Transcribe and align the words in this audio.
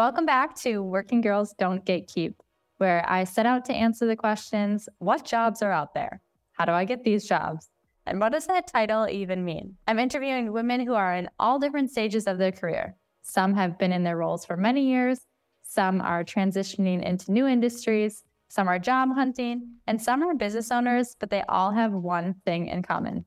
Welcome 0.00 0.24
back 0.24 0.54
to 0.60 0.82
Working 0.82 1.20
Girls 1.20 1.52
Don't 1.58 1.84
Gatekeep, 1.84 2.32
where 2.78 3.04
I 3.06 3.24
set 3.24 3.44
out 3.44 3.66
to 3.66 3.74
answer 3.74 4.06
the 4.06 4.16
questions 4.16 4.88
what 4.96 5.26
jobs 5.26 5.60
are 5.60 5.70
out 5.70 5.92
there? 5.92 6.22
How 6.52 6.64
do 6.64 6.72
I 6.72 6.86
get 6.86 7.04
these 7.04 7.28
jobs? 7.28 7.68
And 8.06 8.18
what 8.18 8.32
does 8.32 8.46
that 8.46 8.66
title 8.66 9.06
even 9.10 9.44
mean? 9.44 9.76
I'm 9.86 9.98
interviewing 9.98 10.54
women 10.54 10.86
who 10.86 10.94
are 10.94 11.14
in 11.14 11.28
all 11.38 11.58
different 11.58 11.90
stages 11.90 12.26
of 12.26 12.38
their 12.38 12.50
career. 12.50 12.96
Some 13.20 13.52
have 13.56 13.78
been 13.78 13.92
in 13.92 14.02
their 14.02 14.16
roles 14.16 14.46
for 14.46 14.56
many 14.56 14.88
years, 14.88 15.26
some 15.60 16.00
are 16.00 16.24
transitioning 16.24 17.04
into 17.04 17.30
new 17.30 17.46
industries, 17.46 18.24
some 18.48 18.68
are 18.68 18.78
job 18.78 19.10
hunting, 19.14 19.68
and 19.86 20.00
some 20.00 20.22
are 20.22 20.34
business 20.34 20.70
owners, 20.70 21.14
but 21.20 21.28
they 21.28 21.42
all 21.46 21.72
have 21.72 21.92
one 21.92 22.36
thing 22.46 22.68
in 22.68 22.82
common. 22.82 23.26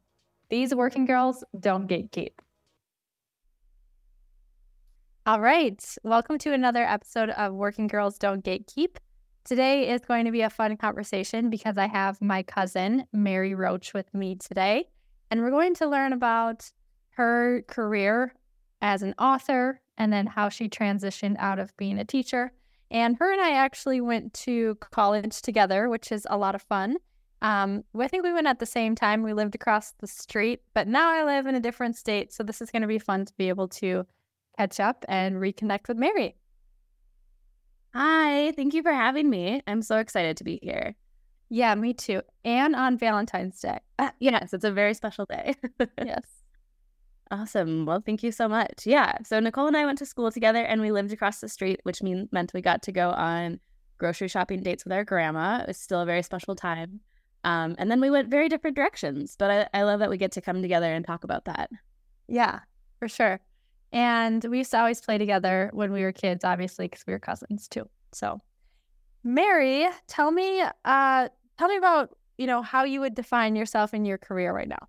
These 0.49 0.73
working 0.73 1.05
girls 1.05 1.43
don't 1.59 1.87
gatekeep. 1.87 2.31
All 5.25 5.39
right. 5.39 5.81
Welcome 6.03 6.37
to 6.39 6.51
another 6.51 6.83
episode 6.83 7.29
of 7.29 7.53
Working 7.53 7.87
Girls 7.87 8.17
Don't 8.17 8.43
Gatekeep. 8.43 8.97
Today 9.45 9.89
is 9.89 10.01
going 10.01 10.25
to 10.25 10.31
be 10.31 10.41
a 10.41 10.49
fun 10.49 10.75
conversation 10.75 11.49
because 11.49 11.77
I 11.77 11.87
have 11.87 12.21
my 12.21 12.43
cousin, 12.43 13.05
Mary 13.13 13.55
Roach, 13.55 13.93
with 13.93 14.13
me 14.13 14.35
today. 14.35 14.89
And 15.31 15.39
we're 15.39 15.49
going 15.49 15.75
to 15.75 15.87
learn 15.87 16.11
about 16.11 16.69
her 17.11 17.63
career 17.69 18.35
as 18.81 19.01
an 19.01 19.15
author 19.17 19.79
and 19.97 20.11
then 20.11 20.27
how 20.27 20.49
she 20.49 20.67
transitioned 20.67 21.37
out 21.39 21.57
of 21.57 21.75
being 21.77 21.99
a 21.99 22.05
teacher. 22.05 22.51
And 22.91 23.15
her 23.15 23.31
and 23.31 23.39
I 23.39 23.51
actually 23.51 24.01
went 24.01 24.33
to 24.33 24.75
college 24.91 25.41
together, 25.41 25.87
which 25.87 26.11
is 26.11 26.27
a 26.29 26.37
lot 26.37 26.53
of 26.53 26.61
fun. 26.63 26.97
Um, 27.41 27.85
I 27.97 28.09
think 28.09 28.25
we 28.25 28.33
went 28.33 28.47
at 28.47 28.59
the 28.59 28.65
same 28.65 28.93
time. 28.93 29.23
We 29.23 29.31
lived 29.31 29.55
across 29.55 29.93
the 30.01 30.07
street, 30.07 30.63
but 30.73 30.89
now 30.89 31.09
I 31.09 31.23
live 31.23 31.45
in 31.45 31.55
a 31.55 31.61
different 31.61 31.95
state. 31.95 32.33
So 32.33 32.43
this 32.43 32.61
is 32.61 32.71
going 32.71 32.81
to 32.81 32.89
be 32.89 32.99
fun 32.99 33.23
to 33.23 33.33
be 33.37 33.47
able 33.47 33.69
to 33.69 34.05
catch 34.57 34.79
up 34.79 35.05
and 35.07 35.35
reconnect 35.35 35.87
with 35.87 35.97
Mary. 35.97 36.35
Hi, 37.93 38.51
thank 38.53 38.73
you 38.73 38.81
for 38.81 38.91
having 38.91 39.29
me. 39.29 39.61
I'm 39.67 39.81
so 39.81 39.97
excited 39.97 40.37
to 40.37 40.43
be 40.43 40.59
here. 40.61 40.95
Yeah, 41.49 41.75
me 41.75 41.93
too. 41.93 42.21
And 42.43 42.75
on 42.75 42.97
Valentine's 42.97 43.59
Day. 43.59 43.79
Uh, 43.99 44.09
yes, 44.19 44.53
it's 44.53 44.63
a 44.63 44.71
very 44.71 44.95
special 44.95 45.25
day. 45.25 45.53
yes. 46.03 46.23
Awesome. 47.29 47.85
Well, 47.85 48.01
thank 48.03 48.23
you 48.23 48.31
so 48.31 48.47
much. 48.47 48.85
Yeah. 48.85 49.17
So 49.23 49.39
Nicole 49.39 49.67
and 49.67 49.77
I 49.77 49.85
went 49.85 49.99
to 49.99 50.05
school 50.05 50.31
together 50.31 50.63
and 50.63 50.81
we 50.81 50.91
lived 50.91 51.13
across 51.13 51.39
the 51.39 51.49
street, 51.49 51.79
which 51.83 52.01
mean, 52.01 52.27
meant 52.31 52.53
we 52.53 52.61
got 52.61 52.81
to 52.83 52.91
go 52.91 53.11
on 53.11 53.59
grocery 53.97 54.27
shopping 54.27 54.61
dates 54.61 54.83
with 54.83 54.93
our 54.93 55.03
grandma. 55.03 55.59
It 55.59 55.67
was 55.67 55.77
still 55.77 56.01
a 56.01 56.05
very 56.05 56.23
special 56.23 56.55
time. 56.55 56.99
Um, 57.43 57.75
and 57.77 57.91
then 57.91 58.01
we 58.01 58.09
went 58.09 58.29
very 58.29 58.49
different 58.49 58.75
directions, 58.75 59.35
but 59.37 59.51
I, 59.73 59.79
I 59.79 59.83
love 59.83 59.99
that 59.99 60.09
we 60.09 60.17
get 60.17 60.31
to 60.33 60.41
come 60.41 60.61
together 60.61 60.91
and 60.91 61.05
talk 61.05 61.23
about 61.23 61.45
that. 61.45 61.69
Yeah, 62.27 62.59
for 62.99 63.07
sure. 63.07 63.39
And 63.93 64.43
we 64.45 64.57
used 64.57 64.71
to 64.71 64.79
always 64.79 64.99
play 64.99 65.19
together 65.19 65.69
when 65.71 65.93
we 65.93 66.01
were 66.01 66.11
kids, 66.11 66.43
obviously, 66.43 66.87
because 66.87 67.05
we 67.05 67.13
were 67.13 67.19
cousins 67.19 67.67
too. 67.67 67.87
So, 68.11 68.41
Mary, 69.23 69.87
tell 70.07 70.31
me, 70.31 70.63
uh, 70.83 71.29
tell 71.57 71.67
me 71.67 71.77
about 71.77 72.17
you 72.37 72.47
know 72.47 72.63
how 72.63 72.83
you 72.83 72.99
would 72.99 73.13
define 73.13 73.55
yourself 73.55 73.93
in 73.93 74.03
your 74.03 74.17
career 74.17 74.51
right 74.51 74.67
now. 74.67 74.87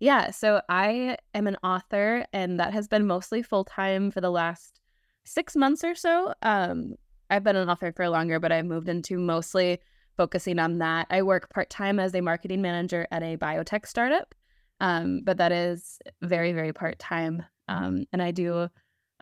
Yeah, 0.00 0.30
so 0.30 0.60
I 0.68 1.18
am 1.34 1.46
an 1.46 1.56
author, 1.62 2.24
and 2.32 2.58
that 2.58 2.72
has 2.72 2.88
been 2.88 3.06
mostly 3.06 3.42
full 3.42 3.64
time 3.64 4.10
for 4.10 4.20
the 4.20 4.30
last 4.30 4.80
six 5.24 5.54
months 5.54 5.84
or 5.84 5.94
so. 5.94 6.32
Um, 6.42 6.94
I've 7.28 7.44
been 7.44 7.56
an 7.56 7.68
author 7.68 7.92
for 7.92 8.08
longer, 8.08 8.40
but 8.40 8.52
I 8.52 8.62
moved 8.62 8.88
into 8.88 9.18
mostly 9.18 9.78
focusing 10.16 10.58
on 10.58 10.78
that. 10.78 11.06
I 11.10 11.22
work 11.22 11.50
part 11.50 11.68
time 11.68 11.98
as 11.98 12.14
a 12.14 12.20
marketing 12.22 12.62
manager 12.62 13.06
at 13.10 13.22
a 13.22 13.36
biotech 13.36 13.86
startup, 13.86 14.34
um, 14.80 15.20
but 15.24 15.36
that 15.36 15.52
is 15.52 15.98
very, 16.22 16.52
very 16.52 16.72
part 16.72 16.98
time. 16.98 17.42
Um, 17.68 18.04
and 18.12 18.22
I 18.22 18.30
do 18.30 18.68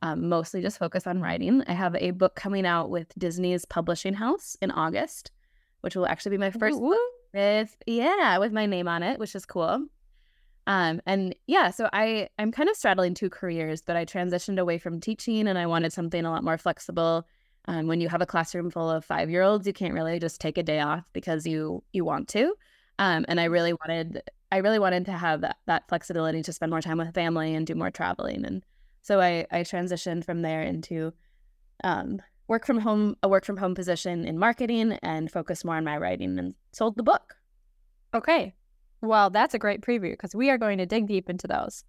um, 0.03 0.29
mostly 0.29 0.61
just 0.61 0.79
focus 0.79 1.07
on 1.07 1.21
writing. 1.21 1.63
I 1.67 1.73
have 1.73 1.95
a 1.97 2.11
book 2.11 2.35
coming 2.35 2.67
out 2.67 2.91
with 2.91 3.13
Disney's 3.19 3.65
publishing 3.65 4.15
house 4.15 4.57
in 4.61 4.71
August, 4.71 5.31
which 5.81 5.97
will 5.97 6.07
actually 6.07 6.33
be 6.33 6.39
my 6.39 6.51
first 6.51 6.79
book 6.79 6.99
with 7.33 7.77
yeah 7.87 8.39
with 8.39 8.53
my 8.53 8.67
name 8.67 8.89
on 8.89 9.03
it, 9.03 9.19
which 9.19 9.35
is 9.35 9.47
cool. 9.47 9.87
Um, 10.67 11.03
and 11.05 11.35
yeah, 11.47 11.71
so 11.71 11.89
I 11.93 12.29
I'm 12.39 12.53
kind 12.53 12.69
of 12.69 12.77
straddling 12.77 13.15
two 13.15 13.31
careers, 13.31 13.83
but 13.83 13.97
I 13.97 14.05
transitioned 14.05 14.59
away 14.59 14.79
from 14.79 15.01
teaching, 15.01 15.47
and 15.49 15.59
I 15.59 15.67
wanted 15.67 15.93
something 15.93 16.25
a 16.25 16.31
lot 16.31 16.45
more 16.45 16.59
flexible. 16.59 17.27
Um, 17.67 17.87
when 17.87 18.01
you 18.01 18.09
have 18.11 18.21
a 18.21 18.27
classroom 18.27 18.71
full 18.71 18.91
of 18.91 19.05
five 19.05 19.31
year 19.31 19.43
olds, 19.43 19.67
you 19.67 19.73
can't 19.73 19.95
really 19.95 20.19
just 20.19 20.41
take 20.41 20.59
a 20.59 20.63
day 20.63 20.81
off 20.81 21.05
because 21.13 21.47
you 21.47 21.83
you 21.93 22.05
want 22.05 22.29
to. 22.29 22.55
Um, 22.99 23.25
and 23.29 23.41
I 23.41 23.45
really 23.45 23.73
wanted 23.73 24.23
I 24.53 24.59
really 24.59 24.79
wanted 24.79 25.07
to 25.07 25.13
have 25.13 25.41
that 25.43 25.57
that 25.67 25.89
flexibility 25.89 26.43
to 26.43 26.53
spend 26.53 26.71
more 26.71 26.83
time 26.83 26.99
with 26.99 27.15
family 27.15 27.55
and 27.55 27.67
do 27.67 27.75
more 27.75 27.91
traveling. 27.91 28.45
And 28.45 28.65
so 29.03 29.21
I 29.21 29.47
I 29.51 29.61
transitioned 29.61 30.25
from 30.25 30.43
there 30.43 30.63
into 30.63 31.13
um, 31.83 32.21
work 32.49 32.67
from 32.67 32.79
home 32.79 33.17
a 33.23 33.29
work 33.29 33.45
from 33.45 33.57
home 33.57 33.75
position 33.75 34.25
in 34.25 34.39
marketing 34.39 34.93
and 35.03 35.31
focused 35.31 35.65
more 35.65 35.77
on 35.77 35.85
my 35.85 35.99
writing 35.99 36.39
and 36.39 36.55
sold 36.73 36.97
the 36.97 37.03
book. 37.03 37.35
Okay. 38.15 38.55
Well, 39.01 39.31
that's 39.31 39.55
a 39.55 39.59
great 39.59 39.83
preview 39.83 40.13
because 40.13 40.35
we 40.35 40.51
are 40.51 40.59
going 40.59 40.79
to 40.79 40.87
dig 40.87 41.07
deep 41.07 41.29
into 41.29 41.47
those. 41.47 41.85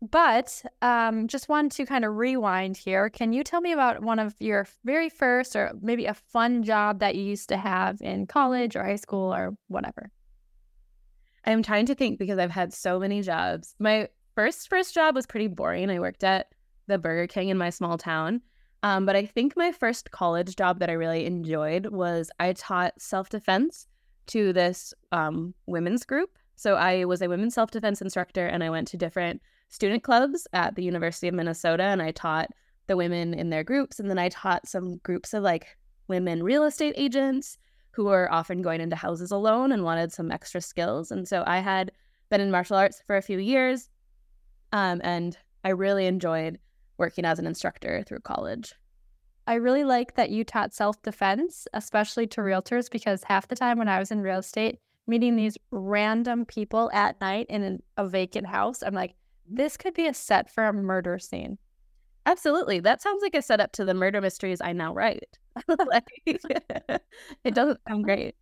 But 0.00 0.62
um, 0.80 1.26
just 1.26 1.48
want 1.48 1.72
to 1.72 1.86
kind 1.86 2.04
of 2.04 2.14
rewind 2.16 2.76
here. 2.76 3.10
Can 3.10 3.32
you 3.32 3.42
tell 3.42 3.60
me 3.60 3.72
about 3.72 4.02
one 4.02 4.20
of 4.20 4.34
your 4.38 4.66
very 4.84 5.08
first, 5.08 5.56
or 5.56 5.72
maybe 5.80 6.06
a 6.06 6.14
fun 6.14 6.62
job 6.62 7.00
that 7.00 7.16
you 7.16 7.24
used 7.24 7.48
to 7.48 7.56
have 7.56 8.00
in 8.00 8.26
college 8.26 8.76
or 8.76 8.84
high 8.84 8.96
school 8.96 9.34
or 9.34 9.56
whatever? 9.66 10.10
I'm 11.48 11.62
trying 11.62 11.86
to 11.86 11.94
think 11.94 12.18
because 12.18 12.38
I've 12.38 12.50
had 12.50 12.74
so 12.74 12.98
many 12.98 13.22
jobs. 13.22 13.74
My 13.78 14.08
first 14.34 14.68
first 14.68 14.94
job 14.94 15.14
was 15.14 15.26
pretty 15.26 15.48
boring. 15.48 15.90
I 15.90 15.98
worked 15.98 16.22
at 16.22 16.48
the 16.88 16.98
Burger 16.98 17.26
King 17.26 17.48
in 17.48 17.56
my 17.56 17.70
small 17.70 17.96
town. 17.96 18.42
Um, 18.82 19.06
but 19.06 19.16
I 19.16 19.24
think 19.24 19.56
my 19.56 19.72
first 19.72 20.10
college 20.10 20.56
job 20.56 20.78
that 20.78 20.90
I 20.90 20.92
really 20.92 21.24
enjoyed 21.24 21.86
was 21.86 22.30
I 22.38 22.52
taught 22.52 23.00
self 23.00 23.30
defense 23.30 23.86
to 24.28 24.52
this 24.52 24.92
um, 25.10 25.54
women's 25.66 26.04
group. 26.04 26.38
So 26.54 26.74
I 26.74 27.06
was 27.06 27.22
a 27.22 27.28
women's 27.28 27.54
self 27.54 27.70
defense 27.70 28.02
instructor 28.02 28.46
and 28.46 28.62
I 28.62 28.68
went 28.68 28.86
to 28.88 28.98
different 28.98 29.40
student 29.70 30.02
clubs 30.02 30.46
at 30.52 30.74
the 30.74 30.84
University 30.84 31.28
of 31.28 31.34
Minnesota 31.34 31.84
and 31.84 32.02
I 32.02 32.10
taught 32.10 32.50
the 32.88 32.96
women 32.96 33.32
in 33.32 33.48
their 33.48 33.64
groups. 33.64 33.98
And 33.98 34.10
then 34.10 34.18
I 34.18 34.28
taught 34.28 34.68
some 34.68 34.98
groups 34.98 35.32
of 35.32 35.42
like 35.42 35.78
women 36.08 36.42
real 36.42 36.64
estate 36.64 36.94
agents 36.96 37.56
who 37.98 38.04
were 38.04 38.32
often 38.32 38.62
going 38.62 38.80
into 38.80 38.94
houses 38.94 39.32
alone 39.32 39.72
and 39.72 39.82
wanted 39.82 40.12
some 40.12 40.30
extra 40.30 40.60
skills. 40.60 41.10
And 41.10 41.26
so 41.26 41.42
I 41.48 41.58
had 41.58 41.90
been 42.30 42.40
in 42.40 42.48
martial 42.48 42.76
arts 42.76 43.02
for 43.04 43.16
a 43.16 43.22
few 43.22 43.38
years, 43.38 43.90
um, 44.70 45.00
and 45.02 45.36
I 45.64 45.70
really 45.70 46.06
enjoyed 46.06 46.60
working 46.96 47.24
as 47.24 47.40
an 47.40 47.46
instructor 47.48 48.04
through 48.06 48.20
college. 48.20 48.72
I 49.48 49.54
really 49.54 49.82
like 49.82 50.14
that 50.14 50.30
you 50.30 50.44
taught 50.44 50.72
self 50.72 51.02
defense, 51.02 51.66
especially 51.72 52.28
to 52.28 52.40
realtors, 52.40 52.88
because 52.88 53.24
half 53.24 53.48
the 53.48 53.56
time 53.56 53.78
when 53.78 53.88
I 53.88 53.98
was 53.98 54.12
in 54.12 54.20
real 54.20 54.38
estate, 54.38 54.78
meeting 55.08 55.34
these 55.34 55.58
random 55.72 56.44
people 56.44 56.92
at 56.92 57.20
night 57.20 57.46
in 57.48 57.82
a 57.96 58.06
vacant 58.06 58.46
house, 58.46 58.80
I'm 58.80 58.94
like, 58.94 59.16
this 59.44 59.76
could 59.76 59.94
be 59.94 60.06
a 60.06 60.14
set 60.14 60.48
for 60.48 60.66
a 60.66 60.72
murder 60.72 61.18
scene. 61.18 61.58
Absolutely. 62.28 62.78
That 62.80 63.00
sounds 63.00 63.22
like 63.22 63.34
a 63.34 63.40
setup 63.40 63.72
to 63.72 63.86
the 63.86 63.94
murder 63.94 64.20
mysteries 64.20 64.60
I 64.60 64.74
now 64.74 64.92
write. 64.92 65.38
like, 65.86 66.10
it 66.26 67.54
doesn't 67.54 67.80
sound 67.88 68.04
great. 68.04 68.34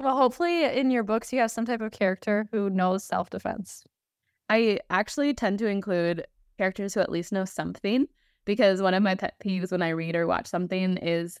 well, 0.00 0.16
hopefully 0.16 0.64
in 0.64 0.90
your 0.90 1.02
books 1.02 1.34
you 1.34 1.40
have 1.40 1.50
some 1.50 1.66
type 1.66 1.82
of 1.82 1.92
character 1.92 2.48
who 2.52 2.70
knows 2.70 3.04
self 3.04 3.28
defense. 3.28 3.84
I 4.48 4.78
actually 4.88 5.34
tend 5.34 5.58
to 5.58 5.66
include 5.66 6.26
characters 6.56 6.94
who 6.94 7.00
at 7.00 7.12
least 7.12 7.30
know 7.30 7.44
something 7.44 8.06
because 8.46 8.80
one 8.80 8.94
of 8.94 9.02
my 9.02 9.16
pet 9.16 9.34
peeves 9.44 9.70
when 9.70 9.82
I 9.82 9.90
read 9.90 10.16
or 10.16 10.26
watch 10.26 10.46
something 10.46 10.96
is 10.96 11.38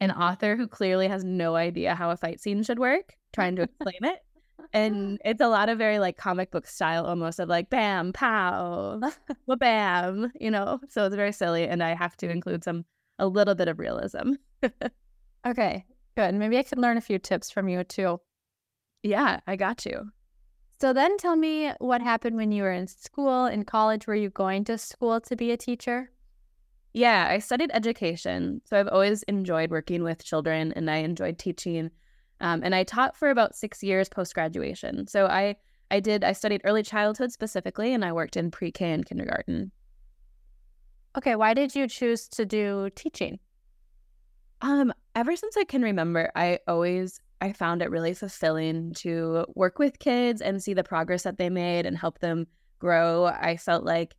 an 0.00 0.10
author 0.10 0.56
who 0.56 0.66
clearly 0.66 1.06
has 1.06 1.22
no 1.22 1.54
idea 1.54 1.94
how 1.94 2.10
a 2.10 2.16
fight 2.16 2.40
scene 2.40 2.64
should 2.64 2.80
work 2.80 3.14
trying 3.32 3.54
to 3.54 3.62
explain 3.84 4.02
it 4.02 4.18
and 4.72 5.18
it's 5.24 5.40
a 5.40 5.48
lot 5.48 5.68
of 5.68 5.78
very 5.78 5.98
like 5.98 6.16
comic 6.16 6.50
book 6.50 6.66
style 6.66 7.06
almost 7.06 7.38
of 7.38 7.48
like 7.48 7.70
bam 7.70 8.12
pow 8.12 9.00
bam 9.58 10.32
you 10.40 10.50
know? 10.50 10.80
So 10.88 11.06
it's 11.06 11.14
very 11.16 11.32
silly 11.32 11.66
and 11.68 11.82
i 11.82 11.94
have 11.94 12.16
to 12.18 12.30
include 12.30 12.64
some 12.64 12.84
a 13.18 13.26
little 13.26 13.54
bit 13.54 13.68
of 13.68 13.78
realism. 13.78 14.32
Okay 15.46 15.84
good 16.16 16.34
maybe 16.34 16.58
i 16.58 16.62
could 16.62 16.78
learn 16.78 16.96
a 16.96 17.00
few 17.00 17.18
tips 17.18 17.50
from 17.50 17.68
you 17.68 17.84
too. 17.84 18.20
Yeah 19.02 19.40
i 19.46 19.56
got 19.56 19.86
you. 19.86 20.10
So 20.80 20.92
then 20.92 21.16
tell 21.16 21.36
me 21.36 21.72
what 21.78 22.02
happened 22.02 22.36
when 22.36 22.52
you 22.52 22.62
were 22.62 22.72
in 22.72 22.86
school 22.86 23.46
in 23.46 23.64
college. 23.64 24.06
Were 24.06 24.14
you 24.14 24.28
going 24.28 24.64
to 24.64 24.76
school 24.76 25.20
to 25.22 25.36
be 25.36 25.50
a 25.52 25.56
teacher? 25.56 26.10
Yeah 26.92 27.28
i 27.30 27.38
studied 27.38 27.70
education 27.74 28.62
so 28.64 28.78
i've 28.80 28.88
always 28.88 29.22
enjoyed 29.24 29.70
working 29.70 30.02
with 30.02 30.24
children 30.24 30.72
and 30.72 30.90
i 30.90 30.96
enjoyed 30.96 31.38
teaching 31.38 31.90
um, 32.40 32.62
and 32.62 32.74
I 32.74 32.84
taught 32.84 33.16
for 33.16 33.30
about 33.30 33.54
six 33.54 33.82
years 33.82 34.08
post 34.08 34.34
graduation. 34.34 35.06
So 35.06 35.26
I 35.26 35.56
I 35.90 36.00
did 36.00 36.24
I 36.24 36.32
studied 36.32 36.62
early 36.64 36.82
childhood 36.82 37.32
specifically, 37.32 37.94
and 37.94 38.04
I 38.04 38.12
worked 38.12 38.36
in 38.36 38.50
pre 38.50 38.72
K 38.72 38.92
and 38.92 39.06
kindergarten. 39.06 39.72
Okay, 41.16 41.34
why 41.34 41.54
did 41.54 41.74
you 41.74 41.88
choose 41.88 42.28
to 42.28 42.44
do 42.44 42.90
teaching? 42.94 43.38
Um, 44.60 44.92
ever 45.14 45.36
since 45.36 45.56
I 45.56 45.64
can 45.64 45.82
remember, 45.82 46.30
I 46.34 46.58
always 46.66 47.20
I 47.40 47.52
found 47.52 47.82
it 47.82 47.90
really 47.90 48.14
fulfilling 48.14 48.92
to 48.94 49.46
work 49.54 49.78
with 49.78 49.98
kids 49.98 50.40
and 50.40 50.62
see 50.62 50.74
the 50.74 50.84
progress 50.84 51.22
that 51.24 51.38
they 51.38 51.50
made 51.50 51.86
and 51.86 51.96
help 51.96 52.18
them 52.20 52.46
grow. 52.78 53.26
I 53.26 53.56
felt 53.56 53.84
like 53.84 54.14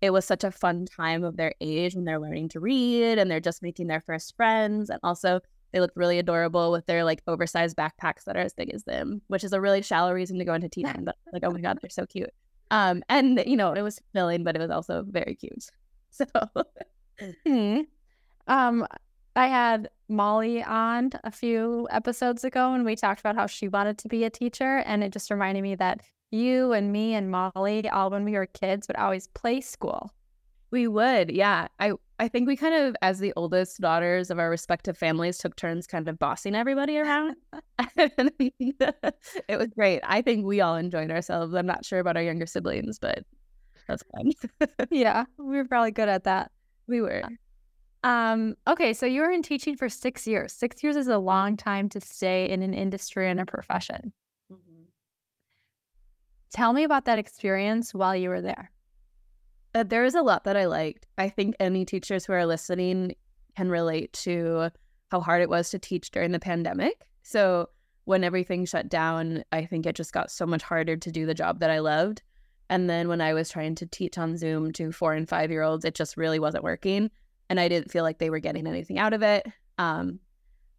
it 0.00 0.10
was 0.10 0.24
such 0.24 0.44
a 0.44 0.50
fun 0.50 0.86
time 0.86 1.24
of 1.24 1.36
their 1.36 1.54
age 1.60 1.94
when 1.94 2.04
they're 2.04 2.20
learning 2.20 2.50
to 2.50 2.60
read 2.60 3.18
and 3.18 3.30
they're 3.30 3.40
just 3.40 3.62
making 3.62 3.86
their 3.86 4.00
first 4.00 4.36
friends. 4.36 4.90
And 4.90 5.00
also, 5.02 5.40
they 5.76 5.80
looked 5.80 5.96
really 5.96 6.18
adorable 6.18 6.72
with 6.72 6.86
their 6.86 7.04
like 7.04 7.22
oversized 7.26 7.76
backpacks 7.76 8.24
that 8.24 8.34
are 8.34 8.40
as 8.40 8.54
big 8.54 8.72
as 8.72 8.84
them, 8.84 9.20
which 9.26 9.44
is 9.44 9.52
a 9.52 9.60
really 9.60 9.82
shallow 9.82 10.10
reason 10.10 10.38
to 10.38 10.44
go 10.46 10.54
into 10.54 10.70
teaching. 10.70 11.04
But 11.04 11.16
like, 11.34 11.44
oh 11.44 11.50
my 11.50 11.60
god, 11.60 11.78
they're 11.82 11.90
so 11.90 12.06
cute. 12.06 12.30
Um, 12.70 13.02
and 13.10 13.42
you 13.46 13.58
know, 13.58 13.74
it 13.74 13.82
was 13.82 14.00
filling, 14.14 14.42
but 14.42 14.56
it 14.56 14.58
was 14.58 14.70
also 14.70 15.04
very 15.06 15.34
cute. 15.34 15.66
So, 16.12 16.24
hmm. 17.46 17.80
um, 18.46 18.86
I 19.34 19.48
had 19.48 19.90
Molly 20.08 20.62
on 20.62 21.10
a 21.24 21.30
few 21.30 21.86
episodes 21.90 22.42
ago, 22.42 22.72
and 22.72 22.86
we 22.86 22.96
talked 22.96 23.20
about 23.20 23.34
how 23.34 23.46
she 23.46 23.68
wanted 23.68 23.98
to 23.98 24.08
be 24.08 24.24
a 24.24 24.30
teacher, 24.30 24.78
and 24.86 25.04
it 25.04 25.12
just 25.12 25.30
reminded 25.30 25.60
me 25.60 25.74
that 25.74 26.00
you 26.30 26.72
and 26.72 26.90
me 26.90 27.12
and 27.12 27.30
Molly, 27.30 27.86
all 27.90 28.08
when 28.08 28.24
we 28.24 28.32
were 28.32 28.46
kids, 28.46 28.88
would 28.88 28.96
always 28.96 29.26
play 29.26 29.60
school. 29.60 30.10
We 30.70 30.88
would, 30.88 31.30
yeah. 31.30 31.68
I 31.78 31.92
I 32.18 32.28
think 32.28 32.46
we 32.46 32.56
kind 32.56 32.74
of, 32.74 32.96
as 33.02 33.18
the 33.18 33.32
oldest 33.36 33.78
daughters 33.80 34.30
of 34.30 34.38
our 34.38 34.48
respective 34.48 34.96
families, 34.96 35.36
took 35.36 35.54
turns 35.56 35.86
kind 35.86 36.08
of 36.08 36.18
bossing 36.18 36.54
everybody 36.54 36.98
around. 36.98 37.36
it 37.98 39.58
was 39.58 39.68
great. 39.76 40.00
I 40.02 40.22
think 40.22 40.46
we 40.46 40.60
all 40.60 40.76
enjoyed 40.76 41.10
ourselves. 41.10 41.54
I'm 41.54 41.66
not 41.66 41.84
sure 41.84 41.98
about 41.98 42.16
our 42.16 42.22
younger 42.22 42.46
siblings, 42.46 42.98
but 42.98 43.24
that's 43.86 44.02
fun. 44.14 44.32
yeah, 44.90 45.24
we 45.38 45.56
were 45.56 45.66
probably 45.66 45.90
good 45.90 46.08
at 46.08 46.24
that. 46.24 46.50
We 46.86 47.02
were. 47.02 47.22
Um, 48.02 48.54
okay, 48.66 48.94
so 48.94 49.04
you 49.04 49.20
were 49.20 49.30
in 49.30 49.42
teaching 49.42 49.76
for 49.76 49.88
six 49.88 50.26
years. 50.26 50.52
Six 50.52 50.82
years 50.82 50.96
is 50.96 51.08
a 51.08 51.18
long 51.18 51.56
time 51.56 51.88
to 51.90 52.00
stay 52.00 52.48
in 52.48 52.62
an 52.62 52.72
industry 52.72 53.28
and 53.28 53.40
a 53.40 53.44
profession. 53.44 54.12
Mm-hmm. 54.50 54.82
Tell 56.52 56.72
me 56.72 56.84
about 56.84 57.04
that 57.06 57.18
experience 57.18 57.92
while 57.92 58.16
you 58.16 58.30
were 58.30 58.40
there. 58.40 58.70
Uh, 59.76 59.82
there 59.82 60.06
is 60.06 60.14
a 60.14 60.22
lot 60.22 60.44
that 60.44 60.56
I 60.56 60.64
liked. 60.64 61.06
I 61.18 61.28
think 61.28 61.54
any 61.60 61.84
teachers 61.84 62.24
who 62.24 62.32
are 62.32 62.46
listening 62.46 63.14
can 63.58 63.68
relate 63.68 64.10
to 64.24 64.70
how 65.10 65.20
hard 65.20 65.42
it 65.42 65.50
was 65.50 65.68
to 65.68 65.78
teach 65.78 66.10
during 66.10 66.32
the 66.32 66.38
pandemic. 66.38 67.06
So 67.22 67.68
when 68.06 68.24
everything 68.24 68.64
shut 68.64 68.88
down, 68.88 69.44
I 69.52 69.66
think 69.66 69.84
it 69.84 69.94
just 69.94 70.14
got 70.14 70.30
so 70.30 70.46
much 70.46 70.62
harder 70.62 70.96
to 70.96 71.12
do 71.12 71.26
the 71.26 71.34
job 71.34 71.60
that 71.60 71.68
I 71.68 71.80
loved. 71.80 72.22
And 72.70 72.88
then 72.88 73.06
when 73.06 73.20
I 73.20 73.34
was 73.34 73.50
trying 73.50 73.74
to 73.74 73.84
teach 73.84 74.16
on 74.16 74.38
Zoom 74.38 74.72
to 74.72 74.92
four 74.92 75.12
and 75.12 75.28
five 75.28 75.50
year 75.50 75.62
olds, 75.62 75.84
it 75.84 75.94
just 75.94 76.16
really 76.16 76.38
wasn't 76.38 76.64
working. 76.64 77.10
And 77.50 77.60
I 77.60 77.68
didn't 77.68 77.90
feel 77.90 78.02
like 78.02 78.18
they 78.18 78.30
were 78.30 78.38
getting 78.38 78.66
anything 78.66 78.98
out 78.98 79.12
of 79.12 79.22
it. 79.22 79.46
Um, 79.76 80.20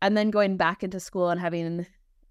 and 0.02 0.18
then 0.18 0.32
going 0.32 0.58
back 0.58 0.82
into 0.82 1.00
school 1.00 1.30
and 1.30 1.40
having 1.40 1.86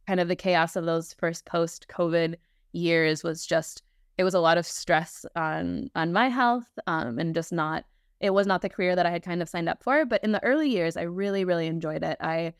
kind 0.08 0.18
of 0.18 0.26
the 0.26 0.34
chaos 0.34 0.74
of 0.74 0.84
those 0.84 1.12
first 1.12 1.46
post 1.46 1.86
COVID 1.88 2.34
years 2.72 3.22
was 3.22 3.46
just 3.46 3.84
it 4.18 4.24
was 4.24 4.34
a 4.34 4.40
lot 4.40 4.58
of 4.58 4.66
stress 4.66 5.24
on 5.36 5.90
on 5.94 6.12
my 6.12 6.28
health 6.28 6.66
um, 6.86 7.18
and 7.18 7.34
just 7.34 7.52
not 7.52 7.84
it 8.20 8.30
was 8.30 8.46
not 8.46 8.62
the 8.62 8.68
career 8.68 8.96
that 8.96 9.06
I 9.06 9.10
had 9.10 9.22
kind 9.22 9.42
of 9.42 9.48
signed 9.48 9.68
up 9.68 9.82
for. 9.82 10.06
But 10.06 10.24
in 10.24 10.32
the 10.32 10.42
early 10.42 10.70
years, 10.70 10.96
I 10.96 11.02
really 11.02 11.44
really 11.44 11.66
enjoyed 11.66 12.02
it. 12.02 12.16
I 12.20 12.54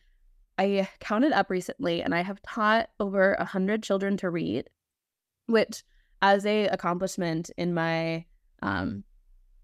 I 0.59 0.89
counted 0.99 1.33
up 1.33 1.49
recently, 1.49 2.01
and 2.01 2.13
I 2.15 2.21
have 2.21 2.41
taught 2.41 2.89
over 2.99 3.33
a 3.33 3.45
hundred 3.45 3.83
children 3.83 4.17
to 4.17 4.29
read, 4.29 4.69
which 5.47 5.83
as 6.21 6.45
a 6.45 6.67
accomplishment 6.67 7.51
in 7.57 7.73
my 7.73 8.25
um 8.63 9.03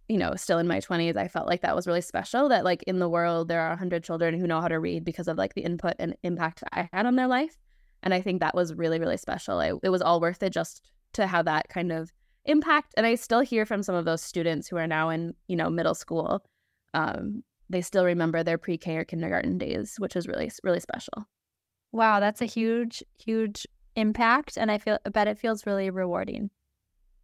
you 0.08 0.18
know 0.18 0.36
still 0.36 0.60
in 0.60 0.68
my 0.68 0.80
20s 0.80 1.16
i 1.16 1.28
felt 1.28 1.48
like 1.48 1.62
that 1.62 1.76
was 1.76 1.88
really 1.88 2.02
special 2.02 2.50
that 2.50 2.64
like 2.64 2.84
in 2.84 3.00
the 3.00 3.10
world 3.10 3.48
there 3.48 3.62
are 3.62 3.70
100 3.70 4.04
children 4.04 4.40
who 4.40 4.46
know 4.46 4.62
how 4.62 4.68
to 4.68 4.80
read 4.80 5.04
because 5.04 5.28
of 5.28 5.38
like 5.38 5.56
the 5.56 5.64
input 5.64 5.96
and 5.98 6.16
impact 6.22 6.64
i 6.74 6.88
had 6.94 7.08
on 7.08 7.16
their 7.16 7.28
life 7.28 7.58
and 8.04 8.14
i 8.14 8.22
think 8.22 8.40
that 8.40 8.54
was 8.54 8.76
really 8.76 9.00
really 9.00 9.18
special 9.18 9.60
I, 9.60 9.72
it 9.82 9.90
was 9.90 10.02
all 10.02 10.20
worth 10.20 10.44
it 10.44 10.52
just 10.52 10.84
to 11.14 11.28
have 11.28 11.46
that 11.46 11.70
kind 11.70 11.92
of 11.92 12.12
impact. 12.46 12.94
And 12.98 13.06
I 13.06 13.16
still 13.16 13.42
hear 13.42 13.66
from 13.66 13.84
some 13.84 13.96
of 13.96 14.06
those 14.06 14.22
students 14.22 14.68
who 14.68 14.78
are 14.78 14.88
now 14.88 15.10
in, 15.10 15.34
you 15.48 15.56
know, 15.56 15.70
middle 15.70 15.96
school. 15.96 16.44
Um, 16.94 17.44
they 17.70 17.82
still 17.82 18.06
remember 18.06 18.44
their 18.44 18.58
pre-K 18.58 18.98
or 18.98 19.04
kindergarten 19.04 19.58
days, 19.58 19.96
which 19.98 20.16
is 20.16 20.28
really, 20.28 20.52
really 20.64 20.80
special. 20.80 21.26
Wow, 21.92 22.20
that's 22.20 22.42
a 22.42 22.46
huge, 22.46 23.04
huge 23.18 23.66
impact. 23.96 24.58
And 24.58 24.72
I 24.72 24.78
feel 24.78 24.98
I 25.06 25.10
bet 25.10 25.28
it 25.28 25.40
feels 25.40 25.66
really 25.66 25.90
rewarding. 25.90 26.50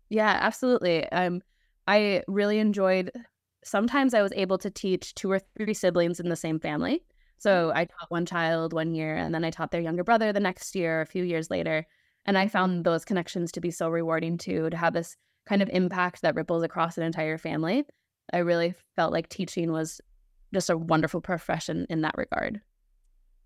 Yeah, 0.09 0.37
absolutely. 0.41 1.09
Um, 1.11 1.41
I 1.87 2.23
really 2.27 2.59
enjoyed 2.59 3.11
sometimes 3.63 4.13
I 4.13 4.21
was 4.21 4.33
able 4.35 4.57
to 4.59 4.69
teach 4.69 5.13
two 5.15 5.31
or 5.31 5.39
three 5.57 5.73
siblings 5.73 6.19
in 6.19 6.29
the 6.29 6.35
same 6.35 6.59
family. 6.59 7.03
So 7.37 7.71
I 7.73 7.85
taught 7.85 8.09
one 8.09 8.25
child 8.25 8.73
one 8.73 8.93
year 8.93 9.15
and 9.15 9.33
then 9.33 9.43
I 9.43 9.49
taught 9.49 9.71
their 9.71 9.81
younger 9.81 10.03
brother 10.03 10.33
the 10.33 10.39
next 10.39 10.75
year, 10.75 11.01
a 11.01 11.05
few 11.05 11.23
years 11.23 11.49
later. 11.49 11.85
And 12.29 12.37
I 12.37 12.47
found 12.47 12.85
those 12.85 13.05
connections 13.05 13.51
to 13.53 13.59
be 13.59 13.71
so 13.71 13.89
rewarding 13.89 14.37
too, 14.37 14.69
to 14.69 14.77
have 14.77 14.93
this 14.93 15.17
kind 15.47 15.63
of 15.63 15.69
impact 15.69 16.21
that 16.21 16.35
ripples 16.35 16.61
across 16.61 16.95
an 16.95 17.03
entire 17.03 17.39
family. 17.39 17.85
I 18.31 18.37
really 18.37 18.75
felt 18.95 19.11
like 19.11 19.29
teaching 19.29 19.71
was 19.71 19.99
just 20.53 20.69
a 20.69 20.77
wonderful 20.77 21.21
profession 21.21 21.87
in 21.89 22.01
that 22.01 22.13
regard. 22.15 22.61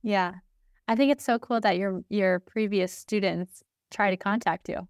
Yeah. 0.02 0.34
I 0.90 0.98
think 0.98 1.14
it's 1.14 1.24
so 1.24 1.40
cool 1.40 1.62
that 1.62 1.78
your 1.78 2.04
your 2.10 2.42
previous 2.42 2.92
students 2.92 3.64
try 3.90 4.10
to 4.10 4.18
contact 4.18 4.68
you. 4.68 4.86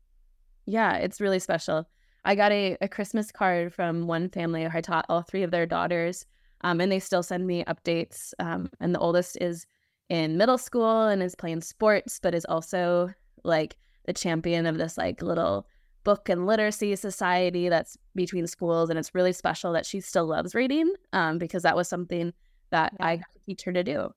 Yeah, 0.66 0.96
it's 0.96 1.22
really 1.22 1.38
special. 1.38 1.88
I 2.26 2.34
got 2.34 2.52
a, 2.52 2.76
a 2.82 2.88
Christmas 2.88 3.32
card 3.32 3.76
from 3.76 4.08
one 4.08 4.28
family 4.28 4.66
I 4.66 4.82
taught 4.82 5.06
all 5.08 5.22
three 5.22 5.44
of 5.44 5.52
their 5.52 5.68
daughters, 5.68 6.26
um, 6.62 6.82
and 6.82 6.92
they 6.92 7.00
still 7.00 7.22
send 7.22 7.46
me 7.46 7.64
updates. 7.66 8.34
Um, 8.40 8.72
and 8.80 8.96
the 8.96 9.00
oldest 9.00 9.38
is 9.40 9.68
in 10.10 10.36
middle 10.36 10.58
school 10.58 11.02
and 11.02 11.22
is 11.22 11.36
playing 11.36 11.62
sports, 11.62 12.20
but 12.20 12.34
is 12.34 12.46
also 12.46 13.12
like 13.44 13.76
the 14.06 14.14
champion 14.14 14.66
of 14.66 14.78
this 14.78 14.98
like 14.98 15.22
little 15.22 15.68
book 16.04 16.28
and 16.28 16.46
literacy 16.46 16.96
society 16.96 17.70
that's 17.70 17.98
between 18.14 18.46
schools 18.46 18.90
and 18.90 19.00
it's 19.00 19.16
really 19.16 19.32
special 19.32 19.72
that 19.72 19.86
she 19.86 20.02
still 20.02 20.26
loves 20.26 20.54
reading 20.54 20.92
um, 21.14 21.38
because 21.38 21.64
that 21.64 21.76
was 21.76 21.88
something 21.88 22.34
that 22.72 22.94
yeah. 23.00 23.06
i 23.06 23.22
teach 23.46 23.64
her 23.64 23.74
to 23.74 23.84
do. 23.84 24.10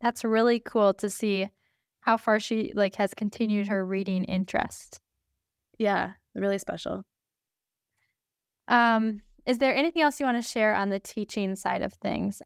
That's 0.00 0.24
really 0.24 0.60
cool 0.60 0.94
to 0.94 1.10
see 1.10 1.48
how 2.00 2.16
far 2.16 2.40
she 2.40 2.72
like 2.74 2.94
has 2.96 3.12
continued 3.14 3.68
her 3.68 3.84
reading 3.84 4.24
interest. 4.24 5.00
Yeah 5.78 6.12
really 6.34 6.58
special. 6.58 7.04
Um 8.68 9.22
is 9.46 9.58
there 9.58 9.74
anything 9.74 10.02
else 10.02 10.20
you 10.20 10.26
want 10.26 10.42
to 10.42 10.48
share 10.48 10.74
on 10.74 10.90
the 10.90 11.00
teaching 11.00 11.56
side 11.56 11.82
of 11.82 11.94
things 11.94 12.42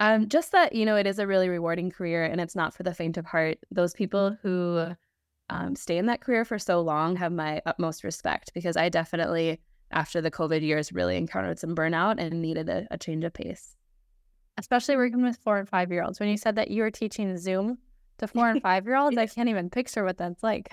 um, 0.00 0.28
just 0.28 0.52
that, 0.52 0.74
you 0.74 0.84
know, 0.84 0.96
it 0.96 1.06
is 1.06 1.18
a 1.18 1.26
really 1.26 1.48
rewarding 1.48 1.90
career 1.90 2.24
and 2.24 2.40
it's 2.40 2.56
not 2.56 2.74
for 2.74 2.82
the 2.82 2.94
faint 2.94 3.16
of 3.16 3.24
heart. 3.24 3.58
Those 3.70 3.94
people 3.94 4.36
who 4.42 4.94
um, 5.48 5.74
stay 5.76 5.96
in 5.96 6.06
that 6.06 6.20
career 6.20 6.44
for 6.44 6.58
so 6.58 6.80
long 6.80 7.16
have 7.16 7.32
my 7.32 7.62
utmost 7.66 8.04
respect 8.04 8.52
because 8.54 8.76
I 8.76 8.88
definitely, 8.88 9.60
after 9.90 10.20
the 10.20 10.30
COVID 10.30 10.60
years, 10.60 10.92
really 10.92 11.16
encountered 11.16 11.58
some 11.58 11.74
burnout 11.74 12.16
and 12.18 12.42
needed 12.42 12.68
a, 12.68 12.86
a 12.90 12.98
change 12.98 13.24
of 13.24 13.32
pace. 13.32 13.76
Especially 14.58 14.96
working 14.96 15.22
with 15.22 15.38
four 15.38 15.58
and 15.58 15.68
five 15.68 15.90
year 15.90 16.02
olds. 16.02 16.20
When 16.20 16.28
you 16.28 16.36
said 16.36 16.56
that 16.56 16.70
you 16.70 16.82
were 16.82 16.90
teaching 16.90 17.36
Zoom 17.38 17.78
to 18.18 18.26
four 18.26 18.50
and 18.50 18.60
five 18.60 18.84
year 18.84 18.96
olds, 18.98 19.16
I 19.16 19.26
can't 19.26 19.48
even 19.48 19.70
picture 19.70 20.04
what 20.04 20.18
that's 20.18 20.42
like. 20.42 20.70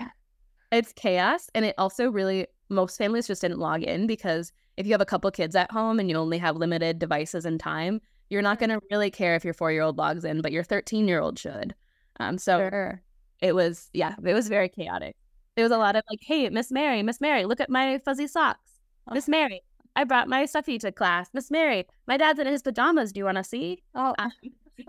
It's 0.72 0.92
chaos. 0.92 1.48
And 1.54 1.64
it 1.64 1.74
also 1.78 2.10
really, 2.10 2.46
most 2.68 2.98
families 2.98 3.26
just 3.26 3.42
didn't 3.42 3.58
log 3.58 3.82
in 3.82 4.06
because 4.06 4.52
if 4.76 4.86
you 4.86 4.92
have 4.92 5.00
a 5.00 5.06
couple 5.06 5.30
kids 5.30 5.54
at 5.54 5.70
home 5.70 6.00
and 6.00 6.10
you 6.10 6.16
only 6.16 6.38
have 6.38 6.56
limited 6.56 6.98
devices 6.98 7.44
and 7.46 7.60
time, 7.60 8.00
you're 8.30 8.42
not 8.42 8.58
going 8.58 8.70
to 8.70 8.80
really 8.90 9.10
care 9.10 9.34
if 9.34 9.44
your 9.44 9.54
four 9.54 9.72
year 9.72 9.82
old 9.82 9.98
logs 9.98 10.24
in, 10.24 10.40
but 10.40 10.52
your 10.52 10.64
13 10.64 11.08
year 11.08 11.20
old 11.20 11.38
should. 11.38 11.74
Um, 12.20 12.38
so 12.38 12.58
sure. 12.58 13.02
it 13.40 13.54
was, 13.54 13.90
yeah, 13.92 14.14
it 14.24 14.34
was 14.34 14.48
very 14.48 14.68
chaotic. 14.68 15.16
There 15.56 15.64
was 15.64 15.72
a 15.72 15.78
lot 15.78 15.96
of 15.96 16.02
like, 16.10 16.20
hey, 16.22 16.48
Miss 16.50 16.70
Mary, 16.72 17.02
Miss 17.02 17.20
Mary, 17.20 17.44
look 17.44 17.60
at 17.60 17.70
my 17.70 17.98
fuzzy 17.98 18.26
socks. 18.26 18.80
Oh. 19.08 19.14
Miss 19.14 19.28
Mary, 19.28 19.62
I 19.96 20.04
brought 20.04 20.28
my 20.28 20.46
stuffy 20.46 20.78
to 20.78 20.90
class. 20.90 21.28
Miss 21.32 21.50
Mary, 21.50 21.86
my 22.06 22.16
dad's 22.16 22.38
in 22.38 22.46
his 22.46 22.62
pajamas. 22.62 23.12
Do 23.12 23.18
you 23.18 23.24
want 23.24 23.38
to 23.38 23.44
see? 23.44 23.82
Oh. 23.94 24.14
Um, 24.18 24.32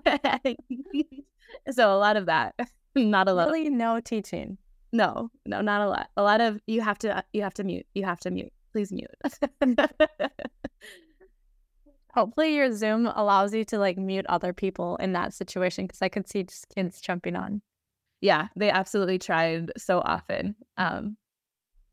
so 1.72 1.96
a 1.96 1.98
lot 1.98 2.18
of 2.18 2.25
that. 2.25 2.56
not 2.96 3.27
a 3.27 3.34
lot. 3.34 3.48
Really, 3.48 3.70
no 3.70 4.00
teaching. 4.00 4.58
No, 4.92 5.30
no, 5.46 5.62
not 5.62 5.82
a 5.82 5.89
lot. 5.89 6.10
A 6.18 6.24
lot 6.24 6.42
of 6.42 6.60
you 6.68 6.82
have 6.82 6.98
to, 7.00 7.24
you 7.34 7.44
have 7.44 7.54
to 7.56 7.63
mute. 7.63 7.86
You 7.94 8.06
have 8.06 8.20
to 8.22 8.32
mute. 8.32 8.54
Please 8.72 8.92
mute. 8.92 9.10
Hopefully 12.15 12.55
your 12.55 12.72
Zoom 12.72 13.07
allows 13.07 13.53
you 13.53 13.65
to 13.65 13.77
like 13.77 13.98
mute 13.98 14.25
other 14.29 14.53
people 14.53 14.95
in 14.98 15.12
that 15.13 15.34
situation 15.34 15.86
because 15.86 16.01
I 16.01 16.07
could 16.07 16.29
see 16.29 16.43
just 16.43 16.67
kids 16.74 17.01
jumping 17.01 17.36
on. 17.36 17.62
Yeah, 18.22 18.48
they 18.55 18.72
absolutely 18.72 19.19
tried 19.19 19.74
so 19.77 20.00
often 20.00 20.55
um, 20.77 21.17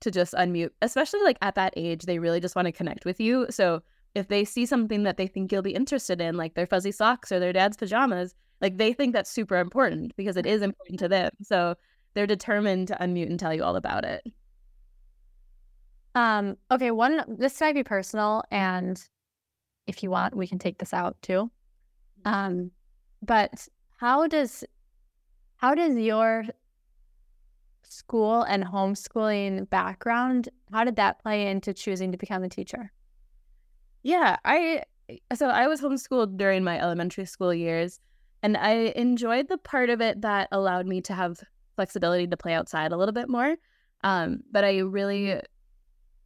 to 0.01 0.13
just 0.13 0.33
unmute, 0.35 0.71
especially 0.81 1.23
like 1.23 1.39
at 1.43 1.57
that 1.57 1.75
age, 1.77 2.05
they 2.05 2.21
really 2.21 2.39
just 2.39 2.55
want 2.55 2.67
to 2.67 2.73
connect 2.73 3.05
with 3.05 3.21
you. 3.21 3.47
So 3.51 3.83
if 4.15 4.29
they 4.29 4.45
see 4.45 4.65
something 4.65 5.03
that 5.03 5.17
they 5.17 5.27
think 5.27 5.51
you'll 5.51 5.61
be 5.61 5.75
interested 5.75 6.21
in, 6.21 6.37
like 6.37 6.55
their 6.55 6.69
fuzzy 6.69 6.93
socks 6.93 7.33
or 7.33 7.41
their 7.41 7.53
dad's 7.53 7.77
pajamas, 7.77 8.33
like 8.61 8.79
they 8.79 8.93
think 8.93 9.13
that's 9.13 9.31
super 9.31 9.57
important 9.57 10.15
because 10.17 10.37
it 10.37 10.47
is 10.47 10.63
important 10.63 11.01
to 11.01 11.09
them. 11.09 11.33
So 11.43 11.75
they're 12.15 12.29
determined 12.29 12.89
to 12.89 12.95
unmute 13.01 13.29
and 13.29 13.41
tell 13.41 13.53
you 13.53 13.65
all 13.65 13.75
about 13.75 14.05
it. 14.05 14.23
Um, 16.15 16.57
okay, 16.71 16.93
one 16.93 17.25
this 17.27 17.61
might 17.61 17.75
be 17.75 17.83
personal 17.83 18.45
and 18.53 19.03
if 19.87 20.03
you 20.03 20.11
want, 20.11 20.37
we 20.37 20.47
can 20.47 20.59
take 20.59 20.79
this 20.79 20.93
out 20.93 21.17
too. 21.23 21.51
Mm-hmm. 22.25 22.35
Um, 22.35 22.71
but 23.21 23.69
how 23.99 24.27
does 24.27 24.65
how 25.57 25.75
does 25.75 25.97
your 25.97 26.45
school 27.93 28.43
and 28.43 28.65
homeschooling 28.65 29.69
background, 29.71 30.49
how 30.73 30.85
did 30.85 30.97
that 30.97 31.23
play 31.23 31.47
into 31.47 31.73
choosing 31.73 32.11
to 32.11 32.19
become 32.19 32.43
a 32.43 32.49
teacher? 32.49 32.91
Yeah, 34.03 34.37
I 34.45 34.83
so 35.35 35.49
I 35.49 35.67
was 35.67 35.81
homeschooled 35.81 36.37
during 36.37 36.65
my 36.65 36.81
elementary 36.81 37.27
school 37.27 37.53
years 37.53 38.01
and 38.43 38.57
I 38.57 38.93
enjoyed 38.97 39.49
the 39.49 39.59
part 39.59 39.91
of 39.91 40.01
it 40.01 40.23
that 40.23 40.49
allowed 40.51 40.87
me 40.87 41.01
to 41.03 41.15
have 41.15 41.39
flexibility 41.77 42.27
to 42.27 42.37
play 42.37 42.55
outside 42.55 42.93
a 42.93 42.97
little 42.97 43.13
bit 43.13 43.29
more. 43.29 43.57
Um, 44.03 44.41
but 44.51 44.65
I 44.65 44.79
really 44.79 45.41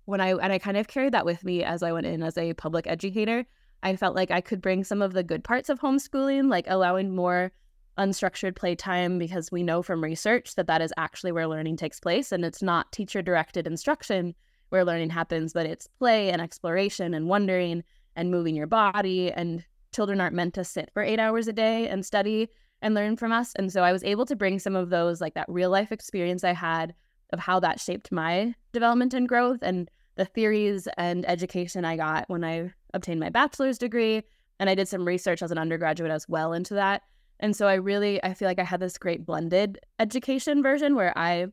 when 0.06 0.20
I 0.20 0.30
and 0.30 0.52
I 0.52 0.58
kind 0.58 0.76
of 0.76 0.88
carried 0.88 1.12
that 1.12 1.26
with 1.26 1.44
me 1.44 1.62
as 1.62 1.82
I 1.82 1.92
went 1.92 2.06
in 2.06 2.22
as 2.22 2.38
a 2.38 2.54
public 2.54 2.86
educator. 2.86 3.44
I 3.82 3.94
felt 3.94 4.16
like 4.16 4.30
I 4.30 4.40
could 4.40 4.62
bring 4.62 4.82
some 4.82 5.02
of 5.02 5.12
the 5.12 5.22
good 5.22 5.44
parts 5.44 5.68
of 5.68 5.80
homeschooling, 5.80 6.50
like 6.50 6.64
allowing 6.68 7.14
more 7.14 7.52
unstructured 7.98 8.56
playtime, 8.56 9.18
because 9.18 9.52
we 9.52 9.62
know 9.62 9.82
from 9.82 10.02
research 10.02 10.54
that 10.54 10.66
that 10.66 10.82
is 10.82 10.92
actually 10.96 11.32
where 11.32 11.46
learning 11.46 11.76
takes 11.76 12.00
place, 12.00 12.32
and 12.32 12.44
it's 12.44 12.62
not 12.62 12.90
teacher 12.92 13.22
directed 13.22 13.66
instruction 13.66 14.34
where 14.70 14.84
learning 14.84 15.10
happens, 15.10 15.52
but 15.52 15.66
it's 15.66 15.86
play 15.98 16.30
and 16.30 16.42
exploration 16.42 17.14
and 17.14 17.28
wondering 17.28 17.84
and 18.16 18.30
moving 18.30 18.56
your 18.56 18.66
body. 18.66 19.30
And 19.30 19.64
children 19.94 20.20
aren't 20.20 20.34
meant 20.34 20.54
to 20.54 20.64
sit 20.64 20.90
for 20.92 21.02
eight 21.02 21.20
hours 21.20 21.48
a 21.48 21.52
day 21.52 21.88
and 21.88 22.04
study 22.04 22.48
and 22.82 22.94
learn 22.94 23.16
from 23.16 23.32
us. 23.32 23.54
And 23.54 23.72
so 23.72 23.82
I 23.82 23.92
was 23.92 24.04
able 24.04 24.26
to 24.26 24.36
bring 24.36 24.58
some 24.58 24.76
of 24.76 24.90
those, 24.90 25.20
like 25.20 25.34
that 25.34 25.48
real 25.48 25.70
life 25.70 25.92
experience 25.92 26.44
I 26.44 26.52
had 26.52 26.94
of 27.32 27.38
how 27.38 27.60
that 27.60 27.80
shaped 27.80 28.12
my 28.12 28.54
development 28.76 29.14
and 29.14 29.26
growth 29.26 29.61
and 29.62 29.90
the 30.16 30.26
theories 30.26 30.87
and 30.99 31.26
education 31.26 31.87
I 31.87 31.97
got 31.97 32.28
when 32.28 32.45
I 32.45 32.73
obtained 32.92 33.21
my 33.21 33.30
bachelor's 33.30 33.78
degree. 33.78 34.23
And 34.61 34.68
I 34.68 34.75
did 34.75 34.87
some 34.87 35.06
research 35.06 35.40
as 35.42 35.50
an 35.50 35.56
undergraduate 35.56 36.11
as 36.11 36.28
well 36.28 36.52
into 36.52 36.75
that. 36.75 37.02
And 37.40 37.56
so 37.56 37.66
I 37.66 37.75
really 37.75 38.23
I 38.23 38.35
feel 38.35 38.49
like 38.49 38.59
I 38.59 38.64
had 38.64 38.80
this 38.80 38.99
great 38.99 39.25
blended 39.25 39.78
education 39.99 40.62
version 40.62 40.95
where 40.95 41.16
I 41.16 41.47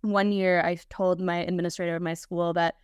one 0.00 0.32
year 0.32 0.62
I 0.62 0.78
told 0.88 1.20
my 1.20 1.38
administrator 1.38 1.96
of 1.96 2.02
my 2.02 2.14
school 2.14 2.54
that 2.54 2.76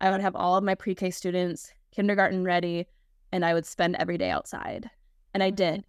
I 0.00 0.10
would 0.10 0.20
have 0.20 0.36
all 0.36 0.56
of 0.56 0.64
my 0.64 0.76
pre-K 0.76 1.10
students 1.10 1.72
kindergarten 1.90 2.44
ready 2.44 2.86
and 3.32 3.44
I 3.44 3.54
would 3.54 3.66
spend 3.66 3.96
every 3.96 4.18
day 4.18 4.30
outside. 4.30 4.90
And 5.32 5.42
I 5.42 5.48
oh, 5.48 5.52
did 5.52 5.84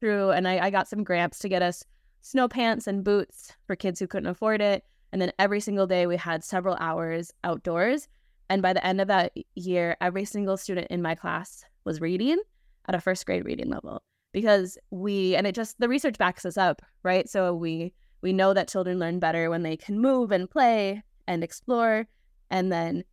through 0.00 0.30
and 0.30 0.48
I, 0.48 0.66
I 0.66 0.70
got 0.70 0.88
some 0.88 1.04
grants 1.04 1.40
to 1.40 1.48
get 1.48 1.62
us 1.62 1.84
snow 2.22 2.48
pants 2.48 2.86
and 2.86 3.04
boots 3.04 3.52
for 3.66 3.76
kids 3.76 4.00
who 4.00 4.06
couldn't 4.06 4.28
afford 4.28 4.60
it. 4.60 4.84
And 5.12 5.22
then 5.22 5.32
every 5.38 5.60
single 5.60 5.86
day 5.86 6.06
we 6.06 6.16
had 6.16 6.44
several 6.44 6.76
hours 6.80 7.32
outdoors 7.44 8.08
and 8.48 8.62
by 8.62 8.72
the 8.72 8.86
end 8.86 9.00
of 9.00 9.08
that 9.08 9.32
year, 9.54 9.96
every 10.00 10.24
single 10.24 10.56
student 10.56 10.88
in 10.90 11.02
my 11.02 11.14
class 11.14 11.64
was 11.84 12.00
reading 12.00 12.38
at 12.88 12.94
a 12.94 13.00
first 13.00 13.26
grade 13.26 13.44
reading 13.44 13.68
level 13.68 14.02
because 14.32 14.78
we 14.90 15.34
and 15.34 15.46
it 15.46 15.54
just 15.54 15.78
the 15.80 15.88
research 15.88 16.18
backs 16.18 16.44
us 16.44 16.56
up, 16.56 16.82
right? 17.02 17.28
So 17.28 17.54
we 17.54 17.92
we 18.22 18.32
know 18.32 18.54
that 18.54 18.68
children 18.68 18.98
learn 18.98 19.18
better 19.18 19.50
when 19.50 19.62
they 19.62 19.76
can 19.76 20.00
move 20.00 20.30
and 20.30 20.48
play 20.48 21.02
and 21.26 21.42
explore. 21.42 22.06
And 22.50 22.70
then 22.70 23.04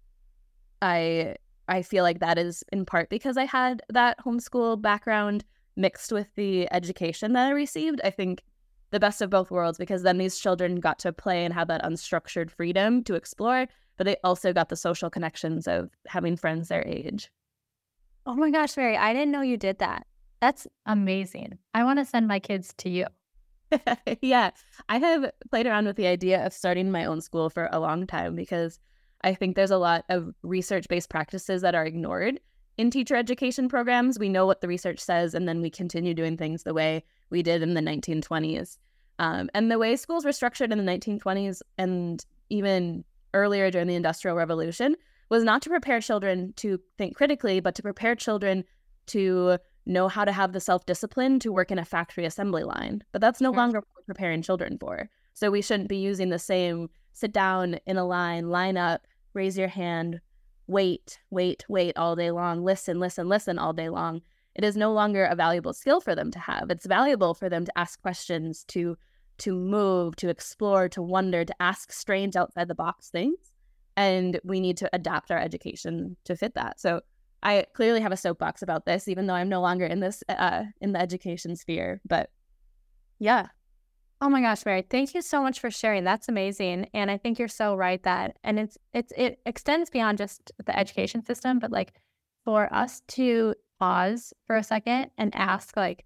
I 0.81 1.35
I 1.67 1.81
feel 1.81 2.03
like 2.03 2.19
that 2.19 2.37
is 2.37 2.63
in 2.71 2.85
part 2.85 3.09
because 3.09 3.37
I 3.37 3.45
had 3.45 3.81
that 3.89 4.19
homeschool 4.19 4.81
background 4.81 5.43
mixed 5.75 6.11
with 6.11 6.27
the 6.35 6.71
education 6.71 7.33
that 7.33 7.47
I 7.47 7.51
received. 7.51 8.01
I 8.03 8.11
think 8.11 8.43
the 8.93 8.99
best 8.99 9.21
of 9.21 9.29
both 9.29 9.51
worlds 9.51 9.77
because 9.77 10.03
then 10.03 10.17
these 10.17 10.39
children 10.39 10.79
got 10.79 10.99
to 10.99 11.11
play 11.11 11.43
and 11.43 11.53
have 11.53 11.67
that 11.67 11.83
unstructured 11.83 12.49
freedom 12.49 13.03
to 13.03 13.15
explore 13.15 13.67
but 13.97 14.05
they 14.05 14.15
also 14.23 14.53
got 14.53 14.69
the 14.69 14.75
social 14.75 15.09
connections 15.09 15.67
of 15.67 15.89
having 16.07 16.35
friends 16.35 16.67
their 16.67 16.85
age. 16.87 17.31
Oh 18.25 18.35
my 18.35 18.49
gosh, 18.49 18.77
Mary, 18.77 18.97
I 18.97 19.13
didn't 19.13 19.31
know 19.31 19.41
you 19.41 19.57
did 19.57 19.79
that. 19.79 20.07
That's 20.39 20.67
amazing. 20.85 21.57
I 21.73 21.83
want 21.83 21.99
to 21.99 22.05
send 22.05 22.27
my 22.27 22.39
kids 22.39 22.73
to 22.77 22.89
you. 22.89 23.05
yeah, 24.21 24.51
I 24.89 24.97
have 24.99 25.31
played 25.49 25.67
around 25.67 25.85
with 25.85 25.95
the 25.95 26.07
idea 26.07 26.45
of 26.45 26.53
starting 26.53 26.91
my 26.91 27.05
own 27.05 27.21
school 27.21 27.49
for 27.49 27.69
a 27.71 27.79
long 27.79 28.07
time 28.07 28.35
because 28.35 28.79
I 29.23 29.33
think 29.33 29.55
there's 29.55 29.71
a 29.71 29.77
lot 29.77 30.05
of 30.09 30.33
research 30.43 30.87
based 30.87 31.09
practices 31.09 31.61
that 31.61 31.75
are 31.75 31.85
ignored 31.85 32.39
in 32.77 32.91
teacher 32.91 33.15
education 33.15 33.69
programs. 33.69 34.19
We 34.19 34.29
know 34.29 34.45
what 34.45 34.61
the 34.61 34.67
research 34.67 34.99
says, 34.99 35.33
and 35.33 35.47
then 35.47 35.61
we 35.61 35.69
continue 35.69 36.13
doing 36.13 36.37
things 36.37 36.63
the 36.63 36.73
way 36.73 37.03
we 37.33 37.43
did 37.43 37.61
in 37.61 37.73
the 37.73 37.81
1920s. 37.81 38.77
Um, 39.19 39.49
and 39.53 39.69
the 39.69 39.77
way 39.77 39.97
schools 39.97 40.23
were 40.23 40.31
structured 40.31 40.71
in 40.71 40.77
the 40.77 40.89
1920s 40.89 41.61
and 41.77 42.25
even 42.49 43.03
earlier 43.33 43.69
during 43.69 43.87
the 43.87 43.95
Industrial 43.95 44.37
Revolution 44.37 44.95
was 45.29 45.43
not 45.43 45.61
to 45.63 45.69
prepare 45.69 45.99
children 45.99 46.53
to 46.57 46.79
think 46.97 47.15
critically, 47.15 47.59
but 47.59 47.75
to 47.75 47.81
prepare 47.81 48.15
children 48.15 48.63
to 49.07 49.57
know 49.85 50.07
how 50.07 50.23
to 50.23 50.31
have 50.31 50.53
the 50.53 50.59
self 50.59 50.85
discipline 50.85 51.39
to 51.39 51.51
work 51.51 51.71
in 51.71 51.79
a 51.79 51.85
factory 51.85 52.25
assembly 52.25 52.63
line. 52.63 53.03
But 53.11 53.21
that's 53.21 53.41
no 53.41 53.49
sure. 53.49 53.57
longer 53.57 53.79
what 53.79 53.87
we're 53.97 54.13
preparing 54.13 54.41
children 54.41 54.77
for. 54.79 55.09
So 55.33 55.51
we 55.51 55.61
shouldn't 55.61 55.89
be 55.89 55.97
using 55.97 56.29
the 56.29 56.39
same 56.39 56.89
sit 57.13 57.33
down 57.33 57.79
in 57.85 57.97
a 57.97 58.05
line, 58.05 58.49
line 58.49 58.77
up, 58.77 59.07
raise 59.33 59.57
your 59.57 59.67
hand, 59.67 60.21
wait, 60.67 61.19
wait, 61.31 61.65
wait 61.67 61.97
all 61.97 62.15
day 62.15 62.31
long, 62.31 62.63
listen, 62.63 62.99
listen, 62.99 63.27
listen 63.27 63.59
all 63.59 63.73
day 63.73 63.89
long. 63.89 64.21
It 64.55 64.63
is 64.63 64.77
no 64.77 64.93
longer 64.93 65.25
a 65.25 65.35
valuable 65.35 65.73
skill 65.73 65.99
for 65.99 66.15
them 66.15 66.31
to 66.31 66.39
have. 66.39 66.69
It's 66.69 66.85
valuable 66.85 67.33
for 67.33 67.49
them 67.49 67.65
to 67.65 67.77
ask 67.77 68.01
questions, 68.01 68.63
to 68.69 68.97
to 69.39 69.55
move, 69.55 70.15
to 70.17 70.29
explore, 70.29 70.87
to 70.89 71.01
wonder, 71.01 71.43
to 71.43 71.55
ask 71.59 71.91
strange 71.91 72.35
outside 72.35 72.67
the 72.67 72.75
box 72.75 73.09
things. 73.09 73.51
And 73.97 74.39
we 74.43 74.59
need 74.59 74.77
to 74.77 74.89
adapt 74.93 75.31
our 75.31 75.39
education 75.39 76.17
to 76.25 76.35
fit 76.35 76.53
that. 76.53 76.79
So 76.79 77.01
I 77.41 77.65
clearly 77.73 77.99
have 78.01 78.11
a 78.11 78.17
soapbox 78.17 78.61
about 78.61 78.85
this, 78.85 79.07
even 79.07 79.27
though 79.27 79.33
I'm 79.33 79.49
no 79.49 79.61
longer 79.61 79.85
in 79.85 79.99
this 79.99 80.23
uh, 80.29 80.63
in 80.81 80.93
the 80.93 81.01
education 81.01 81.55
sphere. 81.55 81.99
But 82.07 82.29
yeah. 83.19 83.47
Oh 84.21 84.29
my 84.29 84.39
gosh, 84.39 84.65
Mary, 84.65 84.85
thank 84.89 85.13
you 85.13 85.21
so 85.21 85.41
much 85.41 85.59
for 85.59 85.69
sharing. 85.69 86.05
That's 86.05 86.29
amazing. 86.29 86.87
And 86.93 87.11
I 87.11 87.17
think 87.17 87.37
you're 87.37 87.49
so 87.49 87.75
right 87.75 88.01
that 88.03 88.37
and 88.43 88.57
it's 88.57 88.77
it's 88.93 89.11
it 89.17 89.39
extends 89.45 89.89
beyond 89.89 90.17
just 90.17 90.51
the 90.65 90.77
education 90.77 91.25
system, 91.25 91.59
but 91.59 91.71
like 91.71 91.93
for 92.45 92.73
us 92.73 93.01
to 93.09 93.53
pause 93.79 94.33
for 94.45 94.55
a 94.55 94.63
second 94.63 95.11
and 95.17 95.33
ask 95.35 95.75
like 95.77 96.05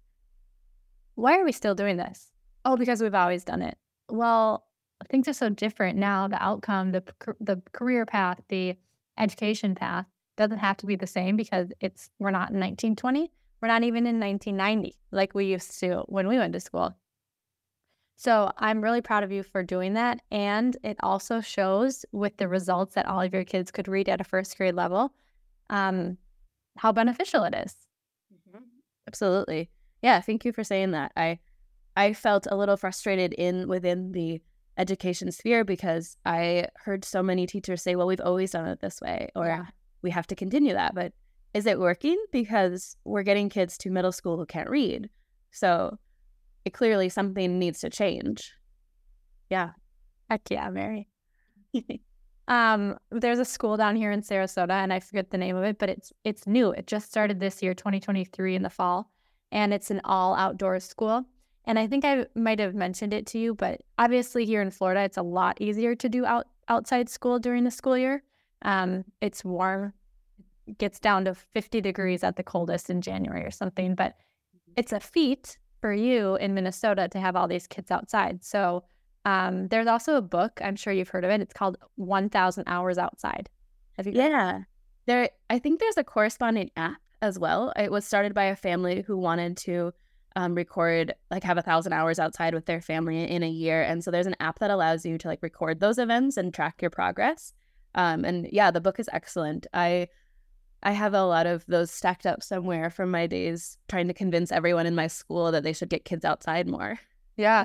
why 1.14 1.38
are 1.38 1.44
we 1.44 1.52
still 1.52 1.74
doing 1.74 1.96
this? 1.96 2.30
oh, 2.68 2.76
because 2.76 3.02
we've 3.02 3.14
always 3.14 3.44
done 3.44 3.62
it. 3.62 3.78
Well, 4.10 4.66
things 5.10 5.26
are 5.26 5.32
so 5.32 5.48
different 5.48 5.98
now. 5.98 6.28
The 6.28 6.42
outcome, 6.42 6.92
the 6.92 7.02
the 7.40 7.62
career 7.72 8.04
path, 8.04 8.40
the 8.48 8.76
education 9.18 9.74
path 9.74 10.06
doesn't 10.36 10.58
have 10.58 10.76
to 10.78 10.86
be 10.86 10.96
the 10.96 11.06
same 11.06 11.36
because 11.36 11.72
it's 11.80 12.10
we're 12.18 12.30
not 12.30 12.50
in 12.50 12.60
1920. 12.60 13.32
We're 13.60 13.68
not 13.68 13.82
even 13.82 14.06
in 14.06 14.20
1990 14.20 14.96
like 15.10 15.34
we 15.34 15.46
used 15.46 15.80
to 15.80 16.04
when 16.06 16.28
we 16.28 16.38
went 16.38 16.52
to 16.52 16.60
school. 16.60 16.94
So 18.16 18.52
I'm 18.58 18.82
really 18.82 19.00
proud 19.00 19.22
of 19.22 19.32
you 19.32 19.42
for 19.42 19.62
doing 19.62 19.94
that. 19.94 20.20
And 20.30 20.76
it 20.82 20.96
also 21.00 21.40
shows 21.40 22.04
with 22.12 22.36
the 22.36 22.48
results 22.48 22.94
that 22.94 23.06
all 23.06 23.20
of 23.20 23.32
your 23.32 23.44
kids 23.44 23.70
could 23.70 23.88
read 23.88 24.08
at 24.08 24.20
a 24.20 24.24
first 24.24 24.56
grade 24.56 24.74
level 24.74 25.12
um, 25.70 26.18
how 26.78 26.92
beneficial 26.92 27.44
it 27.44 27.54
is. 27.54 27.74
Mm-hmm. 28.32 28.64
Absolutely. 29.06 29.70
Yeah. 30.02 30.20
Thank 30.20 30.44
you 30.44 30.52
for 30.52 30.64
saying 30.64 30.92
that. 30.92 31.12
I 31.16 31.38
I 31.96 32.12
felt 32.12 32.46
a 32.50 32.56
little 32.56 32.76
frustrated 32.76 33.32
in 33.32 33.68
within 33.68 34.12
the 34.12 34.40
education 34.76 35.32
sphere 35.32 35.64
because 35.64 36.16
I 36.24 36.68
heard 36.76 37.04
so 37.04 37.22
many 37.22 37.46
teachers 37.46 37.82
say, 37.82 37.96
well, 37.96 38.06
we've 38.06 38.20
always 38.20 38.52
done 38.52 38.66
it 38.66 38.80
this 38.80 39.00
way, 39.00 39.28
or 39.34 39.46
yeah. 39.46 39.66
we 40.02 40.10
have 40.10 40.28
to 40.28 40.36
continue 40.36 40.72
that. 40.74 40.94
But 40.94 41.12
is 41.54 41.66
it 41.66 41.80
working? 41.80 42.16
Because 42.30 42.96
we're 43.04 43.24
getting 43.24 43.48
kids 43.48 43.76
to 43.78 43.90
middle 43.90 44.12
school 44.12 44.36
who 44.36 44.46
can't 44.46 44.70
read. 44.70 45.10
So 45.50 45.98
it 46.64 46.72
clearly 46.72 47.08
something 47.08 47.58
needs 47.58 47.80
to 47.80 47.90
change. 47.90 48.52
Yeah. 49.50 49.70
Heck 50.30 50.42
yeah, 50.50 50.70
Mary. 50.70 51.08
um, 52.48 52.98
there's 53.10 53.38
a 53.38 53.44
school 53.44 53.76
down 53.76 53.94
here 53.94 54.10
in 54.10 54.22
Sarasota, 54.22 54.70
and 54.70 54.92
I 54.92 55.00
forget 55.00 55.30
the 55.30 55.38
name 55.38 55.54
of 55.54 55.64
it, 55.64 55.78
but 55.78 55.90
it's 55.90 56.12
it's 56.24 56.46
new. 56.46 56.70
It 56.70 56.86
just 56.86 57.06
started 57.06 57.38
this 57.38 57.62
year, 57.62 57.74
2023 57.74 58.56
in 58.56 58.62
the 58.62 58.70
fall, 58.70 59.10
and 59.52 59.72
it's 59.72 59.90
an 59.90 60.00
all 60.04 60.34
outdoors 60.34 60.84
school. 60.84 61.24
And 61.66 61.78
I 61.78 61.86
think 61.86 62.06
I 62.06 62.24
might 62.34 62.58
have 62.58 62.74
mentioned 62.74 63.12
it 63.12 63.26
to 63.26 63.38
you, 63.38 63.54
but 63.54 63.82
obviously 63.98 64.46
here 64.46 64.62
in 64.62 64.70
Florida, 64.70 65.02
it's 65.02 65.18
a 65.18 65.22
lot 65.22 65.60
easier 65.60 65.94
to 65.94 66.08
do 66.08 66.24
out 66.24 66.46
outside 66.68 67.10
school 67.10 67.38
during 67.38 67.64
the 67.64 67.70
school 67.70 67.96
year. 67.98 68.22
Um, 68.62 69.04
it's 69.20 69.44
warm, 69.44 69.92
it 70.66 70.78
gets 70.78 70.98
down 70.98 71.26
to 71.26 71.34
50 71.34 71.82
degrees 71.82 72.24
at 72.24 72.36
the 72.36 72.42
coldest 72.42 72.88
in 72.88 73.02
January 73.02 73.44
or 73.44 73.50
something, 73.50 73.94
but 73.94 74.16
it's 74.76 74.92
a 74.92 75.00
feat 75.00 75.58
for 75.82 75.92
you 75.92 76.36
in 76.36 76.54
Minnesota 76.54 77.08
to 77.08 77.20
have 77.20 77.36
all 77.36 77.46
these 77.46 77.66
kids 77.66 77.90
outside. 77.90 78.42
So 78.42 78.84
um, 79.24 79.68
there's 79.68 79.86
also 79.86 80.16
a 80.16 80.22
book, 80.22 80.60
I'm 80.62 80.76
sure 80.76 80.92
you've 80.92 81.08
heard 81.08 81.24
of 81.24 81.30
it. 81.30 81.40
It's 81.40 81.52
called 81.52 81.76
1000 81.96 82.64
Hours 82.66 82.98
Outside. 82.98 83.48
Have 83.96 84.06
you 84.06 84.12
Yeah. 84.14 84.62
There 85.06 85.30
I 85.48 85.58
think 85.58 85.80
there's 85.80 85.96
a 85.96 86.04
corresponding 86.04 86.70
app 86.76 87.00
as 87.22 87.38
well. 87.38 87.72
It 87.76 87.90
was 87.90 88.04
started 88.04 88.34
by 88.34 88.44
a 88.44 88.56
family 88.56 89.02
who 89.06 89.16
wanted 89.16 89.56
to 89.58 89.92
um, 90.36 90.54
record 90.54 91.14
like 91.30 91.42
have 91.42 91.58
a 91.58 91.62
thousand 91.62 91.92
hours 91.92 92.20
outside 92.20 92.54
with 92.54 92.66
their 92.66 92.80
family 92.80 93.28
in 93.28 93.42
a 93.42 93.48
year 93.48 93.82
and 93.82 94.04
so 94.04 94.12
there's 94.12 94.26
an 94.26 94.36
app 94.38 94.60
that 94.60 94.70
allows 94.70 95.04
you 95.04 95.18
to 95.18 95.26
like 95.26 95.42
record 95.42 95.80
those 95.80 95.98
events 95.98 96.36
and 96.36 96.54
track 96.54 96.80
your 96.80 96.90
progress 96.90 97.52
um, 97.96 98.24
and 98.24 98.48
yeah 98.52 98.70
the 98.70 98.80
book 98.80 99.00
is 99.00 99.08
excellent 99.12 99.66
i 99.74 100.06
i 100.84 100.92
have 100.92 101.12
a 101.12 101.24
lot 101.24 101.46
of 101.46 101.64
those 101.66 101.90
stacked 101.90 102.24
up 102.24 102.40
somewhere 102.40 102.88
from 102.88 103.10
my 103.10 103.26
days 103.26 103.78
trying 103.88 104.06
to 104.06 104.14
convince 104.14 104.52
everyone 104.52 104.86
in 104.86 104.94
my 104.94 105.08
school 105.08 105.50
that 105.50 105.64
they 105.64 105.72
should 105.72 105.88
get 105.88 106.04
kids 106.04 106.24
outside 106.24 106.68
more 106.68 107.00
yeah 107.36 107.64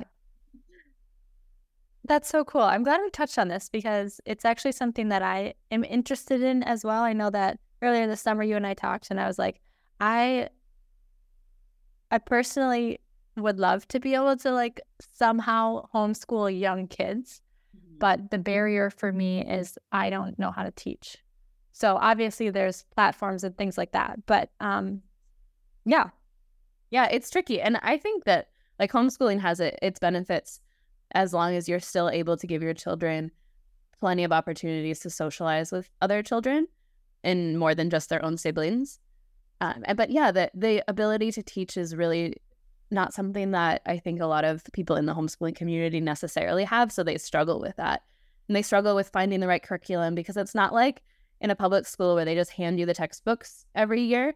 That's 2.06 2.28
so 2.28 2.44
cool. 2.44 2.62
I'm 2.62 2.82
glad 2.82 3.00
we 3.00 3.08
touched 3.10 3.38
on 3.38 3.48
this 3.48 3.70
because 3.70 4.20
it's 4.26 4.44
actually 4.44 4.72
something 4.72 5.08
that 5.08 5.22
I 5.22 5.54
am 5.70 5.84
interested 5.84 6.42
in 6.42 6.62
as 6.62 6.84
well. 6.84 7.02
I 7.02 7.14
know 7.14 7.30
that 7.30 7.58
earlier 7.80 8.06
this 8.06 8.20
summer 8.20 8.42
you 8.42 8.56
and 8.56 8.66
I 8.66 8.74
talked 8.74 9.10
and 9.10 9.18
I 9.18 9.26
was 9.26 9.38
like, 9.38 9.60
I 10.00 10.48
I 12.10 12.18
personally 12.18 13.00
would 13.36 13.58
love 13.58 13.88
to 13.88 14.00
be 14.00 14.14
able 14.14 14.36
to 14.36 14.52
like 14.52 14.80
somehow 15.14 15.86
homeschool 15.94 16.58
young 16.58 16.88
kids, 16.88 17.40
mm-hmm. 17.74 17.98
but 17.98 18.30
the 18.30 18.38
barrier 18.38 18.90
for 18.90 19.10
me 19.10 19.40
is 19.44 19.78
I 19.90 20.10
don't 20.10 20.38
know 20.38 20.50
how 20.50 20.62
to 20.62 20.70
teach. 20.70 21.16
So 21.72 21.96
obviously 21.96 22.50
there's 22.50 22.84
platforms 22.94 23.44
and 23.44 23.56
things 23.56 23.78
like 23.78 23.92
that, 23.92 24.26
but 24.26 24.50
um 24.60 25.00
yeah. 25.86 26.10
Yeah, 26.90 27.08
it's 27.10 27.30
tricky. 27.30 27.62
And 27.62 27.78
I 27.82 27.96
think 27.96 28.24
that 28.24 28.48
like 28.78 28.92
homeschooling 28.92 29.40
has 29.40 29.58
it, 29.58 29.78
its 29.80 29.98
benefits 29.98 30.60
as 31.14 31.32
long 31.32 31.54
as 31.54 31.68
you're 31.68 31.80
still 31.80 32.10
able 32.10 32.36
to 32.36 32.46
give 32.46 32.62
your 32.62 32.74
children 32.74 33.30
plenty 34.00 34.24
of 34.24 34.32
opportunities 34.32 35.00
to 35.00 35.10
socialize 35.10 35.72
with 35.72 35.88
other 36.02 36.22
children 36.22 36.66
and 37.22 37.58
more 37.58 37.74
than 37.74 37.88
just 37.88 38.08
their 38.08 38.24
own 38.24 38.36
siblings. 38.36 38.98
Um, 39.60 39.84
but 39.96 40.10
yeah, 40.10 40.30
the 40.30 40.50
the 40.54 40.82
ability 40.88 41.32
to 41.32 41.42
teach 41.42 41.76
is 41.76 41.94
really 41.96 42.36
not 42.90 43.14
something 43.14 43.52
that 43.52 43.82
I 43.86 43.98
think 43.98 44.20
a 44.20 44.26
lot 44.26 44.44
of 44.44 44.62
people 44.72 44.96
in 44.96 45.06
the 45.06 45.14
homeschooling 45.14 45.56
community 45.56 46.00
necessarily 46.00 46.64
have. 46.64 46.92
So 46.92 47.02
they 47.02 47.16
struggle 47.16 47.60
with 47.60 47.76
that, 47.76 48.02
and 48.48 48.56
they 48.56 48.62
struggle 48.62 48.94
with 48.94 49.08
finding 49.08 49.40
the 49.40 49.48
right 49.48 49.62
curriculum 49.62 50.14
because 50.14 50.36
it's 50.36 50.54
not 50.54 50.74
like 50.74 51.02
in 51.40 51.50
a 51.50 51.56
public 51.56 51.86
school 51.86 52.14
where 52.14 52.24
they 52.24 52.34
just 52.34 52.50
hand 52.50 52.78
you 52.78 52.86
the 52.86 52.94
textbooks 52.94 53.64
every 53.74 54.02
year. 54.02 54.34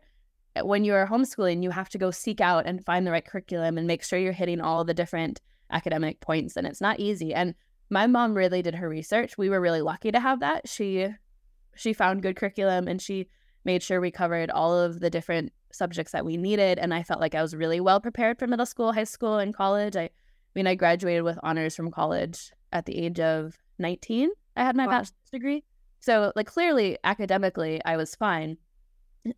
When 0.63 0.85
you're 0.85 1.07
homeschooling, 1.07 1.63
you 1.63 1.71
have 1.71 1.89
to 1.91 1.99
go 1.99 2.11
seek 2.11 2.41
out 2.41 2.67
and 2.67 2.85
find 2.85 3.07
the 3.07 3.13
right 3.13 3.25
curriculum 3.25 3.77
and 3.79 3.87
make 3.87 4.03
sure 4.03 4.19
you're 4.19 4.33
hitting 4.33 4.61
all 4.61 4.85
the 4.85 4.95
different 4.95 5.41
academic 5.71 6.21
points 6.21 6.57
and 6.57 6.67
it's 6.67 6.81
not 6.81 7.01
easy. 7.01 7.35
And 7.35 7.55
my 7.91 8.07
mom 8.07 8.35
really 8.35 8.63
did 8.63 8.75
her 8.75 8.89
research. 8.89 9.39
We 9.39 9.49
were 9.49 9.61
really 9.61 9.83
lucky 9.83 10.13
to 10.13 10.21
have 10.21 10.41
that. 10.41 10.69
She 10.69 11.09
she 11.75 11.93
found 11.93 12.23
good 12.23 12.37
curriculum 12.37 12.89
and 12.89 13.01
she 13.01 13.29
made 13.65 13.83
sure 13.83 14.01
we 14.01 14.11
covered 14.11 14.51
all 14.51 14.77
of 14.79 15.01
the 15.01 15.11
different 15.11 15.53
subjects 15.73 16.13
that 16.13 16.25
we 16.25 16.37
needed. 16.37 16.79
And 16.79 16.93
i 16.93 17.03
felt 17.03 17.21
like 17.21 17.35
i 17.35 17.43
was 17.43 17.55
really 17.55 17.81
well 17.81 18.01
prepared 18.01 18.39
for 18.39 18.47
middle 18.47 18.67
school 18.67 18.93
high 18.93 19.05
school 19.05 19.39
and 19.39 19.55
college. 19.55 19.97
I, 19.97 20.05
I 20.05 20.11
mean 20.55 20.67
i 20.67 20.75
graduated 20.75 21.23
with 21.23 21.39
honors 21.43 21.77
from 21.77 21.91
college 21.91 22.51
at 22.73 22.87
the 22.87 22.99
age 22.99 23.21
of 23.21 23.57
19 23.79 24.31
i 24.57 24.65
had 24.65 24.77
my 24.77 24.87
wow. 24.87 24.93
bachelor's 24.93 25.31
degree. 25.33 25.65
So 26.01 26.33
like 26.37 26.47
clearly 26.47 26.99
academically 27.05 27.81
i 27.85 27.97
was 27.97 28.15
fine. 28.15 28.59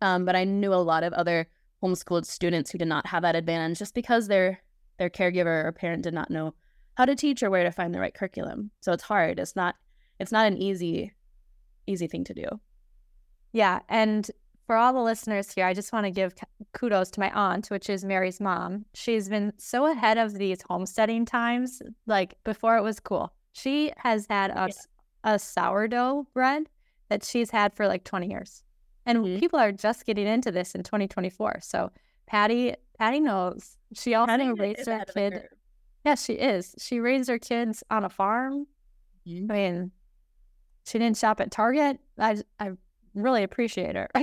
Um, 0.01 0.25
but 0.25 0.35
i 0.35 0.43
knew 0.43 0.73
a 0.73 0.75
lot 0.75 1.03
of 1.03 1.13
other 1.13 1.47
homeschooled 1.83 2.25
students 2.25 2.71
who 2.71 2.77
did 2.77 2.87
not 2.87 3.07
have 3.07 3.23
that 3.23 3.35
advantage 3.35 3.79
just 3.79 3.95
because 3.95 4.27
they're 4.27 4.61
their 5.01 5.09
caregiver 5.09 5.65
or 5.65 5.71
parent 5.71 6.03
did 6.03 6.13
not 6.13 6.29
know 6.29 6.53
how 6.93 7.05
to 7.05 7.15
teach 7.15 7.41
or 7.41 7.49
where 7.49 7.63
to 7.63 7.71
find 7.71 7.91
the 7.91 7.99
right 7.99 8.13
curriculum. 8.13 8.69
So 8.81 8.91
it's 8.91 9.01
hard. 9.01 9.39
It's 9.39 9.55
not 9.55 9.73
it's 10.19 10.31
not 10.31 10.45
an 10.45 10.57
easy 10.57 11.11
easy 11.87 12.05
thing 12.05 12.23
to 12.25 12.35
do. 12.35 12.45
Yeah, 13.51 13.79
and 13.89 14.29
for 14.67 14.75
all 14.75 14.93
the 14.93 15.01
listeners 15.01 15.51
here, 15.51 15.65
I 15.65 15.73
just 15.73 15.91
want 15.91 16.05
to 16.05 16.11
give 16.11 16.35
kudos 16.73 17.09
to 17.11 17.19
my 17.19 17.31
aunt, 17.31 17.67
which 17.71 17.89
is 17.89 18.05
Mary's 18.05 18.39
mom. 18.39 18.85
She's 18.93 19.27
been 19.27 19.51
so 19.57 19.87
ahead 19.87 20.19
of 20.19 20.35
these 20.35 20.61
homesteading 20.69 21.25
times, 21.25 21.81
like 22.05 22.35
before 22.43 22.77
it 22.77 22.83
was 22.83 22.99
cool. 22.99 23.33
She 23.53 23.91
has 23.97 24.27
had 24.29 24.51
a, 24.51 24.69
yeah. 24.69 25.33
a 25.33 25.39
sourdough 25.39 26.27
bread 26.33 26.69
that 27.09 27.25
she's 27.25 27.49
had 27.49 27.73
for 27.73 27.87
like 27.87 28.03
20 28.03 28.29
years. 28.29 28.63
And 29.05 29.17
mm-hmm. 29.17 29.39
people 29.39 29.59
are 29.59 29.73
just 29.73 30.05
getting 30.05 30.27
into 30.27 30.51
this 30.51 30.75
in 30.75 30.83
2024. 30.83 31.59
So 31.61 31.91
Patty 32.27 32.75
Patty 33.01 33.19
knows. 33.19 33.77
She 33.95 34.13
also 34.13 34.27
Patty 34.27 34.51
raised 34.51 34.85
her 34.85 35.03
kid. 35.11 35.47
Yeah, 36.05 36.13
she 36.13 36.33
is. 36.33 36.75
She 36.77 36.99
raised 36.99 37.29
her 37.29 37.39
kids 37.39 37.83
on 37.89 38.05
a 38.05 38.09
farm. 38.09 38.67
Mm-hmm. 39.27 39.51
I 39.51 39.55
mean, 39.55 39.91
she 40.85 40.99
didn't 40.99 41.17
shop 41.17 41.41
at 41.41 41.49
Target. 41.49 41.99
I 42.19 42.43
I 42.59 42.73
really 43.15 43.41
appreciate 43.41 43.95
her. 43.95 44.07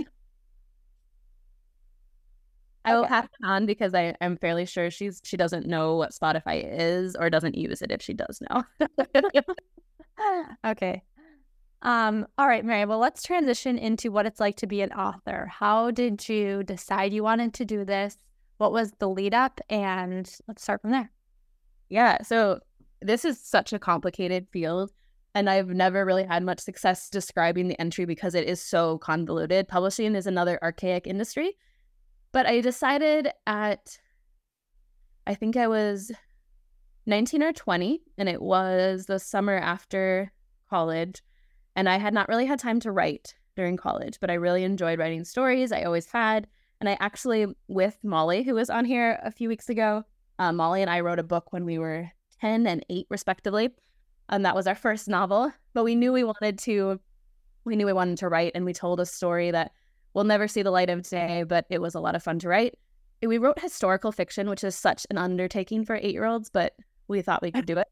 I 2.85 2.95
will 2.95 3.07
pass 3.07 3.25
it 3.25 3.45
on 3.45 3.67
because 3.67 3.95
I 3.95 4.15
am 4.21 4.37
fairly 4.37 4.65
sure 4.65 4.93
she's 4.93 5.21
she 5.25 5.37
doesn't 5.37 5.67
know 5.67 5.97
what 5.97 6.13
Spotify 6.13 6.65
is 6.65 7.17
or 7.17 7.31
doesn't 7.31 7.57
use 7.57 7.83
it 7.83 7.91
if 7.91 8.01
she 8.01 8.15
does 8.15 8.41
know. 8.49 8.63
okay. 10.65 11.03
Um, 11.83 12.29
all 12.39 12.47
right, 12.47 12.65
Mary. 12.65 12.85
Well, 12.85 13.01
let's 13.01 13.25
transition 13.25 13.77
into 13.77 14.13
what 14.13 14.25
it's 14.25 14.39
like 14.39 14.55
to 14.59 14.69
be 14.69 14.83
an 14.83 14.93
author. 14.93 15.51
How 15.53 15.91
did 15.91 16.29
you 16.29 16.63
decide 16.63 17.13
you 17.13 17.25
wanted 17.25 17.55
to 17.55 17.65
do 17.65 17.85
this? 17.85 18.17
What 18.59 18.73
was 18.73 18.93
the 18.99 19.09
lead 19.09 19.35
up 19.35 19.61
and 19.71 20.31
let's 20.47 20.63
start 20.63 20.83
from 20.83 20.91
there. 20.91 21.11
Yeah 21.89 22.23
so 22.23 22.61
this 23.01 23.25
is 23.25 23.41
such 23.41 23.73
a 23.73 23.79
complicated 23.79 24.47
field 24.53 24.91
and 25.35 25.49
i've 25.49 25.69
never 25.69 26.05
really 26.05 26.25
had 26.25 26.43
much 26.43 26.59
success 26.59 27.09
describing 27.09 27.69
the 27.69 27.81
entry 27.81 28.05
because 28.05 28.35
it 28.35 28.47
is 28.47 28.61
so 28.61 28.99
convoluted. 28.99 29.69
Publishing 29.69 30.15
is 30.15 30.27
another 30.27 30.59
archaic 30.63 31.07
industry 31.07 31.57
but 32.33 32.47
i 32.47 32.61
decided 32.61 33.29
at 33.47 33.99
i 35.27 35.35
think 35.35 35.57
i 35.57 35.67
was 35.67 36.13
19 37.07 37.43
or 37.43 37.53
20 37.53 38.03
and 38.19 38.29
it 38.29 38.43
was 38.43 39.07
the 39.07 39.19
summer 39.19 39.57
after 39.57 40.31
college 40.69 41.23
and 41.75 41.89
i 41.89 41.97
had 41.97 42.13
not 42.13 42.29
really 42.29 42.45
had 42.45 42.59
time 42.59 42.81
to 42.81 42.93
write 42.93 43.35
during 43.57 43.77
college 43.77 44.19
but 44.21 44.31
i 44.31 44.35
really 44.35 44.65
enjoyed 44.65 44.99
writing 44.99 45.25
stories. 45.25 45.73
I 45.73 45.85
always 45.85 46.07
had 46.07 46.47
and 46.81 46.89
I 46.89 46.97
actually, 47.01 47.47
with 47.67 47.99
Molly, 48.03 48.43
who 48.43 48.55
was 48.55 48.71
on 48.71 48.85
here 48.85 49.19
a 49.23 49.33
few 49.33 49.49
weeks 49.49 49.69
ago, 49.69 50.05
uh, 50.39 50.53
Molly 50.53 50.83
and 50.83 50.91
I 50.91 51.01
wrote 51.01 51.19
a 51.19 51.25
book 51.25 51.53
when 51.53 51.65
we 51.65 51.79
were 51.79 52.11
10 52.41 52.67
and 52.67 52.85
8, 52.89 53.07
respectively. 53.11 53.71
And 54.29 54.45
that 54.45 54.55
was 54.55 54.67
our 54.67 54.75
first 54.75 55.09
novel. 55.09 55.53
But 55.75 55.85
we 55.85 55.97
knew 55.97 56.13
we 56.13 56.23
wanted 56.23 56.59
to, 56.61 57.01
we 57.65 57.75
knew 57.75 57.87
we 57.87 57.93
wanted 57.93 58.19
to 58.19 58.29
write. 58.29 58.53
And 58.55 58.65
we 58.65 58.73
told 58.73 59.01
a 59.01 59.07
story 59.07 59.51
that 59.51 59.73
will 60.15 60.25
never 60.25 60.47
see 60.47 60.63
the 60.63 60.71
light 60.71 60.91
of 60.91 61.03
day, 61.03 61.43
but 61.43 61.67
it 61.69 61.81
was 61.81 61.95
a 61.95 62.01
lot 62.01 62.15
of 62.15 62.23
fun 62.23 62.39
to 62.41 62.49
write. 62.49 62.77
We 63.23 63.39
wrote 63.39 63.59
historical 63.59 64.13
fiction, 64.13 64.49
which 64.49 64.63
is 64.63 64.77
such 64.77 65.05
an 65.11 65.19
undertaking 65.19 65.85
for 65.85 65.97
eight 65.97 66.13
year 66.13 66.25
olds, 66.25 66.51
but 66.51 66.75
we 67.09 67.23
thought 67.23 67.43
we 67.43 67.51
could 67.51 67.67
do 67.67 67.79
it. 67.79 67.89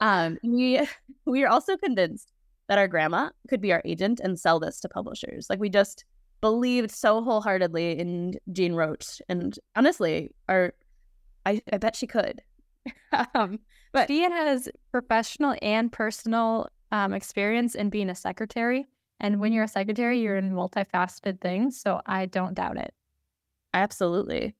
Um, 0.00 0.38
we 0.42 0.80
we 1.26 1.44
are 1.44 1.48
also 1.48 1.76
convinced 1.76 2.32
that 2.68 2.78
our 2.78 2.88
grandma 2.88 3.30
could 3.48 3.60
be 3.60 3.72
our 3.72 3.82
agent 3.84 4.20
and 4.20 4.40
sell 4.40 4.58
this 4.58 4.80
to 4.80 4.88
publishers. 4.88 5.48
Like 5.50 5.60
we 5.60 5.68
just 5.68 6.04
believed 6.42 6.90
so 6.90 7.22
wholeheartedly 7.22 7.98
in 7.98 8.34
Jean 8.52 8.74
Roach, 8.74 9.22
and 9.30 9.58
honestly, 9.74 10.34
our 10.50 10.74
I, 11.46 11.62
I 11.72 11.78
bet 11.78 11.96
she 11.96 12.06
could. 12.06 12.42
um, 13.34 13.58
but 13.92 14.08
she 14.08 14.22
has 14.22 14.68
professional 14.90 15.56
and 15.62 15.90
personal 15.90 16.68
um, 16.90 17.14
experience 17.14 17.74
in 17.74 17.90
being 17.90 18.10
a 18.10 18.14
secretary. 18.14 18.86
And 19.20 19.40
when 19.40 19.52
you're 19.52 19.64
a 19.64 19.68
secretary, 19.68 20.20
you're 20.20 20.36
in 20.36 20.52
multifaceted 20.52 21.40
things. 21.40 21.80
So 21.80 22.00
I 22.06 22.26
don't 22.26 22.54
doubt 22.54 22.76
it. 22.76 22.92
Absolutely. 23.72 24.54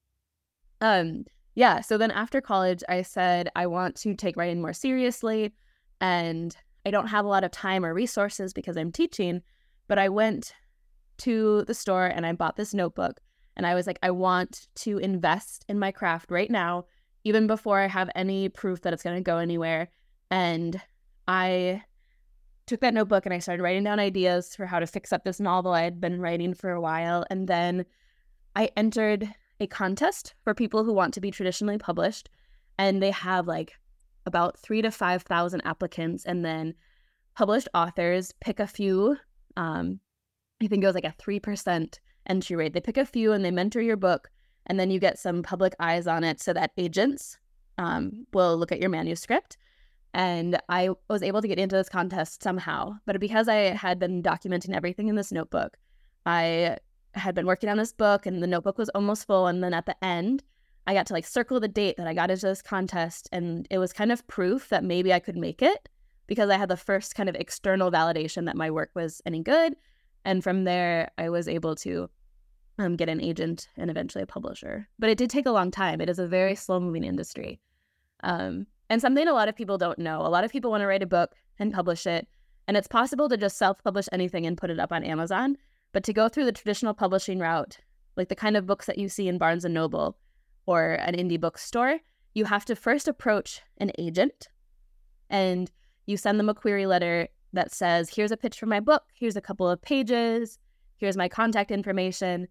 Um, 0.81 1.25
yeah. 1.55 1.81
So 1.81 1.99
then 1.99 2.11
after 2.11 2.41
college, 2.41 2.83
I 2.89 3.03
said, 3.03 3.51
I 3.57 3.67
want 3.67 3.97
to 3.97 4.15
take 4.15 4.37
writing 4.37 4.61
more 4.61 4.73
seriously. 4.73 5.53
And 6.01 6.57
I 6.87 6.91
don't 6.91 7.09
have 7.09 7.25
a 7.25 7.29
lot 7.29 7.45
of 7.45 7.51
time 7.51 7.85
or 7.85 7.93
resources 7.93 8.53
because 8.53 8.77
I'm 8.77 8.93
teaching. 8.93 9.43
But 9.89 9.99
I 9.99 10.09
went 10.09 10.55
to 11.23 11.65
the 11.67 11.75
store 11.75 12.07
and 12.07 12.27
I 12.27 12.33
bought 12.33 12.57
this 12.57 12.75
notebook. 12.75 13.21
And 13.57 13.67
I 13.67 13.75
was 13.75 13.87
like, 13.87 13.99
I 14.03 14.11
want 14.11 14.69
to 14.77 14.99
invest 14.99 15.65
in 15.69 15.79
my 15.79 15.93
craft 15.93 16.31
right 16.31 16.51
now, 16.51 16.87
even 17.25 17.47
before 17.47 17.79
I 17.79 17.87
have 17.87 18.11
any 18.15 18.49
proof 18.49 18.81
that 18.83 18.93
it's 18.93 19.03
going 19.03 19.17
to 19.17 19.23
go 19.23 19.39
anywhere. 19.39 19.89
And 20.31 20.81
I 21.29 21.83
took 22.67 22.81
that 22.81 22.95
notebook 22.95 23.27
and 23.27 23.35
I 23.35 23.39
started 23.39 23.63
writing 23.63 23.85
down 23.85 24.01
ideas 24.01 24.57
for 24.57 24.67
how 24.67 24.81
to 24.81 24.87
fix 24.87 25.13
up 25.13 25.25
this 25.25 25.41
novel 25.41 25.73
I 25.73 25.83
had 25.83 26.01
been 26.01 26.21
writing 26.21 26.55
for 26.55 26.71
a 26.71 26.81
while. 26.81 27.25
And 27.31 27.47
then 27.47 27.85
I 28.57 28.71
entered 28.77 29.29
a 29.61 29.67
contest 29.67 30.35
for 30.43 30.55
people 30.55 30.85
who 30.85 30.93
want 30.93 31.15
to 31.15 31.21
be 31.21 31.31
traditionally 31.31 31.79
published. 31.79 32.31
And 32.79 33.03
they 33.03 33.11
have 33.11 33.47
like 33.47 33.75
about 34.25 34.59
three 34.59 34.83
to 34.83 34.91
5,000 34.91 35.61
applicants. 35.65 36.25
And 36.25 36.45
then 36.45 36.75
published 37.35 37.69
authors 37.75 38.33
pick 38.41 38.61
a 38.61 38.67
few 38.67 39.17
um, 39.57 40.01
I 40.63 40.69
think 40.69 40.85
it 40.85 40.87
was 40.87 40.95
like 40.95 41.05
a 41.05 41.15
3% 41.21 41.99
entry 42.27 42.57
rate. 42.57 42.73
They 42.73 42.81
pick 42.81 42.97
a 42.97 43.05
few 43.05 43.33
and 43.33 43.45
they 43.45 43.51
mentor 43.51 43.81
your 43.81 43.97
book, 43.97 44.31
and 44.67 44.79
then 44.79 44.91
you 44.91 45.01
get 45.01 45.19
some 45.19 45.43
public 45.43 45.75
eyes 45.81 46.07
on 46.07 46.23
it 46.23 46.41
so 46.41 46.53
that 46.53 46.73
agents 46.77 47.37
um, 47.79 48.27
will 48.33 48.57
look 48.57 48.71
at 48.71 48.81
your 48.81 48.91
manuscript. 48.91 49.57
And 50.15 50.61
I 50.69 50.91
was 51.09 51.23
able 51.23 51.41
to 51.41 51.49
get 51.49 51.59
into 51.59 51.75
this 51.75 51.89
contest 51.89 52.43
somehow. 52.43 52.97
But 53.07 53.19
because 53.19 53.49
I 53.49 53.75
had 53.75 53.99
been 53.99 54.23
documenting 54.23 54.75
everything 54.75 55.09
in 55.09 55.17
this 55.17 55.33
notebook, 55.33 55.79
I 56.27 56.77
had 57.15 57.35
been 57.35 57.47
working 57.47 57.71
on 57.71 57.79
this 57.79 57.93
book 57.93 58.27
and 58.27 58.43
the 58.43 58.47
notebook 58.47 58.79
was 58.79 58.91
almost 58.91 59.27
full. 59.27 59.47
And 59.47 59.65
then 59.65 59.73
at 59.73 59.87
the 59.87 60.05
end, 60.05 60.43
I 60.87 60.93
got 60.93 61.07
to 61.07 61.15
like 61.15 61.27
circle 61.27 61.61
the 61.61 61.69
date 61.69 61.97
that 61.97 62.07
I 62.07 62.15
got 62.15 62.31
into 62.31 62.47
this 62.47 62.61
contest. 62.61 63.29
And 63.33 63.67
it 63.71 63.79
was 63.79 63.93
kind 63.93 64.13
of 64.13 64.27
proof 64.27 64.69
that 64.69 64.85
maybe 64.85 65.13
I 65.15 65.19
could 65.19 65.37
make 65.37 65.63
it 65.63 65.89
because 66.27 66.51
I 66.51 66.59
had 66.59 66.69
the 66.69 66.77
first 66.77 67.15
kind 67.15 67.31
of 67.31 67.35
external 67.35 67.91
validation 67.91 68.45
that 68.45 68.57
my 68.57 68.71
work 68.71 68.91
was 68.95 69.23
any 69.25 69.43
good 69.43 69.77
and 70.25 70.43
from 70.43 70.65
there, 70.65 71.11
I 71.19 71.29
was 71.29 71.49
able 71.49 71.75
to 71.77 72.09
um, 72.79 72.97
get 72.97 73.09
an 73.09 73.21
agent 73.21 73.69
and 73.77 73.91
eventually 73.91 74.23
a 74.23 74.27
publisher. 74.27 74.89
But 74.99 75.11
it 75.11 75.19
did 75.19 75.31
take 75.31 75.47
a 75.47 75.53
long 75.53 75.71
time. 75.71 76.01
It 76.01 76.09
is 76.09 76.19
a 76.19 76.27
very 76.27 76.55
slow 76.55 76.81
moving 76.81 77.05
industry. 77.05 77.61
Um, 78.23 78.67
And 78.89 79.01
something 79.01 79.27
a 79.27 79.33
lot 79.33 79.49
of 79.49 79.57
people 79.57 79.79
don't 79.79 79.99
know 79.99 80.21
a 80.21 80.29
lot 80.29 80.45
of 80.45 80.53
people 80.53 80.71
want 80.71 80.83
to 80.83 80.87
write 80.87 81.03
a 81.03 81.07
book 81.07 81.35
and 81.59 81.73
publish 81.73 82.07
it. 82.07 82.29
And 82.69 82.77
it's 82.77 82.89
possible 82.89 83.29
to 83.29 83.37
just 83.37 83.59
self 83.59 83.83
publish 83.83 84.09
anything 84.13 84.47
and 84.47 84.57
put 84.57 84.71
it 84.71 84.79
up 84.79 84.93
on 84.93 85.05
Amazon. 85.05 85.57
But 85.93 86.05
to 86.05 86.13
go 86.13 86.29
through 86.29 86.47
the 86.47 86.53
traditional 86.53 86.95
publishing 86.95 87.39
route, 87.39 87.79
like 88.17 88.29
the 88.29 88.37
kind 88.37 88.57
of 88.57 88.67
books 88.67 88.87
that 88.87 88.99
you 88.99 89.09
see 89.09 89.29
in 89.29 89.39
Barnes 89.39 89.65
and 89.65 89.75
Noble 89.75 90.17
or 90.67 90.93
an 90.95 91.15
indie 91.17 91.41
bookstore, 91.41 91.99
you 92.35 92.45
have 92.45 92.65
to 92.67 92.77
first 92.77 93.09
approach 93.09 93.61
an 93.79 93.91
agent 93.99 94.49
and 95.29 95.71
you 96.07 96.17
send 96.17 96.39
them 96.39 96.49
a 96.49 96.55
query 96.55 96.87
letter 96.87 97.29
that 97.53 97.73
says, 97.73 98.09
here's 98.09 98.33
a 98.33 98.37
pitch 98.37 98.59
for 98.59 98.67
my 98.67 98.81
book, 98.81 99.05
here's 99.15 99.37
a 99.37 99.41
couple 99.41 99.69
of 99.69 99.81
pages, 99.83 100.59
here's 100.97 101.17
my 101.17 101.29
contact 101.29 101.71
information. 101.71 102.49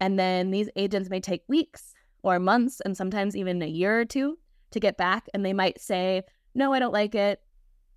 And 0.00 0.18
then 0.18 0.50
these 0.50 0.70
agents 0.76 1.10
may 1.10 1.20
take 1.20 1.42
weeks 1.48 1.94
or 2.22 2.38
months 2.38 2.80
and 2.80 2.96
sometimes 2.96 3.36
even 3.36 3.62
a 3.62 3.66
year 3.66 4.00
or 4.00 4.04
two 4.04 4.38
to 4.70 4.80
get 4.80 4.96
back. 4.96 5.28
And 5.34 5.44
they 5.44 5.52
might 5.52 5.80
say, 5.80 6.22
no, 6.54 6.72
I 6.72 6.78
don't 6.78 6.92
like 6.92 7.14
it. 7.14 7.40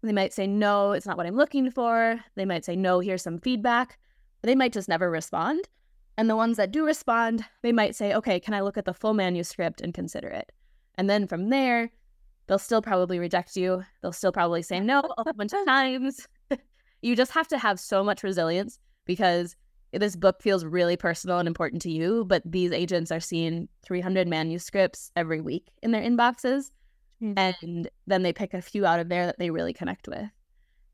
They 0.01 0.11
might 0.11 0.33
say, 0.33 0.45
no, 0.45 0.91
it's 0.91 1.05
not 1.05 1.15
what 1.15 1.25
I'm 1.25 1.35
looking 1.35 1.71
for. 1.71 2.19
They 2.35 2.45
might 2.45 2.65
say, 2.65 2.75
no, 2.75 2.99
here's 2.99 3.21
some 3.21 3.39
feedback. 3.39 3.97
They 4.41 4.55
might 4.55 4.73
just 4.73 4.89
never 4.89 5.09
respond. 5.09 5.69
And 6.17 6.29
the 6.29 6.35
ones 6.35 6.57
that 6.57 6.71
do 6.71 6.85
respond, 6.85 7.45
they 7.61 7.71
might 7.71 7.95
say, 7.95 8.13
okay, 8.13 8.39
can 8.39 8.53
I 8.53 8.61
look 8.61 8.77
at 8.77 8.85
the 8.85 8.93
full 8.93 9.13
manuscript 9.13 9.81
and 9.81 9.93
consider 9.93 10.27
it? 10.27 10.51
And 10.95 11.09
then 11.09 11.25
from 11.25 11.49
there, 11.49 11.89
they'll 12.47 12.59
still 12.59 12.81
probably 12.81 13.17
reject 13.17 13.55
you. 13.55 13.83
They'll 14.01 14.11
still 14.11 14.31
probably 14.31 14.61
say 14.61 14.79
no 14.79 15.01
a 15.17 15.33
bunch 15.33 15.53
of 15.53 15.65
times. 15.65 16.27
You 17.03 17.15
just 17.15 17.31
have 17.31 17.47
to 17.49 17.57
have 17.57 17.79
so 17.79 18.03
much 18.03 18.23
resilience 18.23 18.79
because 19.05 19.55
this 19.91 20.15
book 20.15 20.41
feels 20.41 20.65
really 20.65 20.97
personal 20.97 21.37
and 21.37 21.47
important 21.47 21.81
to 21.83 21.91
you, 21.91 22.25
but 22.25 22.41
these 22.45 22.71
agents 22.71 23.11
are 23.11 23.19
seeing 23.19 23.67
300 23.83 24.27
manuscripts 24.27 25.11
every 25.15 25.41
week 25.41 25.71
in 25.83 25.91
their 25.91 26.01
inboxes. 26.01 26.71
Mm-hmm. 27.21 27.33
And 27.37 27.89
then 28.07 28.23
they 28.23 28.33
pick 28.33 28.53
a 28.53 28.61
few 28.61 28.85
out 28.85 28.99
of 28.99 29.09
there 29.09 29.25
that 29.25 29.37
they 29.37 29.51
really 29.51 29.73
connect 29.73 30.07
with. 30.07 30.29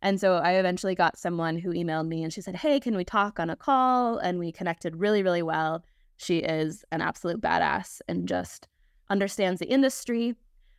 And 0.01 0.19
so 0.19 0.35
I 0.35 0.53
eventually 0.53 0.95
got 0.95 1.17
someone 1.17 1.57
who 1.57 1.71
emailed 1.71 2.07
me 2.07 2.23
and 2.23 2.33
she 2.33 2.41
said, 2.41 2.55
Hey, 2.55 2.79
can 2.79 2.95
we 2.95 3.03
talk 3.05 3.39
on 3.39 3.49
a 3.49 3.55
call? 3.55 4.17
And 4.17 4.39
we 4.39 4.51
connected 4.51 4.95
really, 4.95 5.23
really 5.23 5.43
well. 5.43 5.83
She 6.17 6.39
is 6.39 6.83
an 6.91 7.01
absolute 7.01 7.41
badass 7.41 8.01
and 8.07 8.27
just 8.27 8.67
understands 9.09 9.59
the 9.59 9.67
industry. 9.67 10.35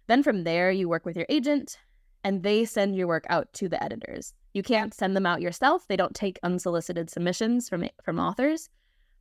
Then 0.09 0.23
from 0.23 0.45
there, 0.45 0.71
you 0.71 0.89
work 0.89 1.07
with 1.07 1.17
your 1.17 1.27
agent 1.29 1.79
and 2.25 2.43
they 2.43 2.65
send 2.65 2.97
your 2.97 3.07
work 3.07 3.27
out 3.29 3.53
to 3.55 3.69
the 3.69 3.83
editors. 3.83 4.35
You 4.53 4.63
can't 4.63 4.93
send 4.93 5.17
them 5.17 5.27
out 5.27 5.41
yourself. 5.41 5.87
They 5.87 5.97
don't 5.97 6.15
take 6.15 6.39
unsolicited 6.43 7.11
submissions 7.11 7.69
from 7.69 7.89
from 8.03 8.19
authors, 8.19 8.69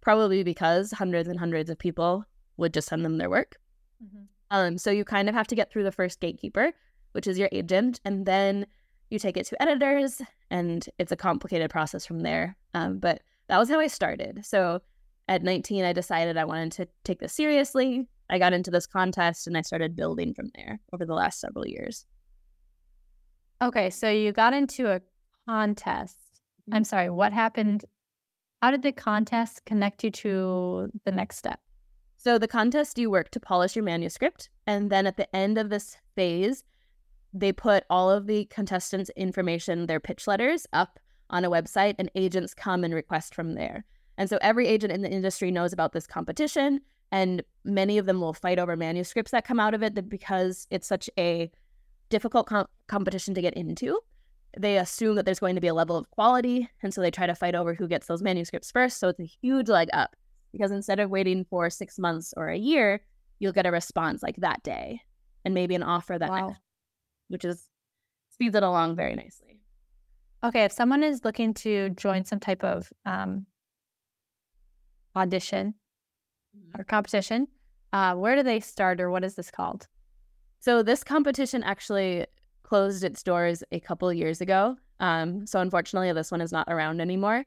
probably 0.01 0.43
because 0.43 0.91
hundreds 0.91 1.29
and 1.29 1.39
hundreds 1.39 1.69
of 1.69 1.77
people 1.77 2.25
would 2.57 2.73
just 2.73 2.87
send 2.87 3.05
them 3.05 3.17
their 3.17 3.29
work. 3.29 3.57
Mm-hmm. 4.03 4.23
Um, 4.51 4.77
so 4.77 4.91
you 4.91 5.05
kind 5.05 5.29
of 5.29 5.35
have 5.35 5.47
to 5.47 5.55
get 5.55 5.71
through 5.71 5.83
the 5.83 5.91
first 5.91 6.19
gatekeeper, 6.19 6.71
which 7.11 7.27
is 7.27 7.37
your 7.37 7.49
agent, 7.51 7.99
and 8.03 8.25
then 8.25 8.65
you 9.09 9.19
take 9.19 9.37
it 9.37 9.45
to 9.47 9.61
editors, 9.61 10.21
and 10.49 10.87
it's 10.97 11.11
a 11.11 11.15
complicated 11.17 11.69
process 11.69 12.05
from 12.05 12.21
there. 12.21 12.55
Um, 12.73 12.99
but 12.99 13.21
that 13.47 13.57
was 13.57 13.69
how 13.69 13.79
I 13.79 13.87
started. 13.87 14.45
So 14.45 14.81
at 15.27 15.43
19, 15.43 15.83
I 15.83 15.93
decided 15.93 16.37
I 16.37 16.45
wanted 16.45 16.71
to 16.73 16.87
take 17.03 17.19
this 17.19 17.33
seriously. 17.33 18.07
I 18.29 18.39
got 18.39 18.53
into 18.53 18.71
this 18.71 18.87
contest, 18.87 19.47
and 19.47 19.57
I 19.57 19.61
started 19.61 19.95
building 19.95 20.33
from 20.33 20.49
there 20.55 20.79
over 20.93 21.05
the 21.05 21.13
last 21.13 21.39
several 21.39 21.67
years. 21.67 22.05
Okay, 23.61 23.89
so 23.89 24.09
you 24.09 24.31
got 24.31 24.53
into 24.53 24.89
a 24.89 25.01
contest. 25.49 26.17
Mm-hmm. 26.61 26.75
I'm 26.75 26.83
sorry, 26.83 27.09
what 27.09 27.33
happened? 27.33 27.85
How 28.61 28.71
did 28.71 28.83
the 28.83 28.91
contest 28.91 29.65
connect 29.65 30.03
you 30.03 30.11
to 30.11 30.91
the 31.05 31.11
next 31.11 31.37
step? 31.37 31.59
So, 32.17 32.37
the 32.37 32.47
contest, 32.47 32.97
you 32.97 33.09
work 33.09 33.31
to 33.31 33.39
polish 33.39 33.75
your 33.75 33.85
manuscript. 33.85 34.49
And 34.67 34.89
then 34.89 35.07
at 35.07 35.17
the 35.17 35.33
end 35.33 35.57
of 35.57 35.69
this 35.69 35.95
phase, 36.15 36.63
they 37.33 37.53
put 37.53 37.85
all 37.89 38.11
of 38.11 38.27
the 38.27 38.45
contestants' 38.45 39.09
information, 39.15 39.85
their 39.85 40.01
pitch 40.01 40.27
letters, 40.27 40.67
up 40.73 40.99
on 41.29 41.45
a 41.45 41.49
website, 41.49 41.95
and 41.97 42.11
agents 42.15 42.53
come 42.53 42.83
and 42.83 42.93
request 42.93 43.33
from 43.33 43.53
there. 43.53 43.85
And 44.17 44.29
so, 44.29 44.37
every 44.41 44.67
agent 44.67 44.91
in 44.91 45.01
the 45.01 45.09
industry 45.09 45.49
knows 45.49 45.71
about 45.71 45.93
this 45.93 46.05
competition, 46.05 46.81
and 47.11 47.41
many 47.63 47.97
of 47.97 48.05
them 48.05 48.19
will 48.19 48.33
fight 48.33 48.59
over 48.59 48.75
manuscripts 48.75 49.31
that 49.31 49.47
come 49.47 49.59
out 49.59 49.73
of 49.73 49.81
it 49.81 50.09
because 50.09 50.67
it's 50.69 50.87
such 50.87 51.09
a 51.17 51.49
difficult 52.09 52.47
com- 52.47 52.67
competition 52.87 53.33
to 53.33 53.41
get 53.41 53.53
into 53.53 53.99
they 54.57 54.77
assume 54.77 55.15
that 55.15 55.25
there's 55.25 55.39
going 55.39 55.55
to 55.55 55.61
be 55.61 55.67
a 55.67 55.73
level 55.73 55.97
of 55.97 56.09
quality. 56.11 56.69
And 56.81 56.93
so 56.93 57.01
they 57.01 57.11
try 57.11 57.27
to 57.27 57.35
fight 57.35 57.55
over 57.55 57.73
who 57.73 57.87
gets 57.87 58.07
those 58.07 58.21
manuscripts 58.21 58.71
first. 58.71 58.99
So 58.99 59.09
it's 59.09 59.19
a 59.19 59.25
huge 59.41 59.69
leg 59.69 59.89
up 59.93 60.15
because 60.51 60.71
instead 60.71 60.99
of 60.99 61.09
waiting 61.09 61.45
for 61.49 61.69
six 61.69 61.99
months 61.99 62.33
or 62.35 62.49
a 62.49 62.57
year, 62.57 63.01
you'll 63.39 63.53
get 63.53 63.65
a 63.65 63.71
response 63.71 64.23
like 64.23 64.37
that 64.37 64.63
day 64.63 65.01
and 65.45 65.53
maybe 65.53 65.75
an 65.75 65.83
offer 65.83 66.17
that 66.17 66.29
wow. 66.29 66.47
next, 66.47 66.61
which 67.27 67.45
is 67.45 67.67
speeds 68.31 68.55
it 68.55 68.63
along 68.63 68.95
very 68.95 69.15
nicely. 69.15 69.59
Okay. 70.43 70.63
If 70.63 70.71
someone 70.71 71.03
is 71.03 71.23
looking 71.23 71.53
to 71.55 71.89
join 71.91 72.25
some 72.25 72.39
type 72.39 72.63
of 72.63 72.91
um, 73.05 73.45
audition 75.15 75.75
mm-hmm. 76.57 76.81
or 76.81 76.83
competition, 76.83 77.47
uh, 77.93 78.15
where 78.15 78.35
do 78.35 78.43
they 78.43 78.59
start 78.59 78.99
or 79.01 79.09
what 79.11 79.23
is 79.23 79.35
this 79.35 79.51
called? 79.51 79.87
So 80.59 80.83
this 80.83 81.03
competition 81.03 81.63
actually 81.63 82.25
closed 82.69 83.03
its 83.03 83.23
doors 83.23 83.63
a 83.71 83.79
couple 83.79 84.13
years 84.13 84.41
ago. 84.41 84.77
Um, 84.99 85.47
so 85.47 85.59
unfortunately, 85.59 86.13
this 86.13 86.31
one 86.31 86.41
is 86.41 86.51
not 86.51 86.67
around 86.69 87.01
anymore. 87.01 87.45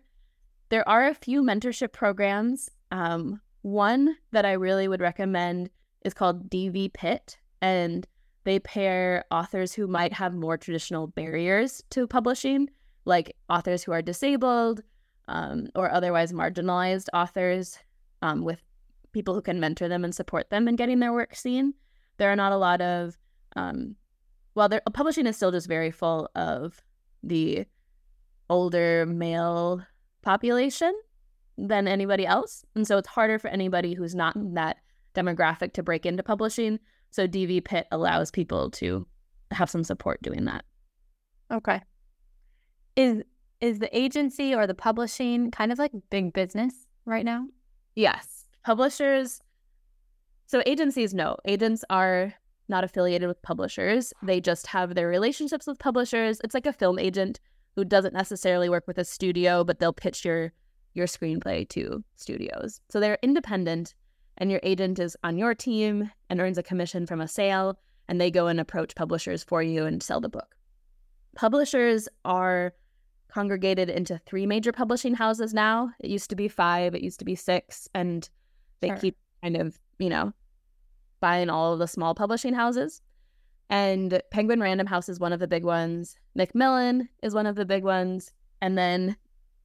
There 0.69 0.89
are 0.89 1.07
a 1.07 1.15
few 1.15 1.43
mentorship 1.43 1.93
programs. 1.93 2.69
Um, 2.91 3.41
one 3.63 4.17
that 4.33 4.45
I 4.45 4.53
really 4.53 4.89
would 4.89 5.01
recommend 5.01 5.71
is 6.05 6.13
called 6.13 6.51
DV 6.51 6.93
Pit, 6.93 7.39
and 7.61 8.07
they 8.45 8.59
pair 8.59 9.25
authors 9.31 9.73
who 9.73 9.87
might 9.87 10.13
have 10.13 10.35
more 10.35 10.59
traditional 10.59 11.07
barriers 11.07 11.85
to 11.91 12.09
publishing, 12.09 12.69
like 13.05 13.37
authors 13.49 13.85
who 13.85 13.93
are 13.93 14.03
disabled 14.03 14.83
um, 15.29 15.69
or 15.77 15.93
otherwise 15.93 16.33
marginalized 16.33 17.07
authors, 17.15 17.79
um, 18.23 18.43
with 18.43 18.61
people 19.13 19.35
who 19.35 19.43
can 19.43 19.61
mentor 19.61 19.89
them 19.89 20.03
and 20.05 20.15
support 20.15 20.51
them 20.51 20.67
in 20.67 20.75
getting 20.75 20.99
their 20.99 21.13
work 21.13 21.37
seen. 21.37 21.75
There 22.17 22.33
are 22.33 22.37
not 22.37 22.53
a 22.53 22.57
lot 22.57 22.81
of 22.81 23.17
um, 23.55 23.95
well, 24.55 24.69
publishing 24.93 25.27
is 25.27 25.37
still 25.37 25.51
just 25.51 25.69
very 25.69 25.91
full 25.91 26.29
of 26.35 26.83
the 27.23 27.67
older 28.51 29.07
male 29.07 29.85
population 30.23 30.95
than 31.57 31.89
anybody 31.89 32.27
else. 32.27 32.65
And 32.75 32.87
so 32.87 32.99
it's 32.99 33.09
harder 33.09 33.39
for 33.39 33.49
anybody 33.49 33.95
who's 33.95 34.15
not 34.15 34.37
in 34.37 34.55
that 34.55 34.79
demographic 35.15 35.73
to 35.75 35.83
break 35.83 36.07
into 36.07 36.23
publishing. 36.23 36.79
So 37.11 37.27
DV 37.27 37.65
Pit 37.65 37.87
allows 37.93 38.31
people 38.31 38.71
to 38.73 39.07
have 39.51 39.71
some 39.71 39.85
support 39.85 40.23
doing 40.23 40.45
that. 40.47 40.65
Okay. 41.53 41.83
Is 42.97 43.23
is 43.61 43.79
the 43.79 43.97
agency 43.97 44.55
or 44.55 44.67
the 44.67 44.75
publishing 44.75 45.51
kind 45.51 45.71
of 45.71 45.79
like 45.79 45.93
big 46.11 46.33
business 46.33 46.75
right 47.05 47.25
now? 47.25 47.47
Yes. 47.95 48.47
Publishers 48.65 49.41
so 50.47 50.63
agencies 50.67 51.15
no. 51.15 51.37
Agents 51.47 51.85
are 51.89 52.35
not 52.73 52.83
affiliated 52.83 53.29
with 53.29 53.41
publishers. 53.43 54.13
They 54.23 54.41
just 54.41 54.67
have 54.67 54.97
their 54.97 55.07
relationships 55.07 55.69
with 55.69 55.79
publishers. 55.79 56.41
It's 56.43 56.55
like 56.55 56.67
a 56.67 56.73
film 56.73 56.99
agent 56.99 57.39
who 57.77 57.85
doesn't 57.85 58.15
necessarily 58.15 58.69
work 58.69 58.89
with 58.89 58.99
a 58.99 59.05
studio, 59.05 59.63
but 59.63 59.79
they'll 59.79 59.93
pitch 59.93 60.25
your 60.25 60.53
your 60.95 61.07
screenplay 61.07 61.67
to 61.71 62.05
studios. 62.17 62.81
So 62.91 63.01
they're 63.01 63.19
independent 63.23 63.95
and 64.39 64.51
your 64.51 64.61
agent 64.63 64.99
is 64.99 65.17
on 65.25 65.39
your 65.39 65.55
team 65.55 66.11
and 66.29 66.41
earns 66.41 66.59
a 66.59 66.63
commission 66.63 67.07
from 67.07 67.21
a 67.21 67.29
sale 67.29 67.79
and 68.09 68.21
they 68.21 68.31
go 68.31 68.47
and 68.47 68.61
approach 68.61 68.95
publishers 68.95 69.43
for 69.43 69.63
you 69.63 69.87
and 69.87 70.03
sell 70.03 70.21
the 70.21 70.29
book. 70.29 70.55
Publishers 71.35 72.09
are 72.27 72.75
congregated 73.29 73.89
into 73.89 74.19
three 74.27 74.45
major 74.45 74.73
publishing 74.73 75.15
houses 75.15 75.55
now. 75.55 75.91
It 76.01 76.11
used 76.11 76.29
to 76.29 76.37
be 76.37 76.49
five, 76.49 76.95
it 76.95 77.03
used 77.03 77.19
to 77.21 77.25
be 77.25 77.35
six, 77.35 77.89
and 77.95 78.29
they 78.81 78.89
sure. 78.89 78.97
keep 78.97 79.17
kind 79.43 79.57
of, 79.57 79.79
you 79.99 80.11
know, 80.11 80.35
buying 81.23 81.49
all 81.49 81.73
of 81.73 81.79
the 81.79 81.87
small 81.87 82.15
publishing 82.15 82.53
houses. 82.53 83.01
And 83.71 84.21
Penguin 84.31 84.61
Random 84.61 84.87
House 84.87 85.09
is 85.09 85.19
one 85.19 85.33
of 85.33 85.41
the 85.41 85.49
big 85.49 85.65
ones. 85.65 86.19
Macmillan 86.35 87.09
is 87.23 87.33
one 87.33 87.47
of 87.47 87.57
the 87.57 87.65
big 87.65 87.85
ones. 87.85 88.35
And 88.61 88.77
then 88.77 89.17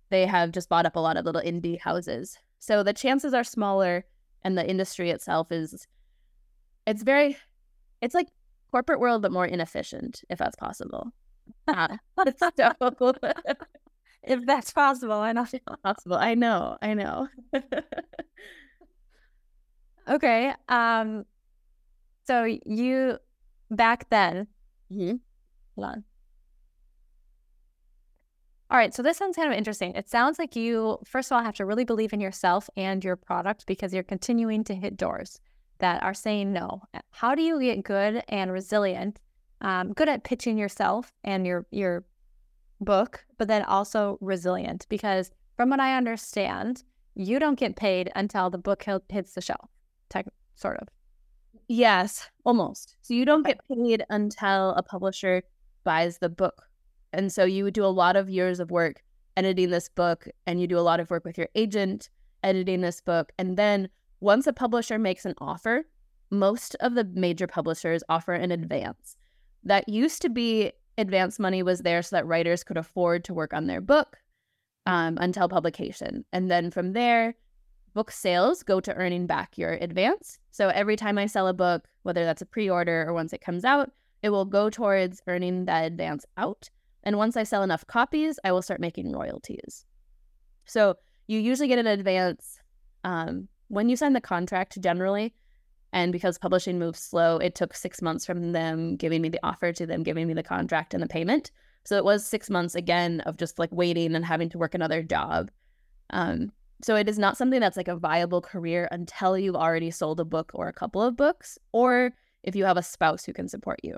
they 0.09 0.25
have 0.25 0.51
just 0.51 0.69
bought 0.69 0.85
up 0.85 0.95
a 0.95 0.99
lot 1.01 1.17
of 1.17 1.25
little 1.25 1.41
indie 1.41 1.79
houses. 1.79 2.37
So 2.59 2.83
the 2.83 2.93
chances 2.93 3.33
are 3.33 3.43
smaller 3.43 4.05
and 4.43 4.57
the 4.57 4.69
industry 4.69 5.09
itself 5.09 5.51
is 5.51 5.87
it's 6.85 7.03
very 7.03 7.35
it's 8.01 8.15
like 8.15 8.27
corporate 8.71 8.99
world 8.99 9.21
but 9.21 9.31
more 9.31 9.45
inefficient 9.45 10.23
if 10.29 10.39
that's 10.39 10.55
possible. 10.55 11.11
Uh, 11.67 11.97
so, 12.17 13.13
if 14.23 14.45
that's 14.45 14.71
possible, 14.71 15.13
I 15.13 15.33
know 15.33 15.45
possible. 15.83 16.17
I 16.17 16.33
know, 16.35 16.77
I 16.81 16.93
know. 16.93 17.27
okay. 20.09 20.53
Um 20.69 21.25
so 22.27 22.43
you 22.65 23.17
back 23.71 24.09
then. 24.09 24.47
Mm-hmm. 24.91 25.15
Hold 25.75 25.91
on. 25.91 26.03
All 28.69 28.77
right, 28.77 28.93
so 28.93 29.01
this 29.01 29.17
sounds 29.17 29.37
kind 29.37 29.49
of 29.49 29.57
interesting. 29.57 29.93
It 29.93 30.09
sounds 30.09 30.37
like 30.37 30.55
you, 30.55 30.99
first 31.05 31.31
of 31.31 31.37
all, 31.37 31.43
have 31.43 31.55
to 31.55 31.65
really 31.65 31.85
believe 31.85 32.11
in 32.11 32.19
yourself 32.19 32.69
and 32.75 33.01
your 33.01 33.15
product 33.15 33.65
because 33.65 33.93
you're 33.93 34.03
continuing 34.03 34.65
to 34.65 34.75
hit 34.75 34.97
doors 34.97 35.39
that 35.79 36.03
are 36.03 36.13
saying 36.13 36.51
no. 36.51 36.81
How 37.11 37.33
do 37.33 37.41
you 37.41 37.61
get 37.61 37.83
good 37.83 38.23
and 38.27 38.51
resilient 38.51 39.21
um, 39.61 39.93
good 39.93 40.09
at 40.09 40.23
pitching 40.23 40.57
yourself 40.57 41.13
and 41.23 41.45
your 41.45 41.65
your 41.71 42.05
book, 42.79 43.25
but 43.37 43.47
then 43.47 43.63
also 43.63 44.17
resilient 44.21 44.85
because 44.89 45.31
from 45.55 45.69
what 45.69 45.79
I 45.79 45.97
understand, 45.97 46.83
you 47.15 47.39
don't 47.39 47.57
get 47.57 47.75
paid 47.75 48.11
until 48.15 48.49
the 48.49 48.59
book 48.59 48.85
hits 49.09 49.33
the 49.33 49.41
shelf, 49.41 49.69
tech, 50.09 50.27
sort 50.55 50.77
of. 50.77 50.87
Yes, 51.67 52.29
almost. 52.45 52.95
So 53.01 53.13
you 53.13 53.25
don't 53.25 53.45
get 53.45 53.59
paid 53.67 54.03
until 54.09 54.71
a 54.71 54.83
publisher 54.83 55.43
buys 55.83 56.19
the 56.19 56.29
book. 56.29 56.63
And 57.13 57.31
so 57.31 57.43
you 57.43 57.69
do 57.71 57.85
a 57.85 57.87
lot 57.87 58.15
of 58.15 58.29
years 58.29 58.59
of 58.59 58.71
work 58.71 59.03
editing 59.35 59.69
this 59.69 59.89
book, 59.89 60.27
and 60.45 60.59
you 60.59 60.67
do 60.67 60.79
a 60.79 60.81
lot 60.81 60.99
of 60.99 61.09
work 61.09 61.23
with 61.23 61.37
your 61.37 61.49
agent 61.55 62.09
editing 62.43 62.81
this 62.81 63.01
book. 63.01 63.31
And 63.37 63.57
then 63.57 63.89
once 64.19 64.47
a 64.47 64.53
publisher 64.53 64.97
makes 64.97 65.25
an 65.25 65.35
offer, 65.39 65.85
most 66.31 66.75
of 66.79 66.95
the 66.95 67.03
major 67.03 67.47
publishers 67.47 68.03
offer 68.09 68.33
an 68.33 68.51
advance. 68.51 69.15
That 69.63 69.87
used 69.87 70.21
to 70.23 70.29
be 70.29 70.71
advance 70.97 71.37
money 71.37 71.61
was 71.63 71.81
there 71.81 72.01
so 72.01 72.15
that 72.15 72.25
writers 72.25 72.63
could 72.63 72.77
afford 72.77 73.23
to 73.25 73.33
work 73.33 73.53
on 73.53 73.67
their 73.67 73.81
book 73.81 74.17
um, 74.85 75.17
until 75.19 75.47
publication. 75.47 76.25
And 76.33 76.49
then 76.49 76.71
from 76.71 76.93
there, 76.93 77.35
book 77.97 78.11
sales 78.11 78.61
go 78.61 78.79
to 78.79 78.93
earning 78.93 79.25
back 79.25 79.57
your 79.57 79.73
advance. 79.73 80.37
So 80.51 80.69
every 80.69 80.95
time 80.95 81.17
I 81.17 81.25
sell 81.25 81.47
a 81.47 81.53
book, 81.53 81.87
whether 82.03 82.25
that's 82.25 82.43
a 82.43 82.45
pre 82.45 82.69
order 82.69 83.03
or 83.07 83.13
once 83.13 83.33
it 83.33 83.41
comes 83.41 83.65
out, 83.65 83.89
it 84.21 84.29
will 84.29 84.45
go 84.45 84.69
towards 84.69 85.23
earning 85.25 85.65
that 85.65 85.83
advance 85.83 86.23
out. 86.37 86.69
And 87.01 87.17
once 87.17 87.35
I 87.35 87.41
sell 87.41 87.63
enough 87.63 87.87
copies, 87.87 88.39
I 88.43 88.51
will 88.51 88.61
start 88.61 88.79
making 88.79 89.13
royalties. 89.13 89.83
So 90.65 90.97
you 91.25 91.39
usually 91.39 91.67
get 91.67 91.79
an 91.79 91.87
advance 91.87 92.59
um, 93.03 93.47
when 93.69 93.89
you 93.89 93.95
sign 93.95 94.13
the 94.13 94.21
contract, 94.21 94.79
generally. 94.79 95.33
And 95.91 96.11
because 96.11 96.37
publishing 96.37 96.77
moves 96.77 96.99
slow, 96.99 97.39
it 97.39 97.55
took 97.55 97.73
six 97.73 97.99
months 98.03 98.27
from 98.27 98.51
them 98.51 98.95
giving 98.95 99.23
me 99.23 99.29
the 99.29 99.39
offer 99.41 99.73
to 99.73 99.87
them 99.87 100.03
giving 100.03 100.27
me 100.27 100.35
the 100.35 100.43
contract 100.43 100.93
and 100.93 101.01
the 101.01 101.07
payment. 101.07 101.49
So 101.83 101.97
it 101.97 102.05
was 102.05 102.27
six 102.27 102.47
months 102.47 102.75
again 102.75 103.21
of 103.21 103.37
just 103.37 103.57
like 103.57 103.71
waiting 103.71 104.13
and 104.13 104.23
having 104.23 104.49
to 104.49 104.59
work 104.59 104.75
another 104.75 105.01
job. 105.01 105.49
Um, 106.11 106.51
so 106.81 106.95
it 106.95 107.09
is 107.09 107.17
not 107.17 107.37
something 107.37 107.59
that's 107.59 107.77
like 107.77 107.87
a 107.87 107.95
viable 107.95 108.41
career 108.41 108.87
until 108.91 109.37
you've 109.37 109.55
already 109.55 109.91
sold 109.91 110.19
a 110.19 110.25
book 110.25 110.51
or 110.53 110.67
a 110.67 110.73
couple 110.73 111.01
of 111.01 111.17
books, 111.17 111.57
or 111.71 112.13
if 112.43 112.55
you 112.55 112.65
have 112.65 112.77
a 112.77 112.83
spouse 112.83 113.25
who 113.25 113.33
can 113.33 113.47
support 113.47 113.79
you. 113.83 113.95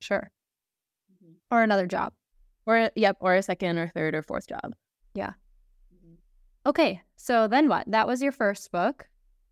Sure. 0.00 0.30
Mm-hmm. 1.12 1.32
Or 1.50 1.62
another 1.62 1.86
job. 1.86 2.12
Or, 2.66 2.90
yep, 2.94 3.16
or 3.20 3.34
a 3.34 3.42
second 3.42 3.78
or 3.78 3.88
third 3.94 4.14
or 4.14 4.22
fourth 4.22 4.46
job. 4.46 4.74
Yeah. 5.14 5.32
Mm-hmm. 5.94 6.14
Okay. 6.66 7.02
So 7.16 7.48
then 7.48 7.68
what? 7.68 7.90
That 7.90 8.06
was 8.06 8.22
your 8.22 8.32
first 8.32 8.70
book. 8.72 9.08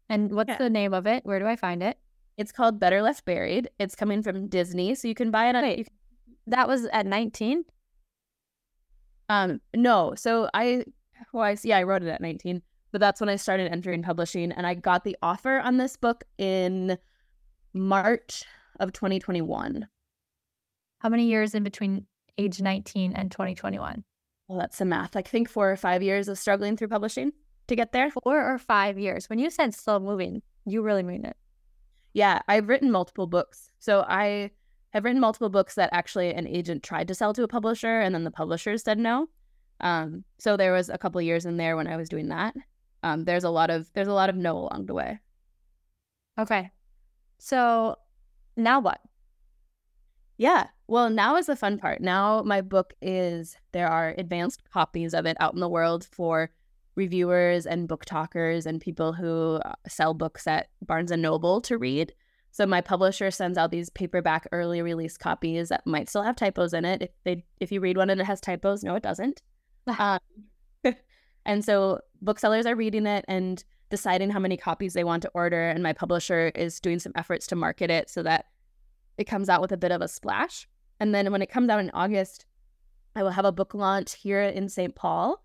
And 0.09 0.33
what's 0.33 0.49
yeah. 0.49 0.59
the 0.59 0.71
name 0.71 0.93
of 0.93 1.07
it? 1.07 1.25
Where 1.25 1.39
do 1.39 1.47
I 1.47 1.57
find 1.57 1.83
it? 1.83 1.99
It's 2.37 2.53
called 2.53 2.81
Better 2.81 3.03
Left 3.03 3.25
Buried. 3.25 3.69
It's 3.79 3.95
coming 3.95 4.23
from 4.23 4.49
Disney, 4.49 4.95
so 4.95 5.07
you 5.07 5.15
can 5.15 5.31
buy 5.31 5.49
it 5.49 5.55
on. 5.55 5.63
Wait, 5.63 5.89
that 6.47 6.67
was 6.67 6.87
at 6.87 7.07
nineteen. 7.07 7.65
Um, 9.29 9.61
no. 9.77 10.15
So 10.17 10.49
I, 10.55 10.85
I 11.39 11.57
yeah, 11.63 11.79
I 11.79 11.85
wrote 11.85 12.03
it 12.03 12.09
at 12.09 12.21
nineteen, 12.21 12.63
but 12.93 13.01
that's 13.01 13.21
when 13.21 13.29
I 13.29 13.37
started 13.37 13.71
entering 13.71 14.03
publishing, 14.03 14.53
and 14.53 14.67
I 14.67 14.75
got 14.75 15.05
the 15.05 15.17
offer 15.23 15.61
on 15.61 15.77
this 15.77 15.97
book 15.97 16.25
in 16.39 16.99
March 17.73 18.45
of 18.81 18.93
2021. 18.93 19.87
How 20.99 21.09
many 21.09 21.27
years 21.27 21.55
in 21.55 21.63
between 21.63 22.07
age 22.39 22.61
19 22.61 23.13
and 23.13 23.31
2021? 23.31 24.05
Well, 24.49 24.59
that's 24.59 24.79
the 24.79 24.85
math. 24.85 25.17
I 25.17 25.23
think 25.23 25.49
four 25.49 25.71
or 25.71 25.77
five 25.77 26.03
years 26.03 26.29
of 26.29 26.39
struggling 26.39 26.77
through 26.77 26.89
publishing 26.89 27.33
to 27.69 27.77
get 27.77 27.93
there. 27.93 28.11
Four 28.11 28.53
or 28.53 28.59
five 28.59 28.99
years. 28.99 29.31
When 29.31 29.39
you 29.39 29.49
said 29.51 29.75
slow 29.75 30.01
moving, 30.01 30.43
you 30.67 30.83
really 30.83 31.03
mean 31.03 31.25
it. 31.25 31.37
Yeah, 32.13 32.41
I've 32.49 32.69
written 32.69 32.91
multiple 32.91 33.27
books. 33.27 33.71
So 33.79 34.05
I 34.09 34.51
have 34.91 35.05
written 35.05 35.21
multiple 35.21 35.49
books 35.49 35.77
that 35.77 35.91
actually 35.93 36.35
an 36.35 36.49
agent 36.49 36.83
tried 36.83 37.07
to 37.09 37.15
sell 37.15 37.33
to 37.35 37.45
a 37.45 37.49
publisher 37.49 38.01
and 38.01 38.15
then 38.15 38.25
the 38.25 38.31
publisher 38.31 38.77
said 38.77 38.99
no. 38.99 39.29
Um, 39.81 40.25
so 40.39 40.57
there 40.57 40.73
was 40.73 40.89
a 40.89 40.99
couple 40.99 41.21
years 41.23 41.47
in 41.47 41.57
there 41.57 41.77
when 41.77 41.87
I 41.87 41.97
was 41.97 42.09
doing 42.09 42.29
that. 42.29 42.55
Um, 43.03 43.25
there's 43.25 43.45
a 43.45 43.51
lot 43.51 43.71
of 43.71 43.91
there's 43.95 44.09
a 44.09 44.13
lot 44.13 44.29
of 44.29 44.37
no 44.37 44.57
along 44.57 44.87
the 44.87 44.95
way. 44.95 45.19
Okay. 46.39 46.71
So 47.39 47.97
now 48.57 48.81
what? 48.81 49.01
Yeah. 50.37 50.69
Well, 50.87 51.11
now 51.11 51.37
is 51.37 51.47
the 51.47 51.57
fun 51.57 51.79
part. 51.79 52.01
Now 52.01 52.43
my 52.43 52.61
book 52.61 52.95
is 53.01 53.57
there 53.73 53.89
are 53.89 54.15
advanced 54.17 54.63
copies 54.71 55.15
of 55.15 55.27
it 55.27 55.37
out 55.41 55.55
in 55.55 55.61
the 55.61 55.69
world 55.69 56.07
for 56.11 56.51
reviewers 56.97 57.67
and 57.67 57.89
book 57.89 58.05
talkers 58.05 58.67
and 58.67 58.81
people 58.81 59.13
who 59.13 59.61
uh, 59.65 59.73
sell 59.89 60.13
books 60.15 60.47
at 60.47 60.69
Barnes 60.83 61.11
and 61.11 61.23
Noble 61.23 61.61
to 61.63 61.79
read. 61.79 62.13
So 62.53 62.67
my 62.67 62.81
publisher 62.81 63.31
sends 63.31 63.57
out 63.57 63.71
these 63.71 63.91
paperback 63.91 64.47
early 64.51 64.83
release 64.83 65.17
copies 65.17 65.69
that 65.69 65.87
might 65.87 66.09
still 66.09 66.23
have 66.23 66.37
typos 66.37 66.73
in 66.73 66.85
it. 66.85 67.03
If 67.03 67.11
they 67.25 67.45
if 67.61 67.71
you 67.71 67.81
read 67.81 67.97
one 67.97 68.11
and 68.11 68.21
it 68.21 68.25
has 68.25 68.41
typos, 68.41 68.83
no, 68.83 68.97
it 68.97 69.03
doesn't. 69.03 69.43
Um, 69.87 70.21
and 71.47 71.65
so 71.65 72.01
booksellers 72.23 72.67
are 72.67 72.77
reading 72.77 73.07
it 73.07 73.25
and 73.29 73.63
deciding 73.91 74.31
how 74.31 74.39
many 74.39 74.57
copies 74.57 74.93
they 74.93 75.05
want 75.05 75.23
to 75.23 75.31
order, 75.35 75.69
and 75.69 75.83
my 75.83 75.93
publisher 75.93 76.53
is 76.55 76.81
doing 76.81 76.99
some 76.99 77.13
efforts 77.17 77.47
to 77.49 77.57
market 77.57 77.91
it 77.91 78.09
so 78.09 78.23
that 78.23 78.47
it 79.19 79.25
comes 79.25 79.49
out 79.49 79.61
with 79.61 79.73
a 79.73 79.77
bit 79.77 79.93
of 79.93 80.01
a 80.01 80.09
splash. 80.09 80.69
And 81.01 81.15
then 81.15 81.31
when 81.33 81.43
it 81.43 81.51
comes 81.51 81.69
out 81.69 81.81
in 81.81 81.91
August, 81.93 82.47
I 83.17 83.23
will 83.23 83.31
have 83.31 83.45
a 83.45 83.53
book 83.53 83.75
launch 83.75 84.15
here 84.15 84.43
in 84.43 84.69
St. 84.69 84.95
Paul 84.95 85.43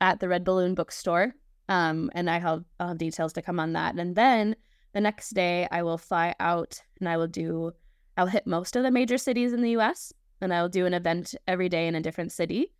at 0.00 0.20
the 0.20 0.28
Red 0.28 0.44
Balloon 0.44 0.74
Bookstore. 0.74 1.34
Um, 1.68 2.10
and 2.14 2.28
I 2.28 2.38
have, 2.38 2.64
I'll 2.80 2.88
have 2.88 2.98
details 2.98 3.32
to 3.34 3.42
come 3.42 3.60
on 3.60 3.72
that. 3.74 3.94
And 3.96 4.16
then 4.16 4.56
the 4.92 5.00
next 5.00 5.30
day, 5.30 5.68
I 5.70 5.82
will 5.82 5.98
fly 5.98 6.34
out 6.40 6.80
and 7.00 7.08
I 7.08 7.16
will 7.16 7.26
do, 7.26 7.72
I'll 8.16 8.26
hit 8.26 8.46
most 8.46 8.76
of 8.76 8.82
the 8.82 8.90
major 8.90 9.18
cities 9.18 9.52
in 9.52 9.62
the 9.62 9.76
US 9.76 10.12
and 10.40 10.52
I 10.52 10.62
will 10.62 10.68
do 10.68 10.86
an 10.86 10.94
event 10.94 11.34
every 11.46 11.68
day 11.68 11.86
in 11.86 11.94
a 11.94 12.00
different 12.00 12.32
city 12.32 12.72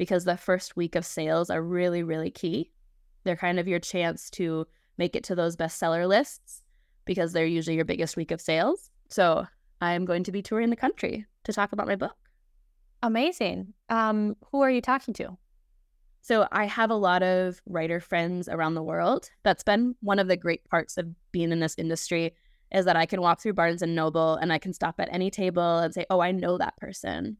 because 0.00 0.24
the 0.24 0.34
first 0.38 0.76
week 0.76 0.96
of 0.96 1.04
sales 1.04 1.50
are 1.50 1.60
really, 1.60 2.02
really 2.02 2.30
key. 2.30 2.72
They're 3.24 3.36
kind 3.36 3.60
of 3.60 3.68
your 3.68 3.78
chance 3.78 4.30
to 4.30 4.66
make 4.96 5.14
it 5.14 5.22
to 5.24 5.34
those 5.34 5.56
bestseller 5.56 6.08
lists 6.08 6.62
because 7.04 7.34
they're 7.34 7.44
usually 7.44 7.76
your 7.76 7.84
biggest 7.84 8.16
week 8.16 8.30
of 8.30 8.40
sales. 8.40 8.90
So 9.10 9.46
I 9.82 9.92
am 9.92 10.06
going 10.06 10.24
to 10.24 10.32
be 10.32 10.40
touring 10.40 10.70
the 10.70 10.74
country 10.74 11.26
to 11.44 11.52
talk 11.52 11.72
about 11.72 11.86
my 11.86 11.96
book. 11.96 12.16
Amazing. 13.02 13.74
Um, 13.90 14.36
who 14.50 14.62
are 14.62 14.70
you 14.70 14.80
talking 14.80 15.12
to? 15.14 15.36
So 16.22 16.48
I 16.50 16.64
have 16.64 16.88
a 16.88 16.94
lot 16.94 17.22
of 17.22 17.60
writer 17.66 18.00
friends 18.00 18.48
around 18.48 18.76
the 18.76 18.82
world. 18.82 19.28
That's 19.42 19.62
been 19.62 19.96
one 20.00 20.18
of 20.18 20.28
the 20.28 20.36
great 20.38 20.64
parts 20.64 20.96
of 20.96 21.08
being 21.30 21.52
in 21.52 21.60
this 21.60 21.74
industry 21.76 22.34
is 22.72 22.86
that 22.86 22.96
I 22.96 23.04
can 23.04 23.20
walk 23.20 23.42
through 23.42 23.52
Barnes 23.52 23.82
and 23.82 23.94
Noble 23.94 24.36
and 24.36 24.50
I 24.50 24.58
can 24.58 24.72
stop 24.72 24.94
at 24.98 25.12
any 25.12 25.30
table 25.30 25.80
and 25.80 25.92
say, 25.92 26.06
"Oh, 26.08 26.20
I 26.20 26.32
know 26.32 26.56
that 26.56 26.78
person." 26.78 27.36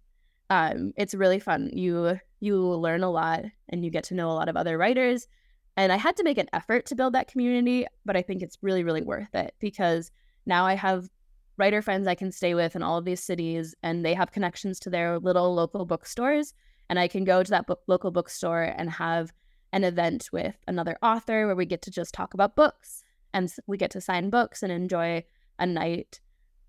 Um, 0.51 0.93
it's 0.97 1.15
really 1.15 1.39
fun. 1.39 1.71
You 1.73 2.19
you 2.41 2.59
learn 2.59 3.03
a 3.03 3.11
lot 3.11 3.45
and 3.69 3.85
you 3.85 3.91
get 3.91 4.05
to 4.05 4.15
know 4.15 4.31
a 4.31 4.35
lot 4.35 4.49
of 4.49 4.57
other 4.57 4.77
writers. 4.77 5.29
And 5.77 5.93
I 5.93 5.97
had 5.97 6.17
to 6.17 6.25
make 6.25 6.39
an 6.39 6.49
effort 6.53 6.87
to 6.87 6.97
build 6.97 7.15
that 7.15 7.29
community, 7.29 7.87
but 8.05 8.17
I 8.17 8.23
think 8.23 8.43
it's 8.43 8.59
really 8.63 8.85
really 8.85 9.03
worth 9.03 9.35
it 9.35 9.55
because 9.61 10.11
now 10.47 10.67
I 10.67 10.75
have 10.75 11.09
writer 11.57 11.83
friends 11.83 12.07
I 12.07 12.15
can 12.15 12.33
stay 12.33 12.55
with 12.55 12.75
in 12.75 12.83
all 12.83 12.99
of 12.99 13.05
these 13.05 13.23
cities 13.23 13.75
and 13.83 14.05
they 14.05 14.15
have 14.15 14.33
connections 14.33 14.81
to 14.81 14.91
their 14.91 15.19
little 15.19 15.55
local 15.55 15.85
bookstores 15.85 16.55
and 16.89 16.99
I 16.99 17.07
can 17.07 17.23
go 17.25 17.43
to 17.43 17.51
that 17.51 17.67
book, 17.67 17.83
local 17.87 18.11
bookstore 18.11 18.63
and 18.63 18.91
have 18.91 19.33
an 19.73 19.85
event 19.85 20.29
with 20.33 20.57
another 20.67 20.99
author 21.03 21.47
where 21.47 21.55
we 21.55 21.67
get 21.67 21.83
to 21.83 21.91
just 21.91 22.13
talk 22.13 22.35
about 22.35 22.57
books 22.57 23.05
and 23.33 23.53
we 23.67 23.77
get 23.77 23.93
to 23.93 24.01
sign 24.01 24.31
books 24.31 24.63
and 24.63 24.73
enjoy 24.73 25.23
a 25.59 25.67
night, 25.67 26.21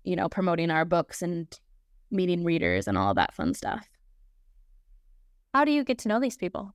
you 0.04 0.14
know, 0.14 0.28
promoting 0.28 0.70
our 0.70 0.84
books 0.84 1.22
and 1.22 1.58
meeting 2.10 2.44
readers 2.44 2.86
and 2.86 2.96
all 2.96 3.14
that 3.14 3.34
fun 3.34 3.54
stuff. 3.54 3.88
How 5.54 5.64
do 5.64 5.72
you 5.72 5.84
get 5.84 5.98
to 5.98 6.08
know 6.08 6.20
these 6.20 6.36
people? 6.36 6.74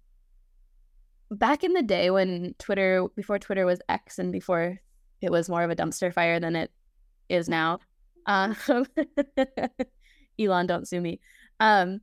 Back 1.31 1.63
in 1.63 1.73
the 1.73 1.83
day 1.83 2.09
when 2.09 2.55
Twitter, 2.59 3.07
before 3.15 3.39
Twitter 3.39 3.65
was 3.65 3.81
X 3.89 4.19
and 4.19 4.31
before 4.31 4.79
it 5.21 5.31
was 5.31 5.49
more 5.49 5.63
of 5.63 5.69
a 5.69 5.75
dumpster 5.75 6.13
fire 6.13 6.39
than 6.39 6.55
it 6.55 6.71
is 7.29 7.49
now. 7.49 7.79
Uh, 8.25 8.53
Elon, 10.39 10.67
don't 10.67 10.87
sue 10.87 11.01
me. 11.01 11.19
Um, 11.59 12.01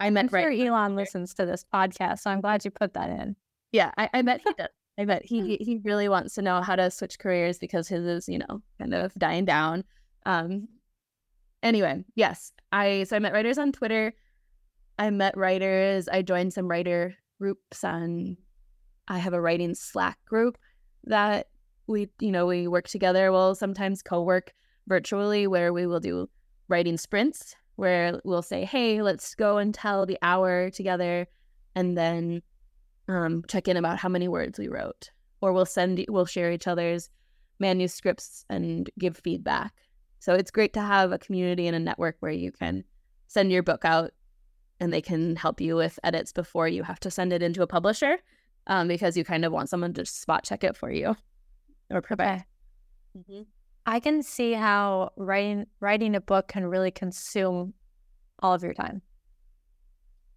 I 0.00 0.10
met 0.10 0.24
I'm 0.24 0.28
sure 0.28 0.48
right 0.48 0.60
Elon 0.60 0.94
listens 0.96 1.34
to 1.34 1.46
this 1.46 1.64
podcast, 1.72 2.20
so 2.20 2.30
I'm 2.30 2.40
glad 2.40 2.64
you 2.64 2.70
put 2.70 2.94
that 2.94 3.10
in. 3.10 3.36
Yeah, 3.72 3.92
I, 3.96 4.08
I 4.12 4.22
bet 4.22 4.40
he 4.44 4.52
does. 4.54 4.68
I 4.98 5.04
bet 5.04 5.22
he 5.24 5.56
he 5.56 5.80
really 5.84 6.08
wants 6.08 6.34
to 6.34 6.42
know 6.42 6.62
how 6.62 6.76
to 6.76 6.90
switch 6.90 7.18
careers 7.18 7.58
because 7.58 7.88
his 7.88 8.04
is 8.04 8.28
you 8.28 8.38
know 8.38 8.62
kind 8.78 8.94
of 8.94 9.12
dying 9.14 9.44
down. 9.44 9.84
Um. 10.24 10.68
Anyway, 11.62 12.04
yes, 12.14 12.52
I 12.72 13.04
so 13.04 13.16
I 13.16 13.18
met 13.18 13.32
writers 13.32 13.58
on 13.58 13.72
Twitter. 13.72 14.14
I 14.98 15.10
met 15.10 15.36
writers. 15.36 16.08
I 16.08 16.22
joined 16.22 16.52
some 16.52 16.68
writer 16.68 17.14
groups 17.38 17.84
and 17.84 18.36
I 19.08 19.18
have 19.18 19.34
a 19.34 19.40
writing 19.40 19.74
Slack 19.74 20.18
group 20.24 20.58
that 21.04 21.48
we 21.86 22.08
you 22.20 22.32
know 22.32 22.46
we 22.46 22.66
work 22.66 22.88
together. 22.88 23.30
We'll 23.30 23.54
sometimes 23.54 24.02
co-work 24.02 24.52
virtually 24.88 25.46
where 25.46 25.72
we 25.72 25.86
will 25.86 26.00
do 26.00 26.28
writing 26.68 26.96
sprints 26.96 27.54
where 27.76 28.20
we'll 28.24 28.42
say, 28.42 28.64
hey, 28.64 29.02
let's 29.02 29.34
go 29.34 29.58
and 29.58 29.72
tell 29.72 30.06
the 30.06 30.18
hour 30.22 30.70
together 30.70 31.26
and 31.74 31.96
then 31.96 32.42
um, 33.08 33.44
check 33.48 33.68
in 33.68 33.76
about 33.76 33.98
how 33.98 34.08
many 34.08 34.28
words 34.28 34.58
we 34.58 34.68
wrote. 34.68 35.10
Or 35.40 35.52
we'll 35.52 35.66
send, 35.66 36.04
we'll 36.08 36.26
share 36.26 36.50
each 36.50 36.66
other's 36.66 37.10
manuscripts 37.58 38.44
and 38.48 38.90
give 38.98 39.18
feedback. 39.18 39.72
So 40.18 40.34
it's 40.34 40.50
great 40.50 40.72
to 40.72 40.80
have 40.80 41.12
a 41.12 41.18
community 41.18 41.66
and 41.66 41.76
a 41.76 41.80
network 41.80 42.16
where 42.20 42.32
you 42.32 42.50
can 42.50 42.84
send 43.28 43.52
your 43.52 43.62
book 43.62 43.84
out 43.84 44.12
and 44.80 44.92
they 44.92 45.02
can 45.02 45.36
help 45.36 45.60
you 45.60 45.76
with 45.76 45.98
edits 46.04 46.32
before 46.32 46.68
you 46.68 46.82
have 46.82 47.00
to 47.00 47.10
send 47.10 47.32
it 47.32 47.42
into 47.42 47.62
a 47.62 47.66
publisher 47.66 48.18
um, 48.66 48.88
because 48.88 49.16
you 49.16 49.24
kind 49.24 49.44
of 49.44 49.52
want 49.52 49.68
someone 49.68 49.94
to 49.94 50.04
spot 50.04 50.44
check 50.44 50.64
it 50.64 50.76
for 50.76 50.90
you 50.90 51.16
or 51.90 52.00
prepare. 52.00 52.26
Okay. 52.26 52.44
Mm-hmm. 53.18 53.42
I 53.86 54.00
can 54.00 54.22
see 54.22 54.52
how 54.52 55.12
writing 55.16 55.66
writing 55.80 56.16
a 56.16 56.20
book 56.20 56.48
can 56.48 56.66
really 56.66 56.90
consume 56.90 57.74
all 58.40 58.52
of 58.52 58.62
your 58.62 58.74
time. 58.74 59.02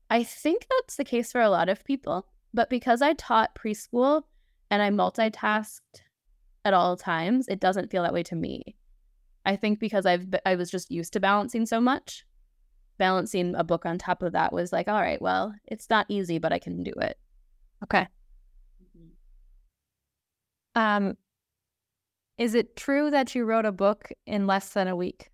I 0.10 0.24
think 0.24 0.68
that's 0.70 0.96
the 0.96 1.04
case 1.04 1.32
for 1.32 1.42
a 1.42 1.50
lot 1.50 1.70
of 1.70 1.84
people, 1.84 2.28
but 2.54 2.70
because 2.70 3.02
I 3.02 3.14
taught 3.14 3.56
preschool 3.56 4.24
and 4.72 4.82
I 4.82 4.90
multitasked 4.90 6.02
at 6.64 6.74
all 6.74 6.96
times, 6.96 7.48
it 7.48 7.60
doesn't 7.60 7.92
feel 7.92 8.04
that 8.04 8.14
way 8.14 8.24
to 8.24 8.36
me. 8.36 8.76
I 9.46 9.56
think 9.56 9.80
because 9.80 10.06
I've 10.06 10.28
I 10.46 10.56
was 10.56 10.70
just 10.70 10.92
used 10.92 11.14
to 11.14 11.20
balancing 11.20 11.66
so 11.66 11.82
much, 11.82 12.26
balancing 13.00 13.56
a 13.56 13.64
book 13.64 13.88
on 13.88 13.98
top 13.98 14.22
of 14.22 14.34
that 14.34 14.54
was 14.54 14.72
like, 14.72 14.88
all 14.88 15.02
right, 15.02 15.20
well, 15.20 15.56
it's 15.66 15.90
not 15.90 16.06
easy, 16.10 16.38
but 16.38 16.54
I 16.54 16.60
can 16.60 16.84
do 16.84 16.94
it. 17.02 17.18
Okay. 17.84 18.08
Mm-hmm. 18.84 19.08
Um, 20.80 21.18
is 22.38 22.54
it 22.54 22.76
true 22.76 23.10
that 23.10 23.34
you 23.34 23.46
wrote 23.46 23.66
a 23.66 23.72
book 23.72 24.10
in 24.28 24.46
less 24.46 24.70
than 24.70 24.88
a 24.88 24.96
week? 24.96 25.32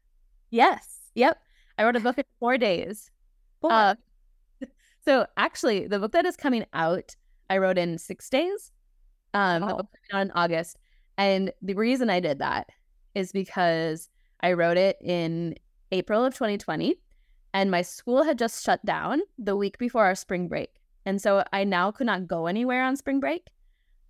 Yes. 0.49 0.99
Yep. 1.15 1.37
I 1.77 1.83
wrote 1.83 1.97
a 1.97 1.99
book 1.99 2.17
in 2.17 2.23
four 2.39 2.57
days. 2.57 3.11
Four. 3.59 3.73
Uh, 3.73 3.95
so 5.05 5.25
actually, 5.35 5.87
the 5.87 5.99
book 5.99 6.13
that 6.13 6.25
is 6.25 6.37
coming 6.37 6.65
out, 6.73 7.15
I 7.49 7.57
wrote 7.57 7.77
in 7.77 7.97
six 7.97 8.29
days. 8.29 8.71
Um, 9.33 9.63
oh. 9.63 9.67
the 9.67 9.73
book 9.75 9.87
coming 10.09 10.21
out 10.21 10.25
in 10.27 10.31
August, 10.31 10.77
and 11.17 11.51
the 11.61 11.73
reason 11.73 12.09
I 12.09 12.21
did 12.21 12.39
that 12.39 12.67
is 13.15 13.31
because 13.31 14.09
I 14.41 14.53
wrote 14.53 14.77
it 14.77 14.97
in 15.01 15.55
April 15.91 16.23
of 16.23 16.33
2020 16.33 16.95
and 17.55 17.71
my 17.71 17.81
school 17.81 18.23
had 18.23 18.37
just 18.37 18.65
shut 18.65 18.85
down 18.85 19.21
the 19.39 19.55
week 19.55 19.77
before 19.77 20.03
our 20.03 20.13
spring 20.13 20.49
break. 20.49 20.81
And 21.05 21.21
so 21.21 21.41
I 21.53 21.63
now 21.63 21.89
could 21.89 22.05
not 22.05 22.27
go 22.27 22.47
anywhere 22.47 22.83
on 22.83 22.97
spring 22.97 23.21
break. 23.21 23.47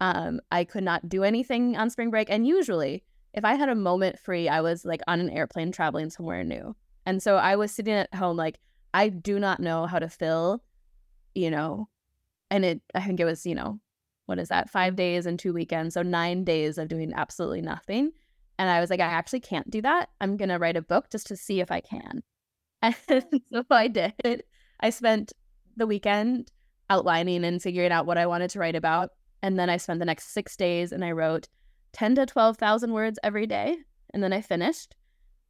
Um, 0.02 0.42
I 0.52 0.64
could 0.64 0.84
not 0.84 1.08
do 1.08 1.24
anything 1.24 1.78
on 1.78 1.92
spring 1.92 2.10
break. 2.10 2.28
And 2.32 2.48
usually, 2.48 3.04
if 3.36 3.46
I 3.46 3.54
had 3.54 3.70
a 3.70 3.76
moment 3.76 4.18
free, 4.18 4.50
I 4.50 4.62
was 4.62 4.84
like 4.84 5.02
on 5.08 5.20
an 5.20 5.30
airplane 5.30 5.72
traveling 5.72 6.10
somewhere 6.10 6.44
new. 6.44 6.76
And 7.06 7.22
so 7.22 7.36
I 7.36 7.56
was 7.56 7.72
sitting 7.72 7.94
at 7.94 8.12
home, 8.16 8.36
like, 8.36 8.58
I 8.96 9.10
do 9.10 9.40
not 9.40 9.60
know 9.60 9.86
how 9.86 10.00
to 10.00 10.10
fill, 10.10 10.64
you 11.36 11.52
know, 11.52 11.88
and 12.50 12.66
it, 12.66 12.82
I 12.96 13.02
think 13.02 13.20
it 13.20 13.26
was, 13.26 13.46
you 13.46 13.54
know, 13.54 13.80
what 14.26 14.40
is 14.40 14.50
that, 14.50 14.72
five 14.72 14.96
days 14.96 15.28
and 15.28 15.38
two 15.38 15.54
weekends. 15.54 15.94
So 15.94 16.02
nine 16.02 16.46
days 16.46 16.80
of 16.80 16.88
doing 16.88 17.14
absolutely 17.16 17.62
nothing. 17.62 18.12
And 18.58 18.72
I 18.72 18.80
was 18.80 18.90
like, 18.90 19.02
I 19.02 19.04
actually 19.04 19.42
can't 19.42 19.70
do 19.70 19.84
that. 19.84 20.10
I'm 20.20 20.36
going 20.36 20.50
to 20.50 20.58
write 20.58 20.78
a 20.78 20.82
book 20.82 21.12
just 21.12 21.28
to 21.28 21.38
see 21.38 21.60
if 21.60 21.72
I 21.72 21.82
can. 21.82 22.24
And 23.10 23.42
so 23.52 23.64
I 23.70 23.88
did. 23.88 24.44
I 24.80 24.90
spent 24.90 25.34
the 25.78 25.88
weekend 25.88 26.52
outlining 26.90 27.44
and 27.44 27.62
figuring 27.62 27.92
out 27.92 28.06
what 28.06 28.18
I 28.18 28.28
wanted 28.28 28.50
to 28.52 28.60
write 28.60 28.76
about. 28.76 29.12
And 29.42 29.60
then 29.60 29.70
I 29.70 29.78
spent 29.78 30.00
the 30.00 30.06
next 30.06 30.34
six 30.34 30.56
days 30.56 30.92
and 30.92 31.04
I 31.04 31.12
wrote 31.12 31.48
10 31.94 32.16
to 32.16 32.26
12,000 32.26 32.92
words 32.92 33.20
every 33.24 33.48
day. 33.48 33.78
And 34.14 34.24
then 34.24 34.34
I 34.34 34.42
finished. 34.42 34.96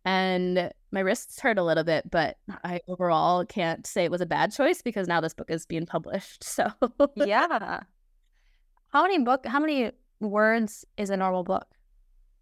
And 0.05 0.71
my 0.91 0.99
wrists 0.99 1.39
hurt 1.39 1.57
a 1.57 1.63
little 1.63 1.83
bit, 1.83 2.09
but 2.09 2.37
I 2.63 2.81
overall 2.87 3.43
can't 3.45 3.87
say 3.87 4.05
it 4.05 4.11
was 4.11 4.21
a 4.21 4.25
bad 4.25 4.53
choice 4.53 4.81
because 4.81 5.07
now 5.07 5.19
this 5.19 5.33
book 5.33 5.49
is 5.49 5.65
being 5.65 5.85
published. 5.85 6.43
So, 6.55 6.71
yeah. 7.15 7.81
How 8.89 9.01
many 9.01 9.19
book 9.19 9.45
how 9.45 9.59
many 9.59 9.91
words 10.21 10.85
is 10.95 11.09
a 11.09 11.17
normal 11.17 11.43
book? 11.43 11.67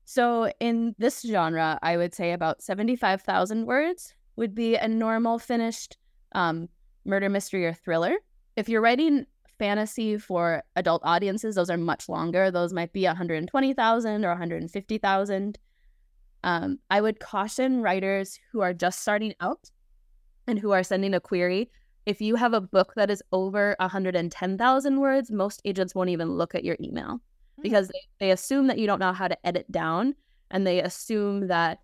So 0.05 0.51
in 0.59 0.93
this 0.99 1.21
genre, 1.21 1.79
I 1.81 1.97
would 1.97 2.13
say 2.13 2.33
about 2.33 2.61
75,000 2.61 3.65
words 3.65 4.13
would 4.35 4.55
be 4.55 4.75
a 4.75 4.87
normal 4.87 5.39
finished 5.39 5.97
um, 6.33 6.67
murder 7.05 7.29
mystery 7.29 7.65
or 7.65 7.73
thriller. 7.73 8.15
If 8.55 8.69
you're 8.69 8.81
writing 8.81 9.25
fantasy 9.59 10.17
for 10.17 10.63
adult 10.75 11.01
audiences, 11.05 11.55
those 11.55 11.69
are 11.69 11.77
much 11.77 12.09
longer. 12.09 12.51
Those 12.51 12.73
might 12.73 12.93
be 12.93 13.05
120,000 13.05 14.25
or 14.25 14.29
150,000. 14.29 15.59
Um, 16.43 16.79
I 16.89 17.01
would 17.01 17.19
caution 17.19 17.81
writers 17.81 18.39
who 18.51 18.61
are 18.61 18.73
just 18.73 19.01
starting 19.01 19.33
out 19.39 19.71
and 20.47 20.59
who 20.59 20.71
are 20.71 20.83
sending 20.83 21.13
a 21.13 21.19
query. 21.19 21.71
If 22.05 22.19
you 22.19 22.35
have 22.35 22.53
a 22.53 22.59
book 22.59 22.93
that 22.95 23.09
is 23.09 23.23
over 23.31 23.75
110,000 23.79 24.99
words, 24.99 25.31
most 25.31 25.61
agents 25.63 25.95
won't 25.95 26.09
even 26.09 26.33
look 26.33 26.53
at 26.53 26.65
your 26.65 26.75
email 26.81 27.21
hmm. 27.55 27.61
because 27.61 27.87
they, 27.87 28.01
they 28.19 28.31
assume 28.31 28.67
that 28.67 28.77
you 28.77 28.87
don't 28.87 28.99
know 28.99 29.13
how 29.13 29.29
to 29.29 29.47
edit 29.47 29.71
down 29.71 30.15
and 30.51 30.67
they 30.67 30.81
assume 30.81 31.47
that 31.47 31.79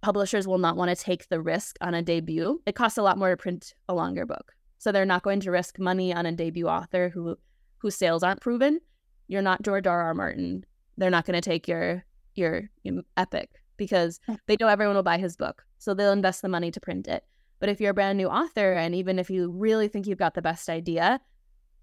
publishers 0.00 0.46
will 0.46 0.58
not 0.58 0.76
want 0.76 0.96
to 0.96 1.04
take 1.04 1.28
the 1.28 1.40
risk 1.40 1.76
on 1.80 1.94
a 1.94 2.02
debut. 2.02 2.60
It 2.66 2.74
costs 2.74 2.98
a 2.98 3.02
lot 3.02 3.18
more 3.18 3.30
to 3.30 3.36
print 3.36 3.74
a 3.88 3.94
longer 3.94 4.26
book. 4.26 4.52
So 4.78 4.92
they're 4.92 5.04
not 5.04 5.22
going 5.22 5.40
to 5.40 5.50
risk 5.50 5.78
money 5.78 6.14
on 6.14 6.26
a 6.26 6.32
debut 6.32 6.66
author 6.66 7.10
who 7.10 7.36
whose 7.78 7.96
sales 7.96 8.22
aren't 8.22 8.40
proven. 8.40 8.80
You're 9.28 9.42
not 9.42 9.62
George 9.62 9.86
R. 9.86 10.02
R. 10.02 10.14
Martin. 10.14 10.64
They're 10.96 11.10
not 11.10 11.24
going 11.26 11.40
to 11.40 11.48
take 11.48 11.68
your 11.68 12.04
your, 12.34 12.70
your 12.82 13.02
epic 13.16 13.50
because 13.76 14.20
mm. 14.28 14.38
they 14.46 14.56
know 14.58 14.68
everyone 14.68 14.96
will 14.96 15.02
buy 15.02 15.18
his 15.18 15.36
book. 15.36 15.64
So 15.78 15.94
they'll 15.94 16.12
invest 16.12 16.42
the 16.42 16.48
money 16.48 16.70
to 16.70 16.80
print 16.80 17.08
it. 17.08 17.24
But 17.58 17.68
if 17.68 17.80
you're 17.80 17.90
a 17.90 17.94
brand 17.94 18.16
new 18.16 18.28
author 18.28 18.72
and 18.72 18.94
even 18.94 19.18
if 19.18 19.28
you 19.28 19.50
really 19.50 19.88
think 19.88 20.06
you've 20.06 20.18
got 20.18 20.34
the 20.34 20.42
best 20.42 20.68
idea, 20.68 21.20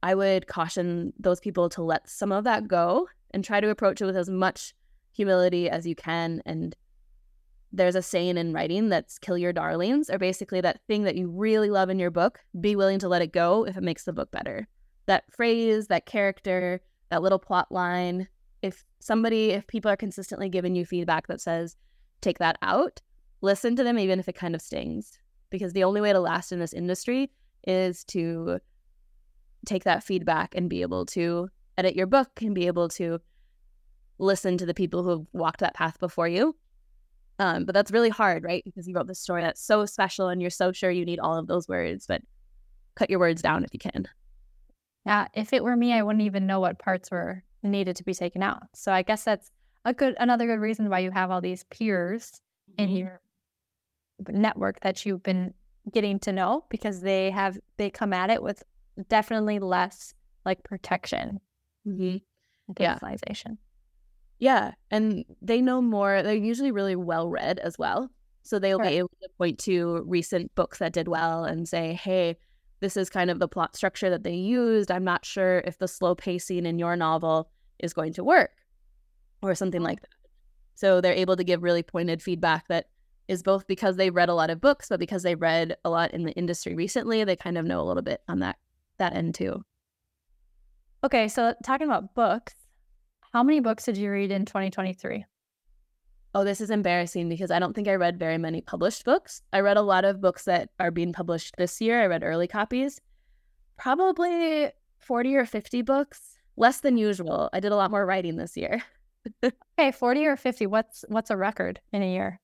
I 0.01 0.15
would 0.15 0.47
caution 0.47 1.13
those 1.19 1.39
people 1.39 1.69
to 1.69 1.83
let 1.83 2.09
some 2.09 2.31
of 2.31 2.43
that 2.45 2.67
go 2.67 3.07
and 3.31 3.43
try 3.43 3.59
to 3.59 3.69
approach 3.69 4.01
it 4.01 4.05
with 4.05 4.17
as 4.17 4.29
much 4.29 4.73
humility 5.11 5.69
as 5.69 5.85
you 5.85 5.95
can 5.95 6.41
and 6.45 6.75
there's 7.77 7.95
a 7.95 8.01
saying 8.01 8.37
in 8.37 8.53
writing 8.53 8.89
that's 8.89 9.19
kill 9.19 9.37
your 9.37 9.53
darlings, 9.53 10.09
or 10.09 10.17
basically 10.17 10.61
that 10.61 10.81
thing 10.87 11.03
that 11.03 11.15
you 11.15 11.29
really 11.29 11.69
love 11.69 11.89
in 11.89 11.99
your 11.99 12.11
book, 12.11 12.39
be 12.59 12.75
willing 12.75 12.99
to 12.99 13.07
let 13.07 13.21
it 13.21 13.31
go 13.31 13.65
if 13.65 13.77
it 13.77 13.83
makes 13.83 14.03
the 14.03 14.13
book 14.13 14.31
better. 14.31 14.67
That 15.05 15.31
phrase, 15.31 15.87
that 15.87 16.05
character, 16.05 16.81
that 17.09 17.21
little 17.21 17.39
plot 17.39 17.71
line, 17.71 18.27
if 18.61 18.83
somebody, 18.99 19.51
if 19.51 19.67
people 19.67 19.91
are 19.91 19.95
consistently 19.95 20.49
giving 20.49 20.75
you 20.75 20.85
feedback 20.85 21.27
that 21.27 21.39
says, 21.39 21.77
take 22.21 22.39
that 22.39 22.57
out, 22.61 22.99
listen 23.41 23.75
to 23.75 23.83
them 23.83 23.99
even 23.99 24.19
if 24.19 24.27
it 24.27 24.35
kind 24.35 24.55
of 24.55 24.61
stings. 24.61 25.19
Because 25.49 25.73
the 25.73 25.83
only 25.83 26.01
way 26.01 26.11
to 26.11 26.19
last 26.19 26.51
in 26.51 26.59
this 26.59 26.73
industry 26.73 27.29
is 27.65 28.03
to 28.05 28.59
take 29.65 29.83
that 29.83 30.03
feedback 30.03 30.55
and 30.55 30.69
be 30.69 30.81
able 30.81 31.05
to 31.05 31.49
edit 31.77 31.95
your 31.95 32.07
book 32.07 32.29
and 32.41 32.55
be 32.55 32.67
able 32.67 32.89
to 32.89 33.19
listen 34.17 34.57
to 34.57 34.65
the 34.65 34.73
people 34.73 35.03
who 35.03 35.09
have 35.09 35.25
walked 35.31 35.59
that 35.59 35.75
path 35.75 35.99
before 35.99 36.27
you 36.27 36.55
um, 37.39 37.65
but 37.65 37.73
that's 37.73 37.91
really 37.91 38.09
hard, 38.09 38.43
right? 38.43 38.63
Because 38.63 38.87
you 38.87 38.95
wrote 38.95 39.07
this 39.07 39.19
story 39.19 39.41
that's 39.41 39.61
so 39.61 39.85
special 39.85 40.29
and 40.29 40.41
you're 40.41 40.49
so 40.49 40.71
sure 40.71 40.89
you 40.89 41.05
need 41.05 41.19
all 41.19 41.37
of 41.37 41.47
those 41.47 41.67
words, 41.67 42.07
but 42.07 42.21
cut 42.95 43.09
your 43.09 43.19
words 43.19 43.41
down 43.41 43.63
if 43.63 43.73
you 43.73 43.79
can. 43.79 44.07
Yeah, 45.05 45.27
if 45.33 45.53
it 45.53 45.63
were 45.63 45.75
me, 45.75 45.93
I 45.93 46.01
wouldn't 46.01 46.25
even 46.25 46.47
know 46.47 46.59
what 46.59 46.79
parts 46.79 47.11
were 47.11 47.43
needed 47.63 47.95
to 47.97 48.03
be 48.03 48.13
taken 48.13 48.43
out. 48.43 48.63
So 48.73 48.91
I 48.91 49.03
guess 49.03 49.23
that's 49.23 49.51
a 49.85 49.93
good 49.93 50.15
another 50.19 50.45
good 50.45 50.59
reason 50.59 50.89
why 50.89 50.99
you 50.99 51.11
have 51.11 51.31
all 51.31 51.41
these 51.41 51.63
peers 51.65 52.41
mm-hmm. 52.71 52.83
in 52.83 52.97
your 52.97 53.21
network 54.27 54.79
that 54.81 55.05
you've 55.05 55.23
been 55.23 55.53
getting 55.91 56.19
to 56.19 56.33
know 56.33 56.65
because 56.69 57.01
they 57.01 57.31
have 57.31 57.57
they 57.77 57.89
come 57.89 58.11
at 58.13 58.29
it 58.29 58.43
with 58.43 58.63
definitely 59.09 59.59
less 59.59 60.13
like 60.43 60.63
protection 60.63 61.39
mm-hmm. 61.87 62.17
yeah. 62.79 62.97
Yeah, 64.39 64.73
and 64.91 65.25
they 65.41 65.61
know 65.61 65.81
more. 65.81 66.21
They're 66.21 66.35
usually 66.35 66.71
really 66.71 66.95
well 66.95 67.29
read 67.29 67.59
as 67.59 67.77
well. 67.77 68.09
So 68.43 68.59
they'll 68.59 68.79
be 68.79 68.97
able 68.97 69.11
to 69.21 69.29
point 69.37 69.59
to 69.59 70.03
recent 70.05 70.53
books 70.55 70.79
that 70.79 70.93
did 70.93 71.07
well 71.07 71.43
and 71.43 71.67
say, 71.67 71.93
hey, 71.93 72.37
this 72.79 72.95
is 72.95 73.09
kind 73.09 73.29
of 73.29 73.39
the 73.39 73.47
plot 73.47 73.75
structure 73.75 74.09
that 74.09 74.23
they 74.23 74.35
used. 74.35 74.89
I'm 74.91 75.03
not 75.03 75.25
sure 75.25 75.59
if 75.65 75.79
the 75.79 75.87
slow 75.87 76.15
pacing 76.15 76.65
in 76.65 76.79
your 76.79 76.95
novel 76.95 77.49
is 77.79 77.93
going 77.93 78.13
to 78.13 78.23
work 78.23 78.51
or 79.41 79.55
something 79.55 79.79
mm-hmm. 79.79 79.87
like 79.87 80.01
that. 80.01 80.09
So 80.75 81.01
they're 81.01 81.13
able 81.13 81.35
to 81.35 81.43
give 81.43 81.63
really 81.63 81.83
pointed 81.83 82.21
feedback 82.21 82.67
that 82.67 82.85
is 83.27 83.43
both 83.43 83.67
because 83.67 83.97
they 83.97 84.09
read 84.09 84.29
a 84.29 84.33
lot 84.33 84.49
of 84.49 84.61
books, 84.61 84.87
but 84.89 84.99
because 84.99 85.23
they 85.23 85.35
read 85.35 85.75
a 85.83 85.89
lot 85.89 86.13
in 86.13 86.23
the 86.23 86.31
industry 86.33 86.75
recently, 86.75 87.23
they 87.23 87.35
kind 87.35 87.57
of 87.57 87.65
know 87.65 87.81
a 87.81 87.83
little 87.83 88.03
bit 88.03 88.21
on 88.27 88.39
that 88.39 88.57
that 88.99 89.13
end 89.13 89.35
too. 89.35 89.63
Okay, 91.03 91.27
so 91.27 91.53
talking 91.63 91.87
about 91.87 92.15
books, 92.15 92.55
how 93.33 93.43
many 93.43 93.59
books 93.59 93.85
did 93.85 93.97
you 93.97 94.11
read 94.11 94.31
in 94.31 94.45
2023? 94.45 95.25
Oh, 96.33 96.43
this 96.43 96.61
is 96.61 96.69
embarrassing 96.69 97.29
because 97.29 97.51
I 97.51 97.59
don't 97.59 97.73
think 97.73 97.87
I 97.87 97.95
read 97.95 98.19
very 98.19 98.37
many 98.37 98.61
published 98.61 99.05
books. 99.05 99.41
I 99.53 99.61
read 99.61 99.77
a 99.77 99.81
lot 99.81 100.05
of 100.05 100.21
books 100.21 100.45
that 100.45 100.69
are 100.79 100.91
being 100.91 101.13
published 101.13 101.55
this 101.57 101.81
year. 101.81 102.01
I 102.01 102.07
read 102.07 102.23
early 102.23 102.47
copies. 102.47 103.01
Probably 103.77 104.71
40 104.99 105.35
or 105.35 105.45
50 105.45 105.81
books, 105.81 106.37
less 106.55 106.81
than 106.81 106.97
usual. 106.97 107.49
I 107.53 107.59
did 107.59 107.71
a 107.71 107.75
lot 107.75 107.91
more 107.91 108.05
writing 108.05 108.35
this 108.35 108.55
year. 108.55 108.83
okay, 109.43 109.91
40 109.91 110.25
or 110.25 110.37
50. 110.37 110.67
What's 110.67 111.05
what's 111.07 111.31
a 111.31 111.37
record 111.37 111.79
in 111.91 112.03
a 112.03 112.11
year? 112.11 112.39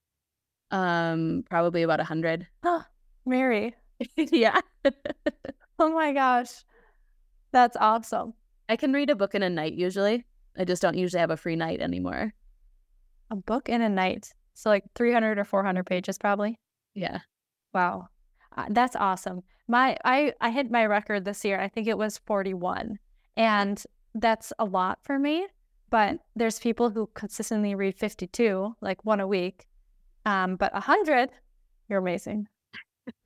Um, 0.71 1.43
probably 1.49 1.83
about 1.83 1.99
100. 1.99 2.47
Oh, 2.63 2.83
Mary. 3.25 3.75
yeah. 4.17 4.59
oh 5.79 5.89
my 5.93 6.13
gosh. 6.13 6.63
That's 7.51 7.77
awesome. 7.79 8.33
I 8.67 8.75
can 8.75 8.91
read 8.91 9.11
a 9.11 9.15
book 9.15 9.35
in 9.35 9.43
a 9.43 9.49
night 9.49 9.73
usually. 9.73 10.25
I 10.57 10.65
just 10.65 10.81
don't 10.81 10.97
usually 10.97 11.19
have 11.19 11.31
a 11.31 11.37
free 11.37 11.55
night 11.55 11.81
anymore. 11.81 12.33
A 13.31 13.35
book 13.35 13.69
in 13.69 13.81
a 13.81 13.89
night. 13.89 14.33
So 14.53 14.69
like 14.69 14.83
300 14.95 15.39
or 15.39 15.43
400 15.43 15.85
pages 15.85 16.17
probably. 16.17 16.59
Yeah. 16.93 17.19
Wow. 17.73 18.07
Uh, 18.55 18.65
that's 18.69 18.95
awesome. 18.95 19.41
My 19.67 19.97
I 20.05 20.33
I 20.41 20.51
hit 20.51 20.69
my 20.69 20.85
record 20.85 21.25
this 21.25 21.43
year. 21.43 21.59
I 21.59 21.67
think 21.67 21.87
it 21.87 21.97
was 21.97 22.19
41. 22.19 22.99
And 23.35 23.83
that's 24.13 24.53
a 24.59 24.65
lot 24.65 24.99
for 25.01 25.17
me, 25.17 25.47
but 25.89 26.19
there's 26.35 26.59
people 26.59 26.91
who 26.91 27.09
consistently 27.15 27.73
read 27.73 27.97
52, 27.97 28.75
like 28.81 29.03
one 29.03 29.19
a 29.19 29.27
week. 29.27 29.65
Um 30.25 30.55
but 30.55 30.71
100, 30.73 31.29
you're 31.89 31.99
amazing. 31.99 32.47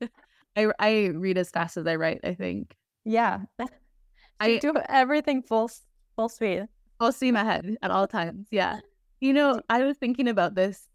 I 0.56 0.72
I 0.78 1.10
read 1.14 1.36
as 1.36 1.50
fast 1.50 1.76
as 1.76 1.86
I 1.86 1.96
write, 1.96 2.20
I 2.24 2.34
think. 2.34 2.74
Yeah. 3.04 3.40
I 4.40 4.58
do 4.58 4.72
everything 4.88 5.42
full 5.42 5.70
full 6.16 6.28
speed. 6.28 6.68
Full 6.98 7.12
steam 7.12 7.36
ahead 7.36 7.76
at 7.82 7.90
all 7.90 8.06
times. 8.06 8.48
Yeah. 8.50 8.80
You 9.20 9.32
know, 9.32 9.60
I 9.68 9.82
was 9.84 9.96
thinking 9.96 10.28
about 10.28 10.54
this 10.54 10.88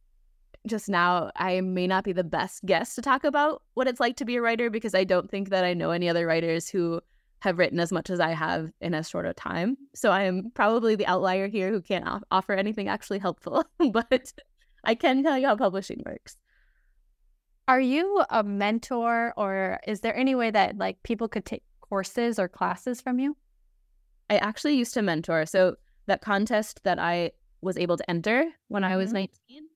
just 0.67 0.89
now. 0.89 1.31
I 1.35 1.61
may 1.61 1.87
not 1.87 2.03
be 2.03 2.13
the 2.13 2.23
best 2.23 2.65
guest 2.65 2.95
to 2.95 3.01
talk 3.01 3.23
about 3.23 3.61
what 3.73 3.87
it's 3.87 3.99
like 3.99 4.17
to 4.17 4.25
be 4.25 4.35
a 4.35 4.41
writer 4.41 4.69
because 4.69 4.95
I 4.95 5.03
don't 5.03 5.29
think 5.29 5.49
that 5.49 5.63
I 5.63 5.73
know 5.73 5.91
any 5.91 6.09
other 6.09 6.25
writers 6.25 6.69
who 6.69 7.01
have 7.39 7.57
written 7.57 7.79
as 7.79 7.91
much 7.91 8.09
as 8.09 8.21
I 8.21 8.31
have 8.31 8.71
in 8.79 8.93
as 8.93 9.09
short 9.09 9.25
a 9.25 9.33
time. 9.33 9.75
So 9.93 10.11
I 10.11 10.23
am 10.23 10.51
probably 10.53 10.95
the 10.95 11.05
outlier 11.05 11.47
here 11.49 11.71
who 11.71 11.81
can't 11.81 12.07
off- 12.07 12.23
offer 12.31 12.53
anything 12.53 12.87
actually 12.87 13.19
helpful, 13.19 13.65
but 13.91 14.33
I 14.85 14.95
can 14.95 15.23
tell 15.23 15.37
you 15.37 15.47
how 15.47 15.57
publishing 15.57 16.01
works. 16.05 16.37
Are 17.67 17.81
you 17.81 18.23
a 18.29 18.43
mentor 18.43 19.33
or 19.35 19.79
is 19.85 20.01
there 20.01 20.15
any 20.15 20.35
way 20.35 20.51
that 20.51 20.77
like 20.77 21.03
people 21.03 21.27
could 21.27 21.45
take 21.45 21.63
courses 21.81 22.39
or 22.39 22.47
classes 22.47 23.01
from 23.01 23.19
you? 23.19 23.35
I 24.29 24.37
actually 24.37 24.75
used 24.75 24.93
to 24.93 25.01
mentor. 25.01 25.45
So 25.45 25.75
that 26.07 26.21
contest 26.21 26.81
that 26.83 26.99
I 26.99 27.31
was 27.61 27.77
able 27.77 27.97
to 27.97 28.09
enter 28.09 28.45
when 28.67 28.83
I 28.83 28.97
was 28.97 29.09
mm-hmm. 29.09 29.27
19, 29.49 29.67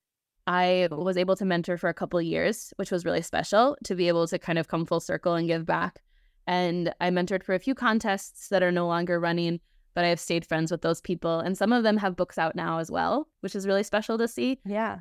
I 0.46 0.88
was 0.90 1.16
able 1.16 1.36
to 1.36 1.44
mentor 1.44 1.76
for 1.76 1.88
a 1.88 1.94
couple 1.94 2.20
years, 2.22 2.72
which 2.76 2.90
was 2.90 3.04
really 3.04 3.22
special 3.22 3.76
to 3.84 3.94
be 3.94 4.08
able 4.08 4.26
to 4.28 4.38
kind 4.38 4.58
of 4.58 4.68
come 4.68 4.86
full 4.86 5.00
circle 5.00 5.34
and 5.34 5.46
give 5.46 5.66
back. 5.66 6.00
And 6.46 6.94
I 7.00 7.10
mentored 7.10 7.42
for 7.42 7.54
a 7.54 7.58
few 7.58 7.74
contests 7.74 8.48
that 8.48 8.62
are 8.62 8.72
no 8.72 8.86
longer 8.86 9.20
running, 9.20 9.60
but 9.94 10.04
I 10.04 10.08
have 10.08 10.20
stayed 10.20 10.46
friends 10.46 10.70
with 10.70 10.82
those 10.82 11.00
people. 11.00 11.40
And 11.40 11.56
some 11.56 11.72
of 11.72 11.82
them 11.82 11.98
have 11.98 12.16
books 12.16 12.38
out 12.38 12.56
now 12.56 12.78
as 12.78 12.90
well, 12.90 13.28
which 13.40 13.54
is 13.54 13.66
really 13.66 13.82
special 13.82 14.16
to 14.18 14.28
see. 14.28 14.58
Yeah 14.64 14.98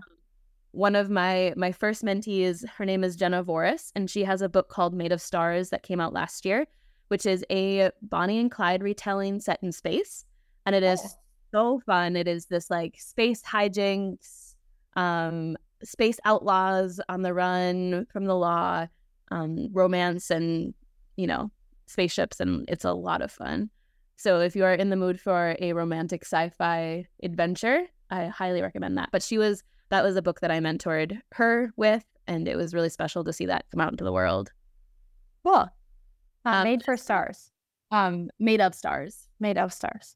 one 0.78 0.96
of 0.96 1.10
my 1.10 1.54
my 1.58 1.72
first 1.72 2.04
mentees 2.04 2.64
her 2.78 2.86
name 2.86 3.04
is 3.04 3.16
jenna 3.16 3.44
voris 3.44 3.92
and 3.96 4.12
she 4.12 4.24
has 4.24 4.44
a 4.44 4.50
book 4.50 4.70
called 4.70 4.94
made 4.94 5.12
of 5.12 5.20
stars 5.20 5.70
that 5.70 5.82
came 5.82 6.00
out 6.00 6.14
last 6.14 6.46
year 6.46 6.68
which 7.08 7.26
is 7.26 7.44
a 7.50 7.90
bonnie 8.04 8.40
and 8.40 8.52
clyde 8.52 8.84
retelling 8.84 9.40
set 9.40 9.58
in 9.64 9.72
space 9.72 10.24
and 10.68 10.76
it 10.76 10.84
is 10.84 11.16
so 11.52 11.80
fun 11.86 12.16
it 12.16 12.28
is 12.28 12.46
this 12.46 12.70
like 12.70 12.96
space 13.00 13.42
hijinks 13.42 14.56
um 14.96 15.58
space 15.84 16.20
outlaws 16.26 17.00
on 17.10 17.22
the 17.22 17.34
run 17.34 18.06
from 18.12 18.26
the 18.26 18.36
law 18.36 18.86
um 19.32 19.70
romance 19.72 20.30
and 20.30 20.74
you 21.16 21.26
know 21.26 21.50
spaceships 21.88 22.40
and 22.40 22.66
it's 22.68 22.86
a 22.86 22.94
lot 22.94 23.22
of 23.22 23.32
fun 23.32 23.70
so 24.18 24.40
if 24.42 24.56
you 24.56 24.64
are 24.64 24.74
in 24.74 24.90
the 24.90 24.96
mood 24.96 25.20
for 25.20 25.56
a 25.60 25.74
romantic 25.74 26.24
sci-fi 26.24 27.06
adventure 27.24 27.82
i 28.12 28.26
highly 28.26 28.62
recommend 28.62 28.98
that 28.98 29.10
but 29.12 29.24
she 29.24 29.38
was 29.38 29.64
that 29.90 30.04
was 30.04 30.16
a 30.16 30.22
book 30.22 30.42
that 30.42 30.52
I 30.52 30.60
mentored 30.60 31.22
her 31.34 31.72
with, 31.78 32.04
and 32.28 32.48
it 32.48 32.56
was 32.58 32.74
really 32.74 32.90
special 32.90 33.24
to 33.24 33.34
see 33.34 33.46
that 33.46 33.66
come 33.72 33.82
out 33.82 33.92
into 33.92 34.04
the 34.04 34.12
world. 34.12 34.52
Cool. 35.44 35.70
Uh, 36.46 36.50
um, 36.50 36.64
made 36.64 36.84
for 36.84 36.98
stars. 36.98 37.52
Um, 37.92 38.30
made 38.40 38.60
of 38.60 38.76
stars. 38.76 39.30
Made 39.40 39.58
of 39.58 39.72
stars. 39.72 40.16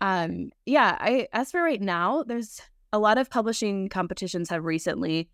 Um, 0.00 0.50
yeah. 0.66 0.96
I 1.00 1.28
as 1.32 1.50
for 1.50 1.62
right 1.62 1.80
now, 1.80 2.22
there's 2.22 2.60
a 2.92 2.98
lot 2.98 3.18
of 3.18 3.30
publishing 3.30 3.88
competitions 3.88 4.48
have 4.50 4.64
recently 4.64 5.28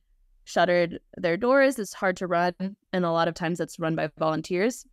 shuttered 0.45 1.01
their 1.17 1.37
doors. 1.37 1.79
It's 1.79 1.95
hard 1.95 2.17
to 2.19 2.27
run, 2.27 2.55
and 2.93 3.05
a 3.05 3.11
lot 3.11 3.29
of 3.29 3.35
times 3.35 3.61
it's 3.61 3.79
run 3.79 3.97
by 3.97 4.11
volunteers. 4.19 4.87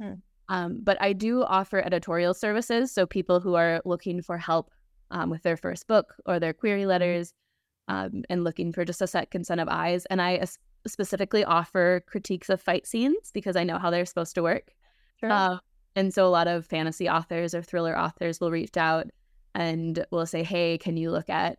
Hmm. 0.00 0.14
Um, 0.48 0.80
but 0.82 1.00
I 1.00 1.12
do 1.12 1.42
offer 1.42 1.78
editorial 1.78 2.34
services, 2.34 2.90
so 2.92 3.06
people 3.06 3.40
who 3.40 3.54
are 3.54 3.82
looking 3.84 4.22
for 4.22 4.38
help 4.38 4.70
um, 5.10 5.30
with 5.30 5.42
their 5.42 5.56
first 5.56 5.86
book 5.86 6.14
or 6.26 6.38
their 6.38 6.52
query 6.52 6.80
mm-hmm. 6.80 6.88
letters 6.88 7.32
um, 7.88 8.22
and 8.30 8.44
looking 8.44 8.72
for 8.72 8.84
just 8.84 9.02
a 9.02 9.06
set 9.06 9.28
of 9.34 9.68
eyes. 9.68 10.06
And 10.06 10.22
I 10.22 10.44
specifically 10.86 11.44
offer 11.44 12.02
critiques 12.06 12.48
of 12.48 12.60
fight 12.60 12.86
scenes 12.86 13.30
because 13.32 13.56
I 13.56 13.64
know 13.64 13.78
how 13.78 13.90
they're 13.90 14.06
supposed 14.06 14.34
to 14.36 14.42
work. 14.42 14.72
Sure. 15.20 15.30
Uh, 15.30 15.58
and 15.98 16.12
so 16.14 16.26
a 16.26 16.28
lot 16.28 16.48
of 16.48 16.66
fantasy 16.66 17.08
authors 17.08 17.54
or 17.54 17.62
thriller 17.62 17.98
authors 17.98 18.40
will 18.40 18.50
reach 18.50 18.76
out 18.76 19.06
and 19.54 20.04
will 20.10 20.26
say, 20.26 20.42
Hey, 20.42 20.78
can 20.78 20.96
you 20.96 21.10
look 21.10 21.28
at 21.28 21.58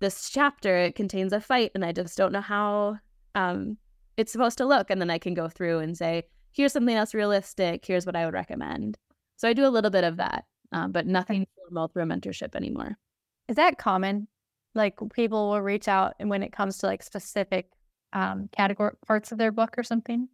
this 0.00 0.30
chapter? 0.30 0.76
It 0.76 0.94
contains 0.94 1.32
a 1.32 1.40
fight, 1.40 1.72
and 1.74 1.84
I 1.84 1.92
just 1.92 2.16
don't 2.16 2.32
know 2.32 2.40
how 2.40 2.98
um, 3.34 3.78
it's 4.16 4.32
supposed 4.32 4.58
to 4.58 4.66
look. 4.66 4.90
And 4.90 5.00
then 5.00 5.10
I 5.10 5.18
can 5.18 5.34
go 5.34 5.48
through 5.48 5.78
and 5.78 5.96
say, 5.96 6.24
Here's 6.52 6.72
something 6.72 6.96
else 6.96 7.14
realistic. 7.14 7.84
Here's 7.86 8.06
what 8.06 8.16
I 8.16 8.24
would 8.24 8.34
recommend. 8.34 8.98
So 9.36 9.48
I 9.48 9.52
do 9.52 9.66
a 9.66 9.68
little 9.68 9.90
bit 9.90 10.04
of 10.04 10.18
that 10.18 10.44
um, 10.72 10.92
but 10.92 11.06
nothing 11.06 11.46
formal 11.56 11.88
through 11.88 12.04
mentorship 12.04 12.54
anymore. 12.54 12.96
Is 13.48 13.56
that 13.56 13.78
common? 13.78 14.28
Like 14.74 14.98
people 15.12 15.50
will 15.50 15.60
reach 15.60 15.88
out 15.88 16.14
and 16.20 16.30
when 16.30 16.42
it 16.42 16.52
comes 16.52 16.78
to 16.78 16.86
like 16.86 17.02
specific 17.02 17.68
um, 18.12 18.48
category 18.52 18.92
parts 19.06 19.32
of 19.32 19.38
their 19.38 19.52
book 19.52 19.76
or 19.76 19.82
something? 19.82 20.28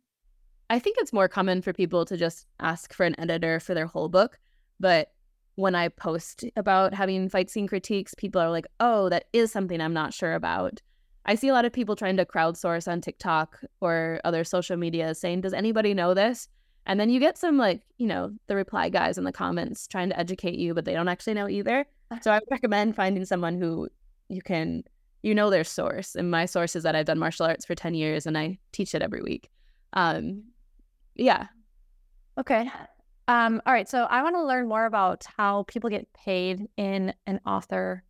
I 0.68 0.78
think 0.78 0.96
it's 0.98 1.12
more 1.12 1.28
common 1.28 1.62
for 1.62 1.72
people 1.72 2.04
to 2.06 2.16
just 2.16 2.46
ask 2.60 2.92
for 2.92 3.04
an 3.04 3.18
editor 3.18 3.60
for 3.60 3.74
their 3.74 3.86
whole 3.86 4.08
book. 4.08 4.38
But 4.80 5.12
when 5.54 5.74
I 5.74 5.88
post 5.88 6.44
about 6.56 6.92
having 6.92 7.28
fight 7.28 7.50
scene 7.50 7.66
critiques, 7.66 8.14
people 8.14 8.40
are 8.40 8.50
like, 8.50 8.66
oh, 8.80 9.08
that 9.08 9.26
is 9.32 9.50
something 9.50 9.80
I'm 9.80 9.94
not 9.94 10.12
sure 10.12 10.34
about. 10.34 10.80
I 11.24 11.34
see 11.34 11.48
a 11.48 11.52
lot 11.52 11.64
of 11.64 11.72
people 11.72 11.96
trying 11.96 12.16
to 12.18 12.24
crowdsource 12.24 12.90
on 12.90 13.00
TikTok 13.00 13.60
or 13.80 14.20
other 14.24 14.44
social 14.44 14.76
media 14.76 15.14
saying, 15.14 15.40
does 15.40 15.52
anybody 15.52 15.94
know 15.94 16.14
this? 16.14 16.48
And 16.84 17.00
then 17.00 17.10
you 17.10 17.18
get 17.18 17.36
some 17.36 17.58
like, 17.58 17.82
you 17.98 18.06
know, 18.06 18.32
the 18.46 18.54
reply 18.54 18.88
guys 18.90 19.18
in 19.18 19.24
the 19.24 19.32
comments 19.32 19.88
trying 19.88 20.10
to 20.10 20.18
educate 20.18 20.56
you, 20.56 20.72
but 20.72 20.84
they 20.84 20.92
don't 20.92 21.08
actually 21.08 21.34
know 21.34 21.48
either. 21.48 21.84
So 22.22 22.30
I 22.30 22.36
would 22.36 22.48
recommend 22.50 22.94
finding 22.94 23.24
someone 23.24 23.60
who 23.60 23.88
you 24.28 24.40
can, 24.40 24.84
you 25.22 25.34
know, 25.34 25.50
their 25.50 25.64
source. 25.64 26.14
And 26.14 26.30
my 26.30 26.46
source 26.46 26.76
is 26.76 26.84
that 26.84 26.94
I've 26.94 27.06
done 27.06 27.18
martial 27.18 27.46
arts 27.46 27.64
for 27.64 27.74
10 27.74 27.94
years 27.94 28.26
and 28.26 28.38
I 28.38 28.58
teach 28.70 28.94
it 28.94 29.02
every 29.02 29.22
week. 29.22 29.50
Um, 29.94 30.44
yeah. 31.16 31.46
Okay. 32.38 32.70
Um, 33.28 33.60
all 33.66 33.72
right. 33.72 33.88
So 33.88 34.04
I 34.04 34.22
want 34.22 34.36
to 34.36 34.44
learn 34.44 34.68
more 34.68 34.86
about 34.86 35.24
how 35.36 35.64
people 35.64 35.90
get 35.90 36.12
paid 36.12 36.68
in 36.76 37.12
an 37.26 37.40
author 37.46 38.04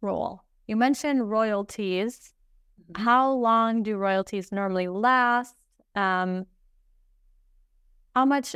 role. 0.00 0.42
You 0.66 0.76
mentioned 0.76 1.30
royalties. 1.30 2.34
Mm-hmm. 2.92 3.02
How 3.02 3.32
long 3.32 3.82
do 3.82 3.96
royalties 3.96 4.52
normally 4.52 4.88
last? 4.88 5.54
Um, 5.94 6.46
how 8.14 8.24
much 8.24 8.54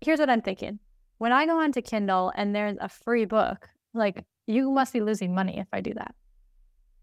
here's 0.00 0.18
what 0.18 0.30
I'm 0.30 0.42
thinking. 0.42 0.78
When 1.18 1.32
I 1.32 1.46
go 1.46 1.60
onto 1.60 1.80
Kindle 1.80 2.32
and 2.34 2.54
there's 2.54 2.76
a 2.80 2.88
free 2.88 3.24
book, 3.24 3.68
like 3.94 4.24
you 4.46 4.70
must 4.70 4.92
be 4.92 5.00
losing 5.00 5.34
money 5.34 5.58
if 5.58 5.68
I 5.72 5.80
do 5.80 5.94
that. 5.94 6.14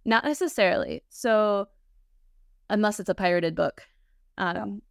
Not 0.05 0.25
necessarily. 0.25 1.03
So 1.09 1.67
unless 2.69 2.99
it's 2.99 3.09
a 3.09 3.15
pirated 3.15 3.55
book. 3.55 3.83
Um, 4.37 4.81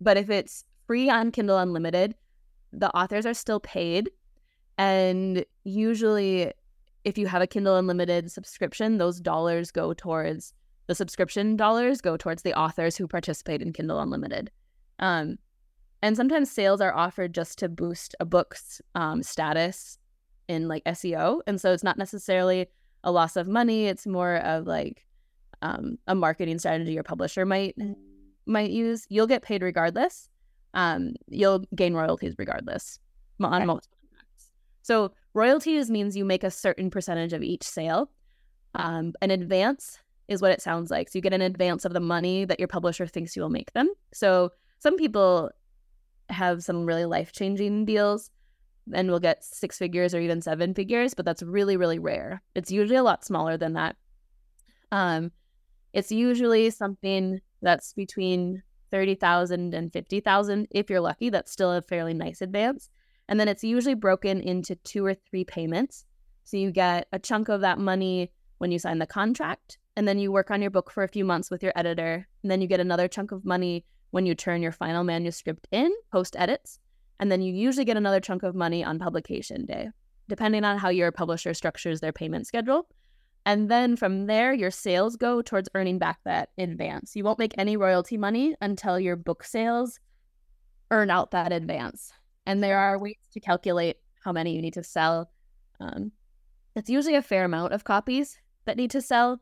but 0.00 0.16
if 0.16 0.30
it's 0.30 0.64
free 0.90 1.08
on 1.08 1.30
Kindle 1.30 1.56
Unlimited, 1.56 2.16
the 2.72 2.90
authors 2.96 3.24
are 3.24 3.32
still 3.32 3.60
paid. 3.60 4.10
And 4.76 5.44
usually, 5.62 6.52
if 7.04 7.16
you 7.16 7.28
have 7.28 7.40
a 7.40 7.46
Kindle 7.46 7.76
Unlimited 7.76 8.32
subscription, 8.32 8.98
those 8.98 9.20
dollars 9.20 9.70
go 9.70 9.94
towards 9.94 10.52
the 10.88 10.96
subscription 10.96 11.56
dollars 11.56 12.00
go 12.00 12.16
towards 12.16 12.42
the 12.42 12.58
authors 12.58 12.96
who 12.96 13.06
participate 13.06 13.62
in 13.62 13.72
Kindle 13.72 14.00
Unlimited. 14.00 14.50
Um, 14.98 15.38
and 16.02 16.16
sometimes 16.16 16.50
sales 16.50 16.80
are 16.80 16.92
offered 16.92 17.32
just 17.34 17.60
to 17.60 17.68
boost 17.68 18.16
a 18.18 18.24
book's 18.24 18.82
um, 18.96 19.22
status 19.22 19.96
in 20.48 20.66
like 20.66 20.82
SEO. 20.86 21.40
And 21.46 21.60
so 21.60 21.72
it's 21.72 21.84
not 21.84 21.98
necessarily 21.98 22.66
a 23.04 23.12
loss 23.12 23.36
of 23.36 23.46
money. 23.46 23.86
It's 23.86 24.08
more 24.08 24.38
of 24.38 24.66
like 24.66 25.06
um, 25.62 25.98
a 26.08 26.16
marketing 26.16 26.58
strategy 26.58 26.94
your 26.94 27.04
publisher 27.04 27.46
might 27.46 27.76
might 28.44 28.72
use. 28.72 29.06
You'll 29.08 29.28
get 29.28 29.42
paid 29.42 29.62
regardless. 29.62 30.29
Um, 30.74 31.14
you'll 31.28 31.64
gain 31.74 31.94
royalties 31.94 32.34
regardless 32.38 32.98
on 33.40 33.54
okay. 33.54 33.64
most 33.64 33.88
contracts. 33.90 34.50
So 34.82 35.12
royalties 35.34 35.90
means 35.90 36.16
you 36.16 36.24
make 36.24 36.44
a 36.44 36.50
certain 36.50 36.90
percentage 36.90 37.32
of 37.32 37.42
each 37.42 37.64
sale. 37.64 38.10
Um, 38.74 39.14
an 39.20 39.30
advance 39.30 39.98
is 40.28 40.40
what 40.40 40.52
it 40.52 40.62
sounds 40.62 40.90
like. 40.90 41.08
So 41.08 41.18
you 41.18 41.22
get 41.22 41.32
an 41.32 41.42
advance 41.42 41.84
of 41.84 41.92
the 41.92 42.00
money 42.00 42.44
that 42.44 42.60
your 42.60 42.68
publisher 42.68 43.06
thinks 43.06 43.34
you 43.34 43.42
will 43.42 43.50
make 43.50 43.72
them. 43.72 43.92
So 44.12 44.52
some 44.78 44.96
people 44.96 45.50
have 46.28 46.62
some 46.62 46.86
really 46.86 47.04
life 47.04 47.32
changing 47.32 47.84
deals 47.84 48.30
and 48.92 49.10
we'll 49.10 49.20
get 49.20 49.44
six 49.44 49.76
figures 49.76 50.14
or 50.14 50.20
even 50.20 50.40
seven 50.40 50.74
figures, 50.74 51.14
but 51.14 51.24
that's 51.24 51.42
really, 51.42 51.76
really 51.76 51.98
rare. 51.98 52.42
It's 52.54 52.70
usually 52.70 52.96
a 52.96 53.02
lot 53.02 53.24
smaller 53.24 53.56
than 53.56 53.74
that. 53.74 53.96
Um, 54.92 55.32
it's 55.92 56.12
usually 56.12 56.70
something 56.70 57.40
that's 57.62 57.92
between 57.92 58.62
30,000 58.90 59.74
and 59.74 59.92
50,000. 59.92 60.68
If 60.70 60.90
you're 60.90 61.00
lucky, 61.00 61.30
that's 61.30 61.52
still 61.52 61.72
a 61.72 61.82
fairly 61.82 62.14
nice 62.14 62.40
advance. 62.40 62.90
And 63.28 63.38
then 63.38 63.48
it's 63.48 63.64
usually 63.64 63.94
broken 63.94 64.40
into 64.40 64.74
two 64.76 65.04
or 65.04 65.14
three 65.14 65.44
payments. 65.44 66.04
So 66.44 66.56
you 66.56 66.72
get 66.72 67.06
a 67.12 67.18
chunk 67.18 67.48
of 67.48 67.60
that 67.60 67.78
money 67.78 68.32
when 68.58 68.72
you 68.72 68.78
sign 68.78 68.98
the 68.98 69.06
contract, 69.06 69.78
and 69.96 70.06
then 70.06 70.18
you 70.18 70.30
work 70.30 70.50
on 70.50 70.60
your 70.60 70.70
book 70.70 70.90
for 70.90 71.02
a 71.02 71.08
few 71.08 71.24
months 71.24 71.50
with 71.50 71.62
your 71.62 71.72
editor, 71.76 72.26
and 72.42 72.50
then 72.50 72.60
you 72.60 72.66
get 72.66 72.80
another 72.80 73.08
chunk 73.08 73.32
of 73.32 73.44
money 73.44 73.84
when 74.10 74.26
you 74.26 74.34
turn 74.34 74.62
your 74.62 74.72
final 74.72 75.04
manuscript 75.04 75.66
in 75.70 75.90
post 76.12 76.36
edits, 76.36 76.78
and 77.18 77.30
then 77.30 77.40
you 77.40 77.54
usually 77.54 77.84
get 77.84 77.96
another 77.96 78.20
chunk 78.20 78.42
of 78.42 78.54
money 78.54 78.84
on 78.84 78.98
publication 78.98 79.64
day, 79.64 79.88
depending 80.28 80.64
on 80.64 80.78
how 80.78 80.88
your 80.88 81.12
publisher 81.12 81.54
structures 81.54 82.00
their 82.00 82.12
payment 82.12 82.46
schedule. 82.46 82.88
And 83.46 83.70
then 83.70 83.96
from 83.96 84.26
there, 84.26 84.52
your 84.52 84.70
sales 84.70 85.16
go 85.16 85.42
towards 85.42 85.68
earning 85.74 85.98
back 85.98 86.20
that 86.24 86.50
advance. 86.58 87.16
You 87.16 87.24
won't 87.24 87.38
make 87.38 87.54
any 87.56 87.76
royalty 87.76 88.16
money 88.16 88.54
until 88.60 89.00
your 89.00 89.16
book 89.16 89.44
sales 89.44 89.98
earn 90.90 91.10
out 91.10 91.30
that 91.30 91.52
advance. 91.52 92.12
And 92.46 92.62
there 92.62 92.78
are 92.78 92.98
ways 92.98 93.16
to 93.32 93.40
calculate 93.40 93.96
how 94.22 94.32
many 94.32 94.54
you 94.54 94.62
need 94.62 94.74
to 94.74 94.84
sell. 94.84 95.30
Um, 95.80 96.12
it's 96.76 96.90
usually 96.90 97.14
a 97.14 97.22
fair 97.22 97.44
amount 97.44 97.72
of 97.72 97.84
copies 97.84 98.38
that 98.66 98.76
need 98.76 98.90
to 98.90 99.00
sell. 99.00 99.40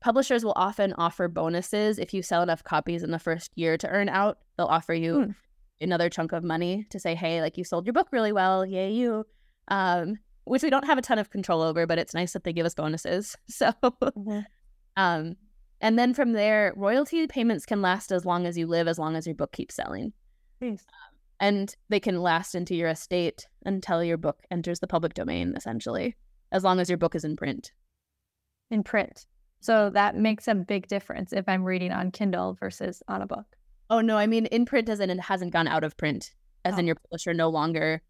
Publishers 0.00 0.44
will 0.44 0.54
often 0.56 0.92
offer 0.98 1.28
bonuses 1.28 1.98
if 1.98 2.12
you 2.14 2.22
sell 2.22 2.42
enough 2.42 2.62
copies 2.62 3.02
in 3.02 3.10
the 3.10 3.18
first 3.18 3.50
year 3.56 3.76
to 3.78 3.88
earn 3.88 4.08
out. 4.08 4.38
They'll 4.56 4.66
offer 4.66 4.94
you 4.94 5.14
mm. 5.14 5.34
another 5.80 6.08
chunk 6.08 6.32
of 6.32 6.44
money 6.44 6.86
to 6.90 7.00
say, 7.00 7.14
hey, 7.14 7.40
like 7.40 7.56
you 7.56 7.64
sold 7.64 7.86
your 7.86 7.94
book 7.94 8.08
really 8.12 8.32
well. 8.32 8.64
Yay, 8.64 8.92
you. 8.92 9.26
Um, 9.68 10.18
which 10.44 10.62
we 10.62 10.70
don't 10.70 10.86
have 10.86 10.98
a 10.98 11.02
ton 11.02 11.18
of 11.18 11.30
control 11.30 11.62
over, 11.62 11.86
but 11.86 11.98
it's 11.98 12.14
nice 12.14 12.32
that 12.32 12.44
they 12.44 12.52
give 12.52 12.66
us 12.66 12.74
bonuses. 12.74 13.36
So, 13.48 13.72
mm-hmm. 13.82 14.40
um, 14.96 15.36
and 15.80 15.98
then 15.98 16.14
from 16.14 16.32
there, 16.32 16.72
royalty 16.76 17.26
payments 17.26 17.66
can 17.66 17.82
last 17.82 18.10
as 18.12 18.24
long 18.24 18.46
as 18.46 18.56
you 18.56 18.66
live, 18.66 18.88
as 18.88 18.98
long 18.98 19.16
as 19.16 19.26
your 19.26 19.34
book 19.34 19.52
keeps 19.52 19.74
selling. 19.74 20.12
Um, 20.62 20.78
and 21.40 21.76
they 21.88 22.00
can 22.00 22.22
last 22.22 22.54
into 22.54 22.74
your 22.74 22.88
estate 22.88 23.46
until 23.64 24.02
your 24.02 24.16
book 24.16 24.40
enters 24.50 24.80
the 24.80 24.86
public 24.86 25.14
domain, 25.14 25.54
essentially, 25.56 26.16
as 26.52 26.64
long 26.64 26.80
as 26.80 26.88
your 26.88 26.98
book 26.98 27.14
is 27.14 27.24
in 27.24 27.36
print. 27.36 27.72
In 28.70 28.82
print. 28.82 29.26
So 29.60 29.90
that 29.90 30.16
makes 30.16 30.48
a 30.48 30.54
big 30.54 30.88
difference 30.88 31.32
if 31.32 31.48
I'm 31.48 31.64
reading 31.64 31.92
on 31.92 32.10
Kindle 32.10 32.56
versus 32.58 33.02
on 33.08 33.22
a 33.22 33.26
book. 33.26 33.46
Oh, 33.90 34.00
no. 34.00 34.16
I 34.16 34.26
mean, 34.26 34.46
in 34.46 34.64
print 34.64 34.88
as 34.88 35.00
in 35.00 35.10
it 35.10 35.20
hasn't 35.20 35.52
gone 35.52 35.68
out 35.68 35.84
of 35.84 35.96
print, 35.96 36.32
as 36.64 36.74
oh. 36.74 36.78
in 36.78 36.86
your 36.86 36.96
publisher 36.96 37.34
no 37.34 37.48
longer 37.48 38.02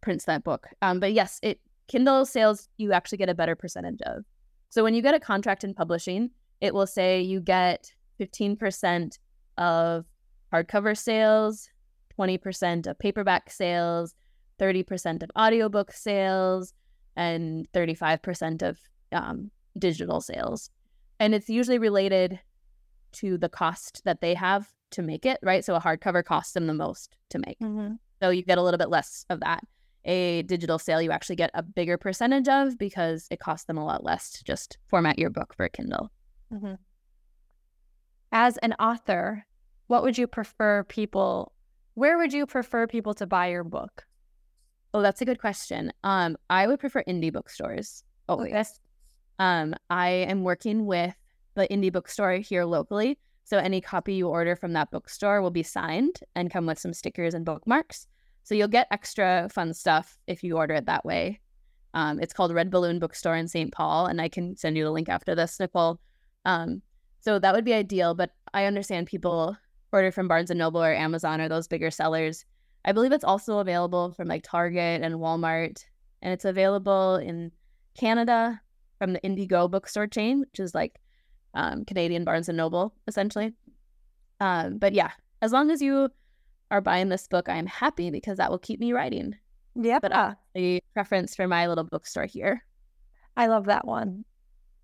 prints 0.00 0.24
that 0.24 0.44
book. 0.44 0.68
Um, 0.82 1.00
but 1.00 1.12
yes, 1.12 1.38
it 1.42 1.60
Kindle 1.88 2.24
sales 2.24 2.68
you 2.76 2.92
actually 2.92 3.18
get 3.18 3.28
a 3.28 3.34
better 3.34 3.56
percentage 3.56 4.00
of. 4.02 4.24
So 4.68 4.84
when 4.84 4.94
you 4.94 5.02
get 5.02 5.14
a 5.14 5.20
contract 5.20 5.64
in 5.64 5.74
publishing, 5.74 6.30
it 6.60 6.72
will 6.72 6.86
say 6.86 7.20
you 7.20 7.40
get 7.40 7.92
15% 8.20 9.18
of 9.58 10.06
hardcover 10.52 10.96
sales, 10.96 11.68
20% 12.18 12.86
of 12.86 12.98
paperback 12.98 13.50
sales, 13.50 14.14
30% 14.60 15.22
of 15.22 15.30
audiobook 15.36 15.92
sales, 15.92 16.74
and 17.16 17.66
35% 17.72 18.62
of 18.62 18.78
um, 19.10 19.50
digital 19.78 20.20
sales. 20.20 20.70
And 21.18 21.34
it's 21.34 21.48
usually 21.48 21.78
related 21.78 22.38
to 23.12 23.36
the 23.36 23.48
cost 23.48 24.02
that 24.04 24.20
they 24.20 24.34
have 24.34 24.68
to 24.92 25.02
make 25.02 25.26
it, 25.26 25.38
right? 25.42 25.64
So 25.64 25.74
a 25.74 25.80
hardcover 25.80 26.24
costs 26.24 26.52
them 26.52 26.66
the 26.66 26.74
most 26.74 27.16
to 27.30 27.38
make. 27.38 27.58
Mm-hmm. 27.60 27.94
So 28.22 28.30
you 28.30 28.42
get 28.42 28.58
a 28.58 28.62
little 28.62 28.78
bit 28.78 28.90
less 28.90 29.24
of 29.30 29.40
that. 29.40 29.64
A 30.04 30.42
digital 30.42 30.78
sale, 30.78 31.02
you 31.02 31.10
actually 31.10 31.36
get 31.36 31.50
a 31.52 31.62
bigger 31.62 31.98
percentage 31.98 32.48
of 32.48 32.78
because 32.78 33.26
it 33.30 33.40
costs 33.40 33.66
them 33.66 33.76
a 33.76 33.84
lot 33.84 34.02
less 34.02 34.30
to 34.32 34.44
just 34.44 34.78
format 34.88 35.18
your 35.18 35.30
book 35.30 35.54
for 35.54 35.68
Kindle. 35.68 36.10
Mm-hmm. 36.52 36.74
As 38.32 38.56
an 38.58 38.74
author, 38.74 39.44
what 39.88 40.02
would 40.02 40.16
you 40.16 40.26
prefer 40.26 40.84
people? 40.84 41.52
Where 41.94 42.16
would 42.16 42.32
you 42.32 42.46
prefer 42.46 42.86
people 42.86 43.12
to 43.14 43.26
buy 43.26 43.48
your 43.48 43.64
book? 43.64 44.06
Oh, 44.94 45.02
that's 45.02 45.20
a 45.20 45.24
good 45.24 45.40
question. 45.40 45.92
Um, 46.02 46.36
I 46.48 46.66
would 46.66 46.80
prefer 46.80 47.02
indie 47.06 47.32
bookstores. 47.32 48.02
Oh, 48.28 48.44
yes. 48.44 48.78
Um, 49.38 49.74
I 49.88 50.08
am 50.08 50.44
working 50.44 50.86
with 50.86 51.14
the 51.54 51.66
indie 51.68 51.92
bookstore 51.92 52.34
here 52.34 52.64
locally. 52.64 53.18
So 53.50 53.58
any 53.58 53.80
copy 53.80 54.14
you 54.14 54.28
order 54.28 54.54
from 54.54 54.74
that 54.74 54.92
bookstore 54.92 55.42
will 55.42 55.50
be 55.50 55.64
signed 55.64 56.20
and 56.36 56.52
come 56.52 56.66
with 56.66 56.78
some 56.78 56.94
stickers 56.94 57.34
and 57.34 57.44
bookmarks. 57.44 58.06
So 58.44 58.54
you'll 58.54 58.68
get 58.68 58.86
extra 58.92 59.48
fun 59.52 59.74
stuff 59.74 60.16
if 60.28 60.44
you 60.44 60.56
order 60.56 60.74
it 60.74 60.86
that 60.86 61.04
way. 61.04 61.40
Um, 61.92 62.20
it's 62.20 62.32
called 62.32 62.54
Red 62.54 62.70
Balloon 62.70 63.00
Bookstore 63.00 63.34
in 63.34 63.48
St. 63.48 63.72
Paul, 63.72 64.06
and 64.06 64.20
I 64.20 64.28
can 64.28 64.56
send 64.56 64.76
you 64.76 64.84
the 64.84 64.92
link 64.92 65.08
after 65.08 65.34
this, 65.34 65.58
Nicole. 65.58 65.98
Um, 66.44 66.80
so 67.22 67.40
that 67.40 67.52
would 67.52 67.64
be 67.64 67.74
ideal, 67.74 68.14
but 68.14 68.30
I 68.54 68.66
understand 68.66 69.08
people 69.08 69.56
order 69.90 70.12
from 70.12 70.28
Barnes 70.28 70.50
and 70.50 70.58
Noble 70.58 70.84
or 70.84 70.94
Amazon 70.94 71.40
or 71.40 71.48
those 71.48 71.66
bigger 71.66 71.90
sellers. 71.90 72.44
I 72.84 72.92
believe 72.92 73.10
it's 73.10 73.24
also 73.24 73.58
available 73.58 74.12
from 74.12 74.28
like 74.28 74.44
Target 74.44 75.02
and 75.02 75.16
Walmart, 75.16 75.84
and 76.22 76.32
it's 76.32 76.44
available 76.44 77.16
in 77.16 77.50
Canada 77.98 78.60
from 79.00 79.12
the 79.12 79.22
Indigo 79.24 79.66
bookstore 79.66 80.06
chain, 80.06 80.38
which 80.38 80.60
is 80.60 80.72
like 80.72 81.00
um, 81.54 81.84
Canadian 81.84 82.24
Barnes 82.24 82.48
and 82.48 82.56
Noble, 82.56 82.94
essentially. 83.06 83.52
Um, 84.40 84.78
but 84.78 84.92
yeah, 84.94 85.10
as 85.42 85.52
long 85.52 85.70
as 85.70 85.82
you 85.82 86.08
are 86.70 86.80
buying 86.80 87.08
this 87.08 87.26
book, 87.28 87.48
I 87.48 87.56
am 87.56 87.66
happy 87.66 88.10
because 88.10 88.38
that 88.38 88.50
will 88.50 88.58
keep 88.58 88.80
me 88.80 88.92
writing. 88.92 89.36
Yeah, 89.74 89.98
but 90.00 90.12
uh, 90.12 90.34
a 90.56 90.80
preference 90.94 91.34
for 91.34 91.46
my 91.46 91.66
little 91.66 91.84
bookstore 91.84 92.26
here. 92.26 92.64
I 93.36 93.46
love 93.46 93.66
that 93.66 93.86
one. 93.86 94.24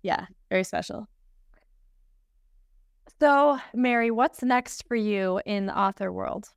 Yeah, 0.01 0.25
very 0.49 0.63
special. 0.63 1.07
So, 3.19 3.59
Mary, 3.73 4.11
what's 4.11 4.43
next 4.43 4.87
for 4.87 4.95
you 4.95 5.41
in 5.45 5.65
the 5.65 5.77
author 5.77 6.11
world? 6.11 6.49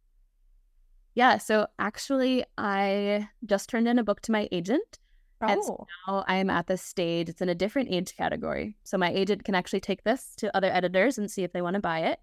Yeah, 1.14 1.38
so 1.38 1.66
actually, 1.78 2.44
I 2.56 3.28
just 3.44 3.68
turned 3.68 3.88
in 3.88 3.98
a 3.98 4.04
book 4.04 4.20
to 4.22 4.32
my 4.32 4.48
agent 4.52 4.99
Oh. 5.42 5.46
And 5.46 5.64
so 5.64 5.86
now 6.06 6.24
I'm 6.28 6.50
at 6.50 6.66
this 6.66 6.82
stage, 6.82 7.28
it's 7.28 7.40
in 7.40 7.48
a 7.48 7.54
different 7.54 7.90
age 7.90 8.14
category. 8.16 8.76
So 8.84 8.98
my 8.98 9.10
agent 9.10 9.44
can 9.44 9.54
actually 9.54 9.80
take 9.80 10.04
this 10.04 10.34
to 10.36 10.54
other 10.56 10.70
editors 10.70 11.18
and 11.18 11.30
see 11.30 11.44
if 11.44 11.52
they 11.52 11.62
want 11.62 11.74
to 11.74 11.80
buy 11.80 12.00
it. 12.00 12.20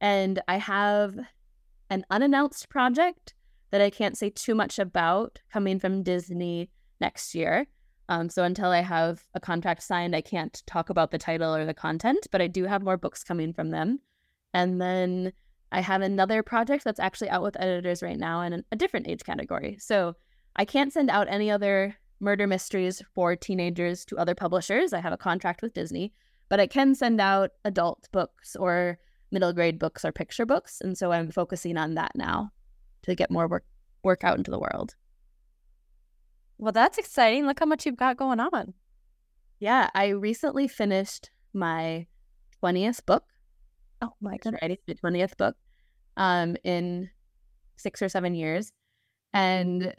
And 0.00 0.42
I 0.48 0.58
have 0.58 1.16
an 1.90 2.04
unannounced 2.10 2.68
project 2.68 3.34
that 3.70 3.80
I 3.80 3.90
can't 3.90 4.18
say 4.18 4.30
too 4.30 4.54
much 4.54 4.78
about 4.78 5.40
coming 5.52 5.78
from 5.78 6.02
Disney 6.02 6.70
next 7.00 7.34
year. 7.34 7.66
Um, 8.08 8.28
so 8.28 8.44
until 8.44 8.70
I 8.70 8.82
have 8.82 9.24
a 9.34 9.40
contract 9.40 9.82
signed, 9.82 10.14
I 10.14 10.20
can't 10.20 10.62
talk 10.66 10.90
about 10.90 11.10
the 11.10 11.18
title 11.18 11.54
or 11.54 11.64
the 11.64 11.74
content, 11.74 12.26
but 12.30 12.42
I 12.42 12.48
do 12.48 12.64
have 12.64 12.82
more 12.82 12.96
books 12.96 13.24
coming 13.24 13.52
from 13.52 13.70
them. 13.70 14.00
And 14.52 14.80
then 14.80 15.32
I 15.72 15.80
have 15.80 16.02
another 16.02 16.42
project 16.42 16.84
that's 16.84 17.00
actually 17.00 17.30
out 17.30 17.42
with 17.42 17.58
editors 17.58 18.02
right 18.02 18.18
now 18.18 18.42
in 18.42 18.64
a 18.70 18.76
different 18.76 19.08
age 19.08 19.24
category. 19.24 19.78
So 19.80 20.14
I 20.54 20.64
can't 20.64 20.92
send 20.92 21.10
out 21.10 21.26
any 21.28 21.50
other 21.50 21.96
murder 22.24 22.46
mysteries 22.46 23.02
for 23.14 23.36
teenagers 23.36 24.04
to 24.06 24.16
other 24.16 24.34
publishers. 24.34 24.92
I 24.92 25.00
have 25.00 25.12
a 25.12 25.18
contract 25.18 25.62
with 25.62 25.74
Disney, 25.74 26.12
but 26.48 26.58
I 26.58 26.66
can 26.66 26.94
send 26.94 27.20
out 27.20 27.50
adult 27.64 28.08
books 28.10 28.56
or 28.56 28.98
middle 29.30 29.52
grade 29.52 29.78
books 29.78 30.04
or 30.04 30.10
picture 30.10 30.46
books. 30.46 30.80
And 30.80 30.96
so 30.96 31.12
I'm 31.12 31.30
focusing 31.30 31.76
on 31.76 31.94
that 31.94 32.12
now 32.14 32.50
to 33.02 33.14
get 33.14 33.30
more 33.30 33.46
work 33.46 33.64
work 34.02 34.24
out 34.24 34.38
into 34.38 34.50
the 34.50 34.58
world. 34.58 34.94
Well, 36.58 36.72
that's 36.72 36.98
exciting. 36.98 37.46
Look 37.46 37.60
how 37.60 37.66
much 37.66 37.86
you've 37.86 37.96
got 37.96 38.16
going 38.16 38.40
on. 38.40 38.74
Yeah, 39.60 39.88
I 39.94 40.08
recently 40.08 40.68
finished 40.68 41.30
my 41.52 42.06
20th 42.62 43.04
book. 43.06 43.24
Oh 44.02 44.12
my 44.20 44.36
god. 44.38 44.56
The 44.86 44.94
20th 44.94 45.36
book 45.36 45.56
um 46.16 46.56
in 46.64 47.10
6 47.76 48.02
or 48.02 48.08
7 48.08 48.34
years. 48.34 48.72
And 49.32 49.94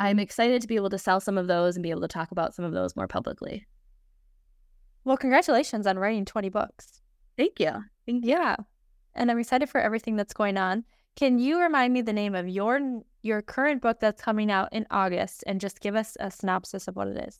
I'm 0.00 0.18
excited 0.18 0.60
to 0.62 0.68
be 0.68 0.76
able 0.76 0.90
to 0.90 0.98
sell 0.98 1.20
some 1.20 1.38
of 1.38 1.46
those 1.46 1.76
and 1.76 1.82
be 1.82 1.90
able 1.90 2.00
to 2.02 2.08
talk 2.08 2.30
about 2.30 2.54
some 2.54 2.64
of 2.64 2.72
those 2.72 2.96
more 2.96 3.06
publicly. 3.06 3.66
Well, 5.04 5.16
congratulations 5.16 5.86
on 5.86 5.98
writing 5.98 6.24
20 6.24 6.48
books. 6.48 7.00
Thank 7.36 7.60
you. 7.60 7.72
Thank 8.06 8.24
you. 8.24 8.30
Yeah. 8.30 8.56
And 9.14 9.30
I'm 9.30 9.38
excited 9.38 9.68
for 9.68 9.80
everything 9.80 10.16
that's 10.16 10.32
going 10.32 10.56
on. 10.56 10.84
Can 11.16 11.38
you 11.38 11.60
remind 11.60 11.92
me 11.92 12.02
the 12.02 12.12
name 12.12 12.34
of 12.34 12.48
your 12.48 12.80
your 13.22 13.40
current 13.40 13.80
book 13.80 14.00
that's 14.00 14.20
coming 14.20 14.50
out 14.50 14.68
in 14.72 14.86
August 14.90 15.44
and 15.46 15.60
just 15.60 15.80
give 15.80 15.94
us 15.94 16.16
a 16.20 16.30
synopsis 16.30 16.88
of 16.88 16.96
what 16.96 17.08
it 17.08 17.28
is? 17.28 17.38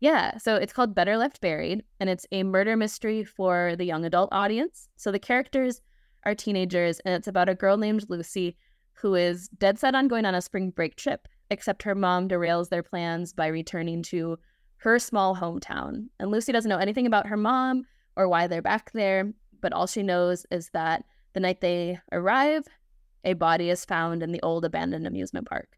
Yeah, 0.00 0.36
so 0.36 0.56
it's 0.56 0.74
called 0.74 0.94
Better 0.94 1.16
Left 1.16 1.40
Buried 1.40 1.82
and 1.98 2.10
it's 2.10 2.26
a 2.30 2.42
murder 2.42 2.76
mystery 2.76 3.24
for 3.24 3.74
the 3.76 3.86
young 3.86 4.04
adult 4.04 4.28
audience. 4.30 4.88
So 4.96 5.10
the 5.10 5.18
characters 5.18 5.80
are 6.24 6.34
teenagers 6.34 7.00
and 7.00 7.14
it's 7.14 7.28
about 7.28 7.48
a 7.48 7.54
girl 7.54 7.78
named 7.78 8.04
Lucy 8.08 8.56
who 8.92 9.14
is 9.14 9.48
dead 9.48 9.78
set 9.78 9.94
on 9.94 10.08
going 10.08 10.26
on 10.26 10.34
a 10.34 10.42
spring 10.42 10.70
break 10.70 10.96
trip 10.96 11.26
except 11.50 11.82
her 11.82 11.94
mom 11.94 12.28
derails 12.28 12.68
their 12.68 12.82
plans 12.82 13.32
by 13.32 13.46
returning 13.46 14.02
to 14.04 14.38
her 14.78 14.98
small 14.98 15.36
hometown. 15.36 16.06
And 16.18 16.30
Lucy 16.30 16.52
doesn't 16.52 16.68
know 16.68 16.78
anything 16.78 17.06
about 17.06 17.26
her 17.26 17.36
mom 17.36 17.84
or 18.16 18.28
why 18.28 18.46
they're 18.46 18.62
back 18.62 18.92
there, 18.92 19.32
but 19.60 19.72
all 19.72 19.86
she 19.86 20.02
knows 20.02 20.46
is 20.50 20.70
that 20.72 21.04
the 21.34 21.40
night 21.40 21.60
they 21.60 21.98
arrive, 22.12 22.64
a 23.24 23.34
body 23.34 23.70
is 23.70 23.84
found 23.84 24.22
in 24.22 24.32
the 24.32 24.42
old 24.42 24.64
abandoned 24.64 25.06
amusement 25.06 25.48
park. 25.48 25.76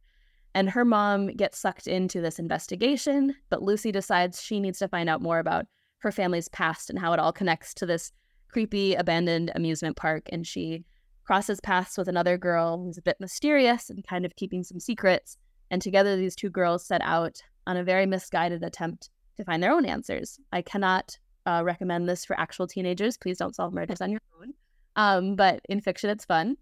And 0.54 0.70
her 0.70 0.84
mom 0.84 1.28
gets 1.28 1.58
sucked 1.58 1.86
into 1.86 2.20
this 2.20 2.38
investigation, 2.38 3.34
but 3.50 3.62
Lucy 3.62 3.92
decides 3.92 4.42
she 4.42 4.60
needs 4.60 4.78
to 4.78 4.88
find 4.88 5.08
out 5.08 5.22
more 5.22 5.38
about 5.38 5.66
her 5.98 6.12
family's 6.12 6.48
past 6.48 6.90
and 6.90 6.98
how 6.98 7.12
it 7.12 7.18
all 7.18 7.32
connects 7.32 7.74
to 7.74 7.86
this 7.86 8.12
creepy 8.48 8.94
abandoned 8.94 9.52
amusement 9.54 9.96
park. 9.96 10.28
And 10.32 10.46
she 10.46 10.84
crosses 11.24 11.60
paths 11.60 11.98
with 11.98 12.08
another 12.08 12.38
girl 12.38 12.82
who's 12.82 12.98
a 12.98 13.02
bit 13.02 13.18
mysterious 13.20 13.90
and 13.90 14.06
kind 14.06 14.24
of 14.24 14.36
keeping 14.36 14.62
some 14.64 14.80
secrets. 14.80 15.36
And 15.70 15.82
together, 15.82 16.16
these 16.16 16.36
two 16.36 16.50
girls 16.50 16.84
set 16.84 17.00
out 17.02 17.42
on 17.66 17.76
a 17.76 17.84
very 17.84 18.06
misguided 18.06 18.62
attempt 18.62 19.10
to 19.36 19.44
find 19.44 19.62
their 19.62 19.72
own 19.72 19.84
answers. 19.84 20.40
I 20.52 20.62
cannot 20.62 21.18
uh, 21.46 21.62
recommend 21.64 22.08
this 22.08 22.24
for 22.24 22.38
actual 22.38 22.66
teenagers. 22.66 23.16
Please 23.16 23.38
don't 23.38 23.54
solve 23.54 23.72
murders 23.72 24.00
on 24.00 24.10
your 24.10 24.20
own. 24.40 24.54
Um, 24.96 25.36
but 25.36 25.60
in 25.68 25.80
fiction, 25.80 26.10
it's 26.10 26.24
fun. 26.24 26.56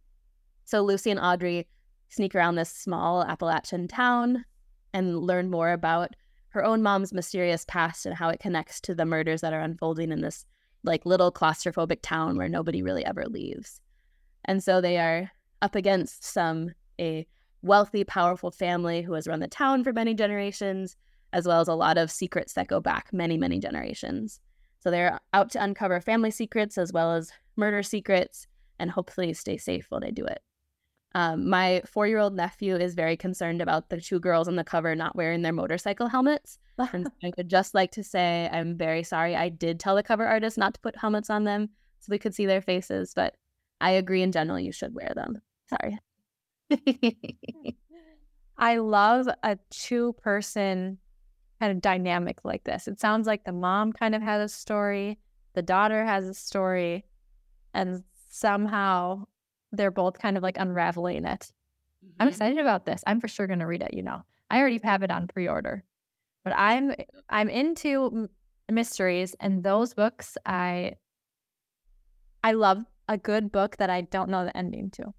So 0.64 0.82
Lucy 0.82 1.10
and 1.10 1.20
Audrey 1.20 1.66
sneak 2.08 2.34
around 2.34 2.56
this 2.56 2.70
small 2.70 3.22
Appalachian 3.22 3.88
town 3.88 4.44
and 4.92 5.18
learn 5.18 5.50
more 5.50 5.72
about 5.72 6.14
her 6.48 6.64
own 6.64 6.82
mom's 6.82 7.12
mysterious 7.12 7.64
past 7.66 8.06
and 8.06 8.14
how 8.14 8.28
it 8.28 8.40
connects 8.40 8.80
to 8.80 8.94
the 8.94 9.04
murders 9.04 9.40
that 9.42 9.52
are 9.52 9.60
unfolding 9.60 10.10
in 10.10 10.20
this 10.20 10.44
like 10.84 11.04
little 11.04 11.32
claustrophobic 11.32 11.98
town 12.02 12.36
where 12.36 12.48
nobody 12.48 12.82
really 12.82 13.04
ever 13.04 13.26
leaves. 13.26 13.80
And 14.44 14.62
so 14.62 14.80
they 14.80 14.98
are 14.98 15.30
up 15.62 15.74
against 15.74 16.24
some 16.24 16.72
a 16.98 17.26
wealthy, 17.66 18.04
powerful 18.04 18.50
family 18.50 19.02
who 19.02 19.12
has 19.14 19.26
run 19.26 19.40
the 19.40 19.48
town 19.48 19.84
for 19.84 19.92
many 19.92 20.14
generations, 20.14 20.96
as 21.32 21.46
well 21.46 21.60
as 21.60 21.68
a 21.68 21.74
lot 21.74 21.98
of 21.98 22.10
secrets 22.10 22.54
that 22.54 22.68
go 22.68 22.80
back 22.80 23.12
many, 23.12 23.36
many 23.36 23.58
generations. 23.58 24.40
So 24.80 24.90
they're 24.90 25.20
out 25.32 25.50
to 25.50 25.62
uncover 25.62 26.00
family 26.00 26.30
secrets 26.30 26.78
as 26.78 26.92
well 26.92 27.12
as 27.14 27.32
murder 27.56 27.82
secrets 27.82 28.46
and 28.78 28.90
hopefully 28.90 29.32
stay 29.32 29.56
safe 29.56 29.86
while 29.88 30.00
they 30.00 30.10
do 30.10 30.24
it. 30.24 30.40
Um, 31.14 31.48
my 31.48 31.82
four 31.86 32.06
year 32.06 32.18
old 32.18 32.36
nephew 32.36 32.76
is 32.76 32.94
very 32.94 33.16
concerned 33.16 33.62
about 33.62 33.88
the 33.88 34.00
two 34.00 34.20
girls 34.20 34.48
on 34.48 34.56
the 34.56 34.64
cover 34.64 34.94
not 34.94 35.16
wearing 35.16 35.42
their 35.42 35.52
motorcycle 35.52 36.08
helmets. 36.08 36.58
and 36.92 37.08
I 37.24 37.32
would 37.36 37.48
just 37.48 37.74
like 37.74 37.90
to 37.92 38.04
say, 38.04 38.50
I'm 38.52 38.76
very 38.76 39.02
sorry. 39.02 39.34
I 39.34 39.48
did 39.48 39.80
tell 39.80 39.96
the 39.96 40.02
cover 40.02 40.26
artist 40.26 40.58
not 40.58 40.74
to 40.74 40.80
put 40.80 40.96
helmets 40.96 41.30
on 41.30 41.44
them 41.44 41.70
so 42.00 42.10
we 42.10 42.18
could 42.18 42.34
see 42.34 42.44
their 42.44 42.60
faces, 42.60 43.12
but 43.14 43.34
I 43.80 43.92
agree 43.92 44.22
in 44.22 44.30
general, 44.30 44.60
you 44.60 44.72
should 44.72 44.94
wear 44.94 45.12
them. 45.14 45.40
Sorry. 45.68 45.98
I 48.58 48.76
love 48.78 49.28
a 49.42 49.58
two 49.70 50.14
person 50.14 50.98
kind 51.60 51.72
of 51.72 51.80
dynamic 51.80 52.44
like 52.44 52.64
this. 52.64 52.88
It 52.88 53.00
sounds 53.00 53.26
like 53.26 53.44
the 53.44 53.52
mom 53.52 53.92
kind 53.92 54.14
of 54.14 54.22
has 54.22 54.50
a 54.50 54.54
story, 54.54 55.18
the 55.54 55.62
daughter 55.62 56.04
has 56.04 56.28
a 56.28 56.34
story, 56.34 57.04
and 57.74 58.02
somehow 58.30 59.26
they're 59.72 59.90
both 59.90 60.18
kind 60.18 60.36
of 60.36 60.42
like 60.42 60.58
unraveling 60.58 61.24
it. 61.24 61.52
Mm-hmm. 62.04 62.22
I'm 62.22 62.28
excited 62.28 62.58
about 62.58 62.86
this. 62.86 63.02
I'm 63.06 63.20
for 63.20 63.28
sure 63.28 63.46
going 63.46 63.60
to 63.60 63.66
read 63.66 63.82
it, 63.82 63.94
you 63.94 64.02
know. 64.02 64.22
I 64.50 64.58
already 64.60 64.80
have 64.84 65.02
it 65.02 65.10
on 65.10 65.28
pre-order. 65.28 65.84
But 66.44 66.54
I'm 66.56 66.94
I'm 67.28 67.48
into 67.48 68.28
mysteries 68.70 69.34
and 69.40 69.64
those 69.64 69.94
books 69.94 70.36
I 70.46 70.94
I 72.44 72.52
love 72.52 72.84
a 73.08 73.18
good 73.18 73.50
book 73.50 73.76
that 73.78 73.90
I 73.90 74.02
don't 74.02 74.30
know 74.30 74.44
the 74.44 74.56
ending 74.56 74.90
to. 74.92 75.12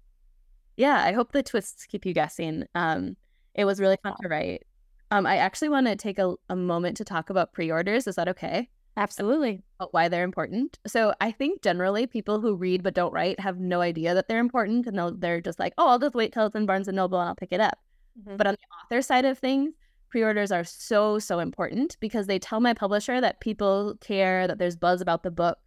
Yeah, 0.78 1.02
I 1.04 1.12
hope 1.12 1.32
the 1.32 1.42
twists 1.42 1.84
keep 1.84 2.06
you 2.06 2.14
guessing. 2.14 2.64
Um 2.74 3.16
it 3.54 3.64
was 3.66 3.80
really 3.80 3.98
fun 4.02 4.14
to 4.22 4.28
write. 4.28 4.62
Um 5.10 5.26
I 5.26 5.36
actually 5.36 5.68
want 5.68 5.88
to 5.88 5.96
take 5.96 6.18
a, 6.18 6.34
a 6.48 6.56
moment 6.56 6.96
to 6.98 7.04
talk 7.04 7.28
about 7.28 7.52
pre-orders. 7.52 8.06
Is 8.06 8.14
that 8.14 8.28
okay? 8.28 8.70
Absolutely. 8.96 9.62
About 9.78 9.92
why 9.92 10.08
they're 10.08 10.24
important. 10.24 10.78
So 10.86 11.12
I 11.20 11.30
think 11.32 11.62
generally 11.62 12.06
people 12.06 12.40
who 12.40 12.54
read 12.56 12.82
but 12.82 12.94
don't 12.94 13.12
write 13.12 13.38
have 13.40 13.58
no 13.58 13.80
idea 13.80 14.14
that 14.14 14.26
they're 14.28 14.40
important, 14.40 14.86
and 14.86 15.20
they're 15.20 15.40
just 15.40 15.60
like, 15.60 15.72
"Oh, 15.78 15.88
I'll 15.88 15.98
just 16.00 16.14
wait 16.14 16.32
till 16.32 16.46
it's 16.46 16.56
in 16.56 16.66
Barnes 16.66 16.88
and 16.88 16.96
Noble 16.96 17.20
and 17.20 17.28
I'll 17.28 17.36
pick 17.36 17.52
it 17.52 17.60
up." 17.60 17.78
Mm-hmm. 18.20 18.36
But 18.36 18.46
on 18.48 18.54
the 18.54 18.96
author 18.96 19.02
side 19.02 19.24
of 19.24 19.38
things, 19.38 19.74
pre-orders 20.10 20.50
are 20.52 20.64
so 20.64 21.18
so 21.20 21.38
important 21.40 21.96
because 22.00 22.26
they 22.26 22.38
tell 22.40 22.60
my 22.60 22.74
publisher 22.74 23.20
that 23.20 23.40
people 23.40 23.94
care, 24.00 24.48
that 24.48 24.58
there's 24.58 24.76
buzz 24.76 25.00
about 25.00 25.22
the 25.22 25.30
book, 25.30 25.58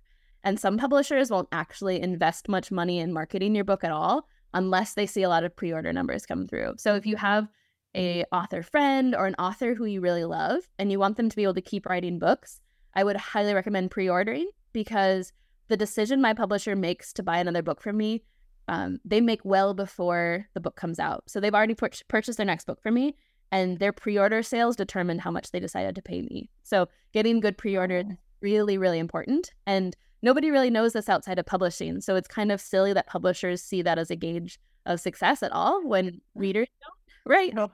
and 0.43 0.59
some 0.59 0.77
publishers 0.77 1.31
won't 1.31 1.49
actually 1.51 2.01
invest 2.01 2.49
much 2.49 2.71
money 2.71 2.99
in 2.99 3.13
marketing 3.13 3.55
your 3.55 3.65
book 3.65 3.83
at 3.83 3.91
all 3.91 4.27
unless 4.53 4.93
they 4.93 5.05
see 5.05 5.23
a 5.23 5.29
lot 5.29 5.43
of 5.43 5.55
pre-order 5.55 5.93
numbers 5.93 6.25
come 6.25 6.47
through. 6.47 6.73
So 6.77 6.95
if 6.95 7.05
you 7.05 7.15
have 7.17 7.47
a 7.95 8.23
author 8.31 8.63
friend 8.63 9.15
or 9.15 9.25
an 9.25 9.35
author 9.35 9.75
who 9.75 9.85
you 9.85 10.01
really 10.01 10.25
love 10.25 10.61
and 10.79 10.91
you 10.91 10.99
want 10.99 11.17
them 11.17 11.29
to 11.29 11.35
be 11.35 11.43
able 11.43 11.53
to 11.53 11.61
keep 11.61 11.85
writing 11.85 12.19
books 12.19 12.61
I 12.93 13.03
would 13.03 13.15
highly 13.15 13.53
recommend 13.53 13.91
pre 13.91 14.09
ordering 14.09 14.49
because 14.73 15.31
the 15.67 15.77
decision 15.77 16.21
my 16.21 16.33
publisher 16.33 16.75
makes 16.75 17.13
to 17.13 17.23
buy 17.23 17.39
another 17.39 17.61
book 17.61 17.81
from 17.81 17.97
me, 17.97 18.23
um, 18.67 18.99
they 19.05 19.21
make 19.21 19.43
well 19.43 19.73
before 19.73 20.47
the 20.53 20.59
book 20.59 20.75
comes 20.75 20.99
out. 20.99 21.23
So 21.27 21.39
they've 21.39 21.53
already 21.53 21.75
pur- 21.75 21.89
purchased 22.07 22.37
their 22.37 22.45
next 22.45 22.65
book 22.65 22.81
for 22.81 22.91
me, 22.91 23.15
and 23.51 23.79
their 23.79 23.93
pre 23.93 24.17
order 24.17 24.43
sales 24.43 24.75
determine 24.75 25.19
how 25.19 25.31
much 25.31 25.51
they 25.51 25.59
decided 25.59 25.95
to 25.95 26.01
pay 26.01 26.21
me. 26.21 26.49
So 26.63 26.87
getting 27.13 27.39
good 27.39 27.57
pre 27.57 27.77
order 27.77 28.03
really, 28.41 28.77
really 28.77 28.99
important. 28.99 29.51
And 29.65 29.95
nobody 30.21 30.51
really 30.51 30.69
knows 30.69 30.93
this 30.93 31.09
outside 31.09 31.39
of 31.39 31.45
publishing. 31.45 32.01
So 32.01 32.15
it's 32.15 32.27
kind 32.27 32.51
of 32.51 32.61
silly 32.61 32.93
that 32.93 33.07
publishers 33.07 33.61
see 33.61 33.81
that 33.81 33.97
as 33.97 34.11
a 34.11 34.15
gauge 34.15 34.59
of 34.85 34.99
success 34.99 35.43
at 35.43 35.51
all 35.51 35.85
when 35.87 36.21
readers 36.35 36.67
don't. 36.81 37.33
Right. 37.33 37.53
No. 37.53 37.71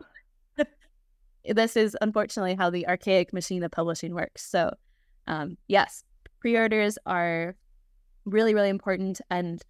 this 1.46 1.78
is 1.78 1.98
unfortunately 2.02 2.56
how 2.56 2.70
the 2.70 2.88
archaic 2.88 3.34
machine 3.34 3.64
of 3.64 3.72
publishing 3.72 4.14
works. 4.14 4.46
So 4.46 4.74
um, 5.28 5.58
yes, 5.68 6.04
pre-orders 6.40 6.98
are 7.06 7.56
really, 8.26 8.54
really 8.54 8.70
important. 8.70 9.22
And 9.30 9.62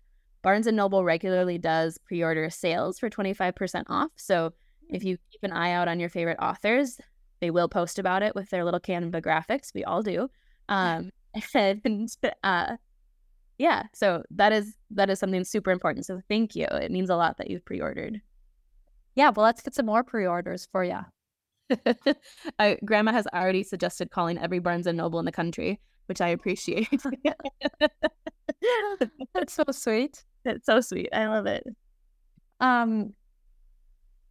Barnes 0.41 0.67
and 0.67 0.77
Noble 0.77 1.03
regularly 1.03 1.57
does 1.57 1.97
pre-order 1.97 2.49
sales 2.49 2.99
for 2.99 3.09
25% 3.09 3.83
off. 3.89 4.11
So 4.15 4.53
if 4.89 5.03
you 5.03 5.17
keep 5.31 5.43
an 5.43 5.51
eye 5.51 5.71
out 5.71 5.87
on 5.87 5.99
your 5.99 6.09
favorite 6.09 6.39
authors, 6.41 6.99
they 7.39 7.51
will 7.51 7.67
post 7.67 7.99
about 7.99 8.23
it 8.23 8.33
with 8.35 8.49
their 8.49 8.63
little 8.63 8.79
Canva 8.79 9.21
graphics. 9.21 9.73
We 9.73 9.83
all 9.83 10.01
do. 10.01 10.29
Um, 10.69 11.11
and 11.53 12.09
uh, 12.43 12.77
yeah, 13.57 13.83
so 13.93 14.23
that 14.31 14.53
is 14.53 14.75
that 14.91 15.09
is 15.09 15.19
something 15.19 15.43
super 15.43 15.71
important. 15.71 16.05
So 16.05 16.21
thank 16.29 16.55
you. 16.55 16.65
It 16.65 16.91
means 16.91 17.09
a 17.09 17.15
lot 17.15 17.37
that 17.37 17.49
you've 17.49 17.65
pre-ordered. 17.65 18.21
Yeah, 19.15 19.31
well, 19.35 19.45
let's 19.45 19.61
get 19.61 19.73
some 19.73 19.87
more 19.87 20.03
pre-orders 20.03 20.67
for 20.71 20.83
you. 20.83 20.99
I, 22.59 22.77
Grandma 22.85 23.11
has 23.11 23.25
already 23.33 23.63
suggested 23.63 24.11
calling 24.11 24.37
every 24.37 24.59
Barnes 24.59 24.87
and 24.87 24.97
Noble 24.97 25.19
in 25.19 25.25
the 25.25 25.31
country, 25.31 25.79
which 26.05 26.21
I 26.21 26.29
appreciate. 26.29 26.87
That's 29.33 29.53
so 29.53 29.63
sweet. 29.71 30.23
That's 30.45 30.65
so 30.65 30.81
sweet. 30.81 31.09
I 31.13 31.27
love 31.27 31.45
it. 31.47 31.63
Um. 32.59 33.13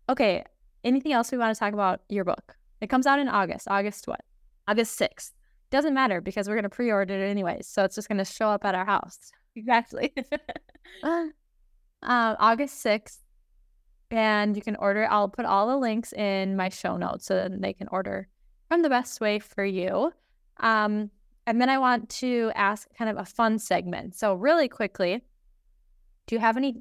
Okay. 0.09 0.45
Anything 0.85 1.13
else 1.13 1.33
we 1.33 1.39
want 1.39 1.53
to 1.55 1.59
talk 1.59 1.73
about 1.73 2.01
your 2.09 2.25
book? 2.25 2.55
It 2.81 2.89
comes 2.89 3.07
out 3.07 3.19
in 3.19 3.29
August. 3.29 3.67
August 3.69 4.07
what? 4.07 4.21
August 4.69 4.97
sixth. 4.97 5.33
Doesn't 5.77 5.93
matter 5.93 6.23
because 6.23 6.49
we're 6.49 6.55
gonna 6.55 6.71
pre-order 6.71 7.13
it 7.13 7.29
anyways, 7.29 7.67
so 7.67 7.85
it's 7.85 7.97
just 7.97 8.09
gonna 8.09 8.25
show 8.25 8.49
up 8.49 8.65
at 8.65 8.75
our 8.75 8.87
house. 8.87 9.31
Exactly. 9.57 10.11
uh, 11.03 11.27
August 12.03 12.81
sixth 12.81 13.21
and 14.11 14.57
you 14.57 14.63
can 14.63 14.75
order. 14.77 15.07
I'll 15.11 15.29
put 15.29 15.45
all 15.45 15.69
the 15.69 15.77
links 15.77 16.15
in 16.15 16.57
my 16.57 16.71
show 16.71 16.97
notes 16.97 17.27
so 17.27 17.35
that 17.35 17.61
they 17.61 17.75
can 17.75 17.89
order 17.89 18.27
from 18.71 18.81
the 18.81 18.89
best 18.89 19.21
way 19.21 19.39
for 19.39 19.67
you. 19.67 20.15
Um, 20.61 21.11
and 21.47 21.61
then 21.61 21.69
I 21.69 21.77
want 21.77 22.09
to 22.21 22.53
ask 22.55 22.89
kind 22.97 23.11
of 23.11 23.19
a 23.19 23.27
fun 23.27 23.59
segment. 23.59 24.15
So, 24.15 24.33
really 24.33 24.69
quickly, 24.69 25.21
do 26.27 26.37
you 26.37 26.41
have 26.41 26.57
any 26.57 26.81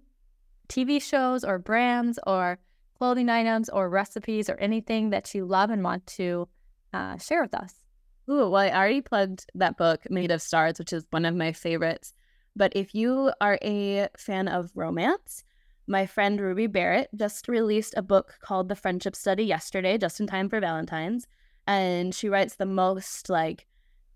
TV 0.69 1.01
shows 1.01 1.43
or 1.43 1.59
brands 1.59 2.17
or 2.25 2.59
clothing 2.97 3.27
items 3.27 3.67
or 3.67 3.89
recipes 3.89 4.49
or 4.49 4.55
anything 4.55 5.09
that 5.09 5.35
you 5.35 5.43
love 5.43 5.69
and 5.69 5.83
want 5.83 6.07
to 6.07 6.47
uh, 6.93 7.17
share 7.17 7.41
with 7.41 7.53
us? 7.53 7.84
Ooh, 8.29 8.49
well, 8.49 8.55
I 8.55 8.69
already 8.69 9.01
plugged 9.01 9.45
that 9.53 9.77
book, 9.77 10.09
Made 10.09 10.31
of 10.31 10.41
Stars, 10.41 10.79
which 10.79 10.93
is 10.93 11.05
one 11.11 11.25
of 11.25 11.35
my 11.35 11.51
favorites. 11.51 12.13
But 12.55 12.71
if 12.75 12.95
you 12.95 13.31
are 13.39 13.59
a 13.61 14.07
fan 14.17 14.47
of 14.47 14.71
romance, 14.73 15.43
my 15.87 16.05
friend 16.07 16.39
Ruby 16.39 16.67
Barrett 16.67 17.09
just 17.15 17.47
released 17.47 17.93
a 17.95 18.01
book 18.01 18.37
called 18.39 18.69
The 18.69 18.75
Friendship 18.75 19.15
Study 19.15 19.43
yesterday, 19.43 19.97
just 19.97 20.19
in 20.19 20.25
time 20.25 20.49
for 20.49 20.59
Valentine's. 20.59 21.27
And 21.67 22.15
she 22.15 22.29
writes 22.29 22.55
the 22.55 22.65
most 22.65 23.29
like 23.29 23.67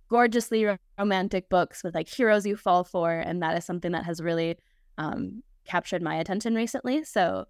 gorgeously 0.09 0.65
romantic 0.97 1.49
books 1.49 1.83
with 1.83 1.93
like 1.93 2.09
heroes 2.09 2.45
you 2.45 2.55
fall 2.55 2.83
for. 2.83 3.11
And 3.11 3.43
that 3.43 3.57
is 3.57 3.65
something 3.65 3.91
that 3.91 4.05
has 4.05 4.21
really 4.21 4.57
um, 4.97 5.43
captured 5.65 6.01
my 6.01 6.15
attention 6.15 6.55
recently. 6.55 7.03
So 7.03 7.45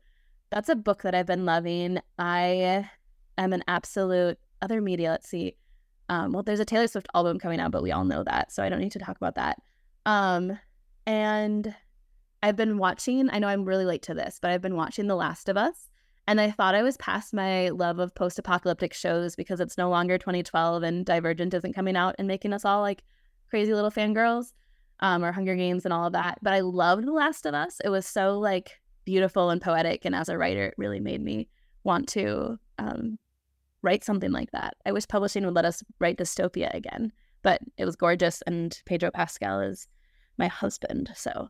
that's 0.49 0.68
a 0.68 0.76
book 0.76 1.03
that 1.03 1.16
I've 1.16 1.26
been 1.26 1.45
loving. 1.45 1.99
I 2.18 2.89
am 3.38 3.53
an 3.53 3.64
absolute 3.68 4.38
other 4.62 4.82
media. 4.82 5.12
Let's 5.12 5.30
see. 5.30 5.55
Um, 6.10 6.32
well, 6.32 6.43
there's 6.43 6.60
a 6.60 6.66
Taylor 6.66 6.88
Swift 6.88 7.07
album 7.14 7.39
coming 7.39 7.60
out, 7.60 7.72
but 7.72 7.84
we 7.84 7.91
all 7.91 8.03
know 8.03 8.24
that. 8.24 8.51
So 8.51 8.64
I 8.64 8.70
don't 8.70 8.80
need 8.80 8.91
to 8.93 8.99
talk 8.99 9.16
about 9.16 9.36
that. 9.36 9.62
Um, 10.05 10.57
and 11.05 11.76
I've 12.41 12.55
been 12.55 12.78
watching, 12.78 13.30
I 13.30 13.39
know 13.39 13.47
I'm 13.47 13.66
really 13.66 13.86
late 13.86 14.01
to 14.03 14.14
this, 14.14 14.39
but 14.41 14.51
I've 14.51 14.62
been 14.62 14.76
watching 14.76 15.07
The 15.07 15.16
Last 15.16 15.49
of 15.49 15.57
Us. 15.57 15.89
And 16.28 16.39
I 16.39 16.51
thought 16.51 16.76
I 16.76 16.84
was 16.84 16.97
past 16.97 17.34
my 17.34 17.70
love 17.70 17.99
of 17.99 18.14
post 18.14 18.38
apocalyptic 18.38 18.93
shows 18.93 19.36
because 19.36 19.60
it's 19.60 19.78
no 19.78 19.89
longer 19.89 20.18
2012 20.18 20.84
and 20.84 21.05
Divergent 21.05 21.53
isn't 21.53 21.74
coming 21.74 21.95
out 21.95 22.16
and 22.20 22.28
making 22.28 22.53
us 22.53 22.66
all 22.66 22.82
like 22.82 23.03
crazy 23.49 23.74
little 23.74 23.89
fangirls 23.89 24.53
um, 24.99 25.24
or 25.24 25.32
Hunger 25.32 25.55
Games 25.55 25.86
and 25.86 25.93
all 25.93 26.05
of 26.05 26.14
that. 26.14 26.39
But 26.41 26.53
I 26.53 26.60
loved 26.62 27.05
The 27.05 27.12
Last 27.12 27.45
of 27.45 27.53
Us. 27.53 27.80
It 27.84 27.89
was 27.89 28.05
so 28.05 28.38
like 28.39 28.80
beautiful 29.05 29.49
and 29.49 29.62
poetic. 29.62 30.05
And 30.05 30.14
as 30.16 30.30
a 30.30 30.38
writer, 30.38 30.68
it 30.68 30.76
really 30.78 30.99
made 30.99 31.22
me 31.22 31.49
want 31.84 32.07
to 32.10 32.60
um, 32.78 33.18
write 33.82 34.03
something 34.03 34.32
like 34.32 34.51
that. 34.51 34.75
I 34.86 34.91
wish 34.91 35.07
publishing 35.07 35.45
would 35.45 35.55
let 35.55 35.65
us 35.65 35.84
write 35.99 36.17
dystopia 36.17 36.73
again, 36.73 37.11
but 37.43 37.61
it 37.77 37.86
was 37.86 37.95
gorgeous. 37.95 38.41
And 38.43 38.80
Pedro 38.86 39.11
Pascal 39.11 39.61
is 39.61 39.88
my 40.38 40.47
husband. 40.47 41.11
So 41.15 41.49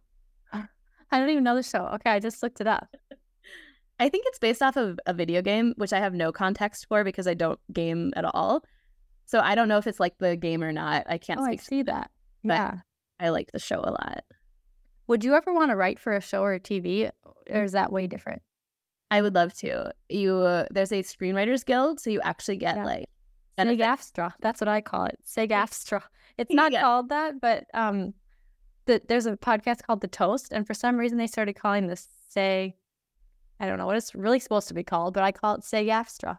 ah, 0.53 0.67
I 1.11 1.19
don't 1.19 1.30
even 1.30 1.43
know 1.43 1.55
the 1.55 1.63
show. 1.63 1.88
Okay, 1.95 2.11
I 2.11 2.19
just 2.19 2.43
looked 2.43 2.61
it 2.61 2.67
up. 2.67 2.95
I 3.99 4.07
think 4.07 4.25
it's 4.27 4.39
based 4.39 4.61
off 4.61 4.77
of 4.77 4.97
a 5.07 5.13
video 5.13 5.41
game, 5.41 5.73
which 5.77 5.91
I 5.91 5.99
have 5.99 6.13
no 6.13 6.32
context 6.32 6.88
for 6.88 7.03
because 7.03 7.27
I 7.27 7.34
don't 7.34 7.59
game 7.73 8.13
at 8.15 8.23
all. 8.23 8.63
So 9.25 9.39
I 9.39 9.55
don't 9.55 9.67
know 9.67 9.77
if 9.77 9.88
it's 9.88 9.99
like 9.99 10.17
the 10.19 10.36
game 10.38 10.63
or 10.63 10.71
not. 10.71 11.05
I 11.07 11.17
can't. 11.17 11.39
Oh, 11.39 11.45
I 11.45 11.57
see 11.57 11.84
that. 11.84 12.09
But 12.43 12.53
Yeah. 12.53 12.75
I 13.19 13.30
like 13.30 13.51
the 13.51 13.59
show 13.59 13.80
a 13.80 13.91
lot. 13.91 14.23
Would 15.07 15.23
you 15.23 15.36
ever 15.36 15.53
want 15.53 15.71
to 15.71 15.75
write 15.75 15.99
for 15.99 16.13
a 16.13 16.21
show 16.21 16.41
or 16.41 16.53
a 16.53 16.59
TV, 16.59 17.11
or 17.49 17.63
is 17.63 17.73
that 17.73 17.91
way 17.91 18.07
different? 18.07 18.41
I 19.12 19.22
would 19.22 19.36
love 19.36 19.53
to. 19.55 19.91
You 20.10 20.38
uh, 20.38 20.66
there's 20.72 20.91
a 20.91 21.01
screenwriters 21.03 21.66
guild, 21.66 21.99
so 21.99 22.10
you 22.10 22.22
actually 22.22 22.57
get 22.57 22.76
Yeah. 22.78 22.86
like 22.86 23.05
SAG 23.57 23.78
benefits. 23.78 24.12
AFTRA. 24.14 24.32
That's 24.39 24.62
what 24.62 24.68
I 24.68 24.82
call 24.82 25.05
it. 25.05 25.18
SAG 25.24 25.49
AFTRA. 25.49 26.01
It's 26.38 26.53
not 26.53 26.72
Yeah. 26.72 26.82
called 26.82 27.10
that, 27.10 27.41
but 27.41 27.66
um, 27.74 28.14
the, 28.86 29.01
there's 29.07 29.26
a 29.26 29.36
podcast 29.36 29.84
called 29.84 30.01
The 30.01 30.07
Toast, 30.07 30.51
and 30.51 30.66
for 30.66 30.74
some 30.74 30.97
reason 30.97 31.18
they 31.18 31.28
started 31.28 31.53
calling 31.53 31.88
this 31.88 32.07
SAG. 32.30 32.74
I 33.60 33.66
don't 33.66 33.78
know 33.78 33.86
what 33.86 33.97
it's 33.97 34.16
really 34.16 34.39
supposed 34.39 34.70
to 34.70 34.74
be 34.74 34.84
called, 34.84 35.14
but 35.14 35.24
I 35.24 35.32
call 35.32 35.55
it 35.55 35.64
SAG 35.64 35.88
AFTRA. 35.88 36.38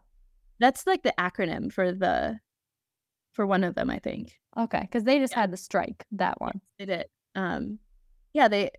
That's 0.59 0.87
like 0.87 1.03
the 1.03 1.15
acronym 1.19 1.73
for 1.73 1.93
the 1.93 2.39
for 3.33 3.47
one 3.47 3.65
of 3.65 3.75
them, 3.75 3.91
I 3.91 3.99
think. 3.99 4.39
Okay, 4.59 4.81
because 4.81 5.05
they 5.05 5.19
just 5.19 5.35
had 5.35 5.51
the 5.51 5.57
strike 5.57 6.05
that 6.13 6.41
one. 6.41 6.61
They 6.79 6.87
did. 6.87 7.07
Um, 7.35 7.79
yeah, 8.33 8.49
they 8.49 8.71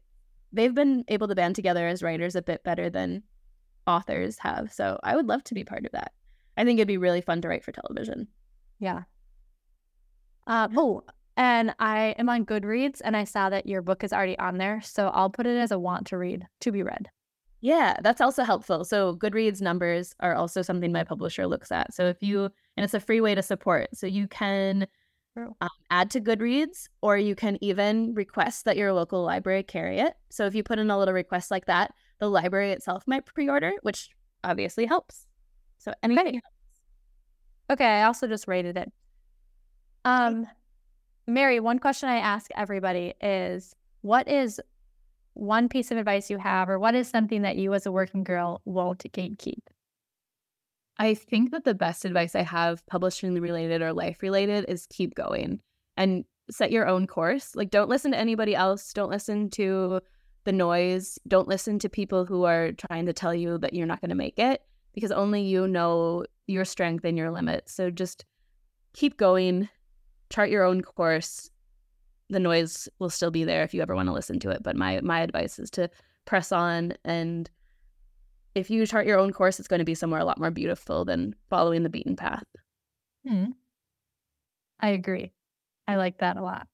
they've 0.53 0.73
been 0.73 1.03
able 1.07 1.27
to 1.27 1.35
band 1.35 1.55
together 1.55 1.87
as 1.87 2.03
writers 2.03 2.35
a 2.35 2.41
bit 2.41 2.63
better 2.63 2.89
than 2.89 3.23
authors 3.87 4.37
have. 4.39 4.71
So 4.71 4.99
I 5.03 5.15
would 5.15 5.27
love 5.27 5.43
to 5.45 5.53
be 5.53 5.63
part 5.63 5.85
of 5.85 5.91
that. 5.91 6.11
I 6.57 6.63
think 6.63 6.79
it'd 6.79 6.87
be 6.87 6.97
really 6.97 7.21
fun 7.21 7.41
to 7.41 7.47
write 7.47 7.63
for 7.63 7.71
television. 7.71 8.27
Yeah. 8.79 9.03
Uh, 10.47 10.67
oh, 10.75 11.03
and 11.37 11.73
I 11.79 12.15
am 12.17 12.29
on 12.29 12.45
Goodreads, 12.45 13.01
and 13.03 13.15
I 13.15 13.23
saw 13.23 13.49
that 13.49 13.65
your 13.65 13.81
book 13.81 14.03
is 14.03 14.11
already 14.11 14.37
on 14.37 14.57
there, 14.57 14.81
so 14.81 15.07
I'll 15.07 15.29
put 15.29 15.47
it 15.47 15.57
as 15.57 15.71
a 15.71 15.79
want 15.79 16.07
to 16.07 16.17
read 16.17 16.45
to 16.59 16.71
be 16.71 16.83
read. 16.83 17.09
Yeah, 17.61 17.95
that's 18.01 18.21
also 18.21 18.43
helpful. 18.43 18.83
So 18.83 19.15
Goodreads 19.15 19.61
numbers 19.61 20.13
are 20.19 20.35
also 20.35 20.61
something 20.61 20.91
my 20.91 21.03
publisher 21.03 21.45
looks 21.47 21.71
at. 21.71 21.93
So 21.93 22.07
if 22.07 22.17
you 22.21 22.49
and 22.75 22.83
it's 22.83 22.95
a 22.95 22.99
free 22.99 23.21
way 23.21 23.35
to 23.35 23.43
support. 23.43 23.89
So 23.93 24.07
you 24.07 24.27
can 24.27 24.87
um, 25.37 25.69
add 25.91 26.09
to 26.11 26.21
Goodreads, 26.21 26.87
or 27.01 27.17
you 27.17 27.35
can 27.35 27.57
even 27.61 28.13
request 28.15 28.65
that 28.65 28.77
your 28.77 28.91
local 28.93 29.23
library 29.23 29.63
carry 29.63 29.99
it. 29.99 30.13
So 30.31 30.47
if 30.47 30.55
you 30.55 30.63
put 30.63 30.79
in 30.79 30.89
a 30.89 30.97
little 30.97 31.13
request 31.13 31.51
like 31.51 31.67
that, 31.67 31.93
the 32.21 32.29
library 32.29 32.71
itself 32.71 33.03
might 33.07 33.25
pre-order, 33.25 33.73
which 33.81 34.09
obviously 34.45 34.85
helps. 34.85 35.25
So 35.79 35.93
anything. 36.01 36.27
Okay. 36.27 36.41
Okay, 37.71 37.85
I 37.85 38.03
also 38.03 38.27
just 38.27 38.47
rated 38.47 38.77
it. 38.77 38.91
Um, 40.05 40.45
Mary, 41.27 41.59
one 41.59 41.79
question 41.79 42.09
I 42.09 42.17
ask 42.17 42.51
everybody 42.55 43.13
is 43.21 43.73
what 44.01 44.27
is 44.27 44.61
one 45.33 45.69
piece 45.69 45.89
of 45.89 45.97
advice 45.97 46.29
you 46.29 46.37
have, 46.37 46.69
or 46.69 46.77
what 46.77 46.95
is 46.95 47.07
something 47.07 47.41
that 47.41 47.55
you 47.55 47.73
as 47.73 47.85
a 47.85 47.91
working 47.91 48.23
girl 48.23 48.61
won't 48.65 48.99
gatekeep? 48.99 49.63
I 50.97 51.13
think 51.13 51.51
that 51.51 51.63
the 51.63 51.73
best 51.73 52.05
advice 52.05 52.35
I 52.35 52.43
have, 52.43 52.85
publishing 52.85 53.33
related 53.33 53.81
or 53.81 53.93
life 53.93 54.17
related, 54.21 54.65
is 54.67 54.85
keep 54.91 55.15
going 55.15 55.61
and 55.97 56.25
set 56.51 56.71
your 56.71 56.87
own 56.87 57.07
course. 57.07 57.55
Like, 57.55 57.71
don't 57.71 57.89
listen 57.89 58.11
to 58.11 58.17
anybody 58.17 58.53
else. 58.53 58.91
Don't 58.91 59.09
listen 59.09 59.49
to 59.51 60.01
the 60.43 60.51
noise. 60.51 61.19
Don't 61.27 61.47
listen 61.47 61.79
to 61.79 61.89
people 61.89 62.25
who 62.25 62.43
are 62.43 62.71
trying 62.71 63.05
to 63.05 63.13
tell 63.13 63.33
you 63.33 63.57
that 63.59 63.73
you're 63.73 63.87
not 63.87 64.01
going 64.01 64.09
to 64.09 64.15
make 64.15 64.39
it 64.39 64.61
because 64.93 65.11
only 65.11 65.41
you 65.41 65.67
know 65.67 66.25
your 66.47 66.65
strength 66.65 67.05
and 67.05 67.17
your 67.17 67.31
limits. 67.31 67.73
So 67.73 67.89
just 67.89 68.25
keep 68.93 69.17
going, 69.17 69.69
chart 70.29 70.49
your 70.49 70.63
own 70.63 70.81
course. 70.81 71.49
The 72.29 72.39
noise 72.39 72.87
will 72.99 73.09
still 73.09 73.31
be 73.31 73.43
there 73.43 73.63
if 73.63 73.73
you 73.73 73.81
ever 73.81 73.95
want 73.95 74.07
to 74.07 74.13
listen 74.13 74.39
to 74.39 74.49
it. 74.49 74.63
But 74.63 74.75
my 74.75 75.01
my 75.01 75.21
advice 75.21 75.59
is 75.59 75.69
to 75.71 75.89
press 76.25 76.51
on 76.51 76.93
and 77.03 77.49
if 78.53 78.69
you 78.69 78.85
chart 78.85 79.07
your 79.07 79.17
own 79.17 79.31
course, 79.31 79.59
it's 79.59 79.67
going 79.67 79.79
to 79.79 79.85
be 79.85 79.95
somewhere 79.95 80.19
a 80.19 80.25
lot 80.25 80.39
more 80.39 80.51
beautiful 80.51 81.05
than 81.05 81.35
following 81.49 81.83
the 81.83 81.89
beaten 81.89 82.15
path. 82.15 82.43
Hmm. 83.25 83.51
I 84.79 84.89
agree. 84.89 85.31
I 85.87 85.95
like 85.95 86.17
that 86.19 86.37
a 86.37 86.41
lot. 86.41 86.67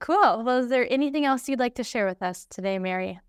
Cool. 0.00 0.42
Well, 0.44 0.58
is 0.58 0.68
there 0.68 0.90
anything 0.90 1.26
else 1.26 1.48
you'd 1.48 1.58
like 1.58 1.74
to 1.76 1.84
share 1.84 2.06
with 2.06 2.22
us 2.22 2.46
today, 2.48 2.78
Mary? 2.78 3.20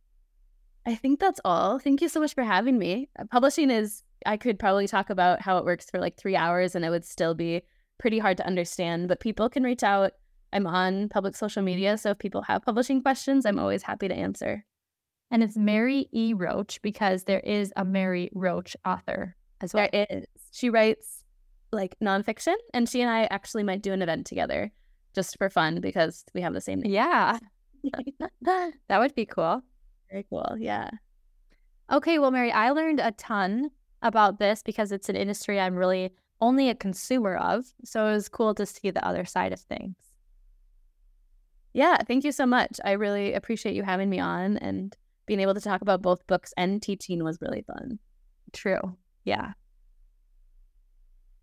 I 0.86 0.96
think 0.96 1.20
that's 1.20 1.42
all. 1.46 1.78
Thank 1.80 2.02
you 2.02 2.10
so 2.10 2.20
much 2.20 2.34
for 2.34 2.44
having 2.44 2.80
me. 2.80 3.10
Uh, 3.20 3.26
Publishing 3.30 3.70
is, 3.70 4.04
I 4.26 4.38
could 4.38 4.58
probably 4.58 4.88
talk 4.88 5.10
about 5.10 5.42
how 5.42 5.58
it 5.58 5.66
works 5.66 5.90
for 5.90 6.00
like 6.00 6.18
three 6.18 6.36
hours 6.36 6.74
and 6.74 6.84
it 6.84 6.90
would 6.90 7.06
still 7.06 7.36
be 7.36 7.62
pretty 8.00 8.20
hard 8.20 8.38
to 8.38 8.48
understand, 8.48 9.10
but 9.10 9.20
people 9.20 9.50
can 9.50 9.64
reach 9.64 9.84
out. 9.84 10.14
I'm 10.54 10.66
on 10.66 11.10
public 11.10 11.36
social 11.36 11.62
media. 11.62 11.98
So 11.98 12.12
if 12.12 12.20
people 12.20 12.42
have 12.44 12.64
publishing 12.64 13.02
questions, 13.02 13.46
I'm 13.46 13.60
always 13.60 13.84
happy 13.84 14.08
to 14.08 14.16
answer. 14.16 14.66
And 15.30 15.44
it's 15.44 15.56
Mary 15.56 16.08
E. 16.12 16.34
Roach 16.34 16.82
because 16.82 17.26
there 17.26 17.40
is 17.42 17.72
a 17.76 17.86
Mary 17.86 18.30
Roach 18.34 18.76
author 18.86 19.36
as 19.62 19.74
well. 19.74 19.88
There 19.92 20.08
is. 20.10 20.26
She 20.52 20.70
writes 20.70 21.24
like 21.72 21.96
nonfiction, 22.04 22.56
and 22.74 22.90
she 22.90 23.02
and 23.02 23.10
I 23.10 23.30
actually 23.32 23.64
might 23.64 23.82
do 23.82 23.94
an 23.94 24.02
event 24.02 24.26
together 24.26 24.74
just 25.14 25.38
for 25.38 25.50
fun 25.50 25.82
because 25.82 26.24
we 26.34 26.42
have 26.42 26.54
the 26.54 26.62
same 26.62 26.82
name. 26.82 26.92
Yeah. 26.92 27.38
that 28.42 28.74
would 28.90 29.16
be 29.16 29.26
cool. 29.26 29.62
Very 30.10 30.26
cool. 30.30 30.56
Yeah. 30.58 30.90
Okay, 31.92 32.20
well, 32.20 32.32
Mary, 32.32 32.52
I 32.52 32.72
learned 32.72 33.00
a 33.00 33.12
ton 33.12 33.72
about 34.02 34.40
this 34.40 34.64
because 34.64 34.92
it's 34.92 35.10
an 35.10 35.16
industry 35.16 35.60
I'm 35.60 35.76
really 35.76 36.12
only 36.40 36.70
a 36.70 36.76
consumer 36.76 37.36
of. 37.36 37.66
So 37.84 38.08
it 38.08 38.14
was 38.14 38.30
cool 38.30 38.56
to 38.56 38.66
see 38.66 38.92
the 38.92 39.06
other 39.06 39.26
side 39.26 39.54
of 39.54 39.60
things. 39.60 39.96
Yeah. 41.74 41.98
Thank 42.08 42.24
you 42.24 42.32
so 42.32 42.46
much. 42.46 42.80
I 42.84 42.92
really 42.92 43.34
appreciate 43.34 43.76
you 43.76 43.84
having 43.84 44.10
me 44.10 44.20
on 44.20 44.58
and 44.58 44.96
being 45.26 45.40
able 45.40 45.54
to 45.54 45.62
talk 45.62 45.82
about 45.82 46.02
both 46.02 46.26
books 46.28 46.54
and 46.58 46.82
teaching 46.82 47.24
was 47.24 47.40
really 47.42 47.62
fun. 47.62 48.00
True. 48.52 48.98
Yeah. 49.24 49.54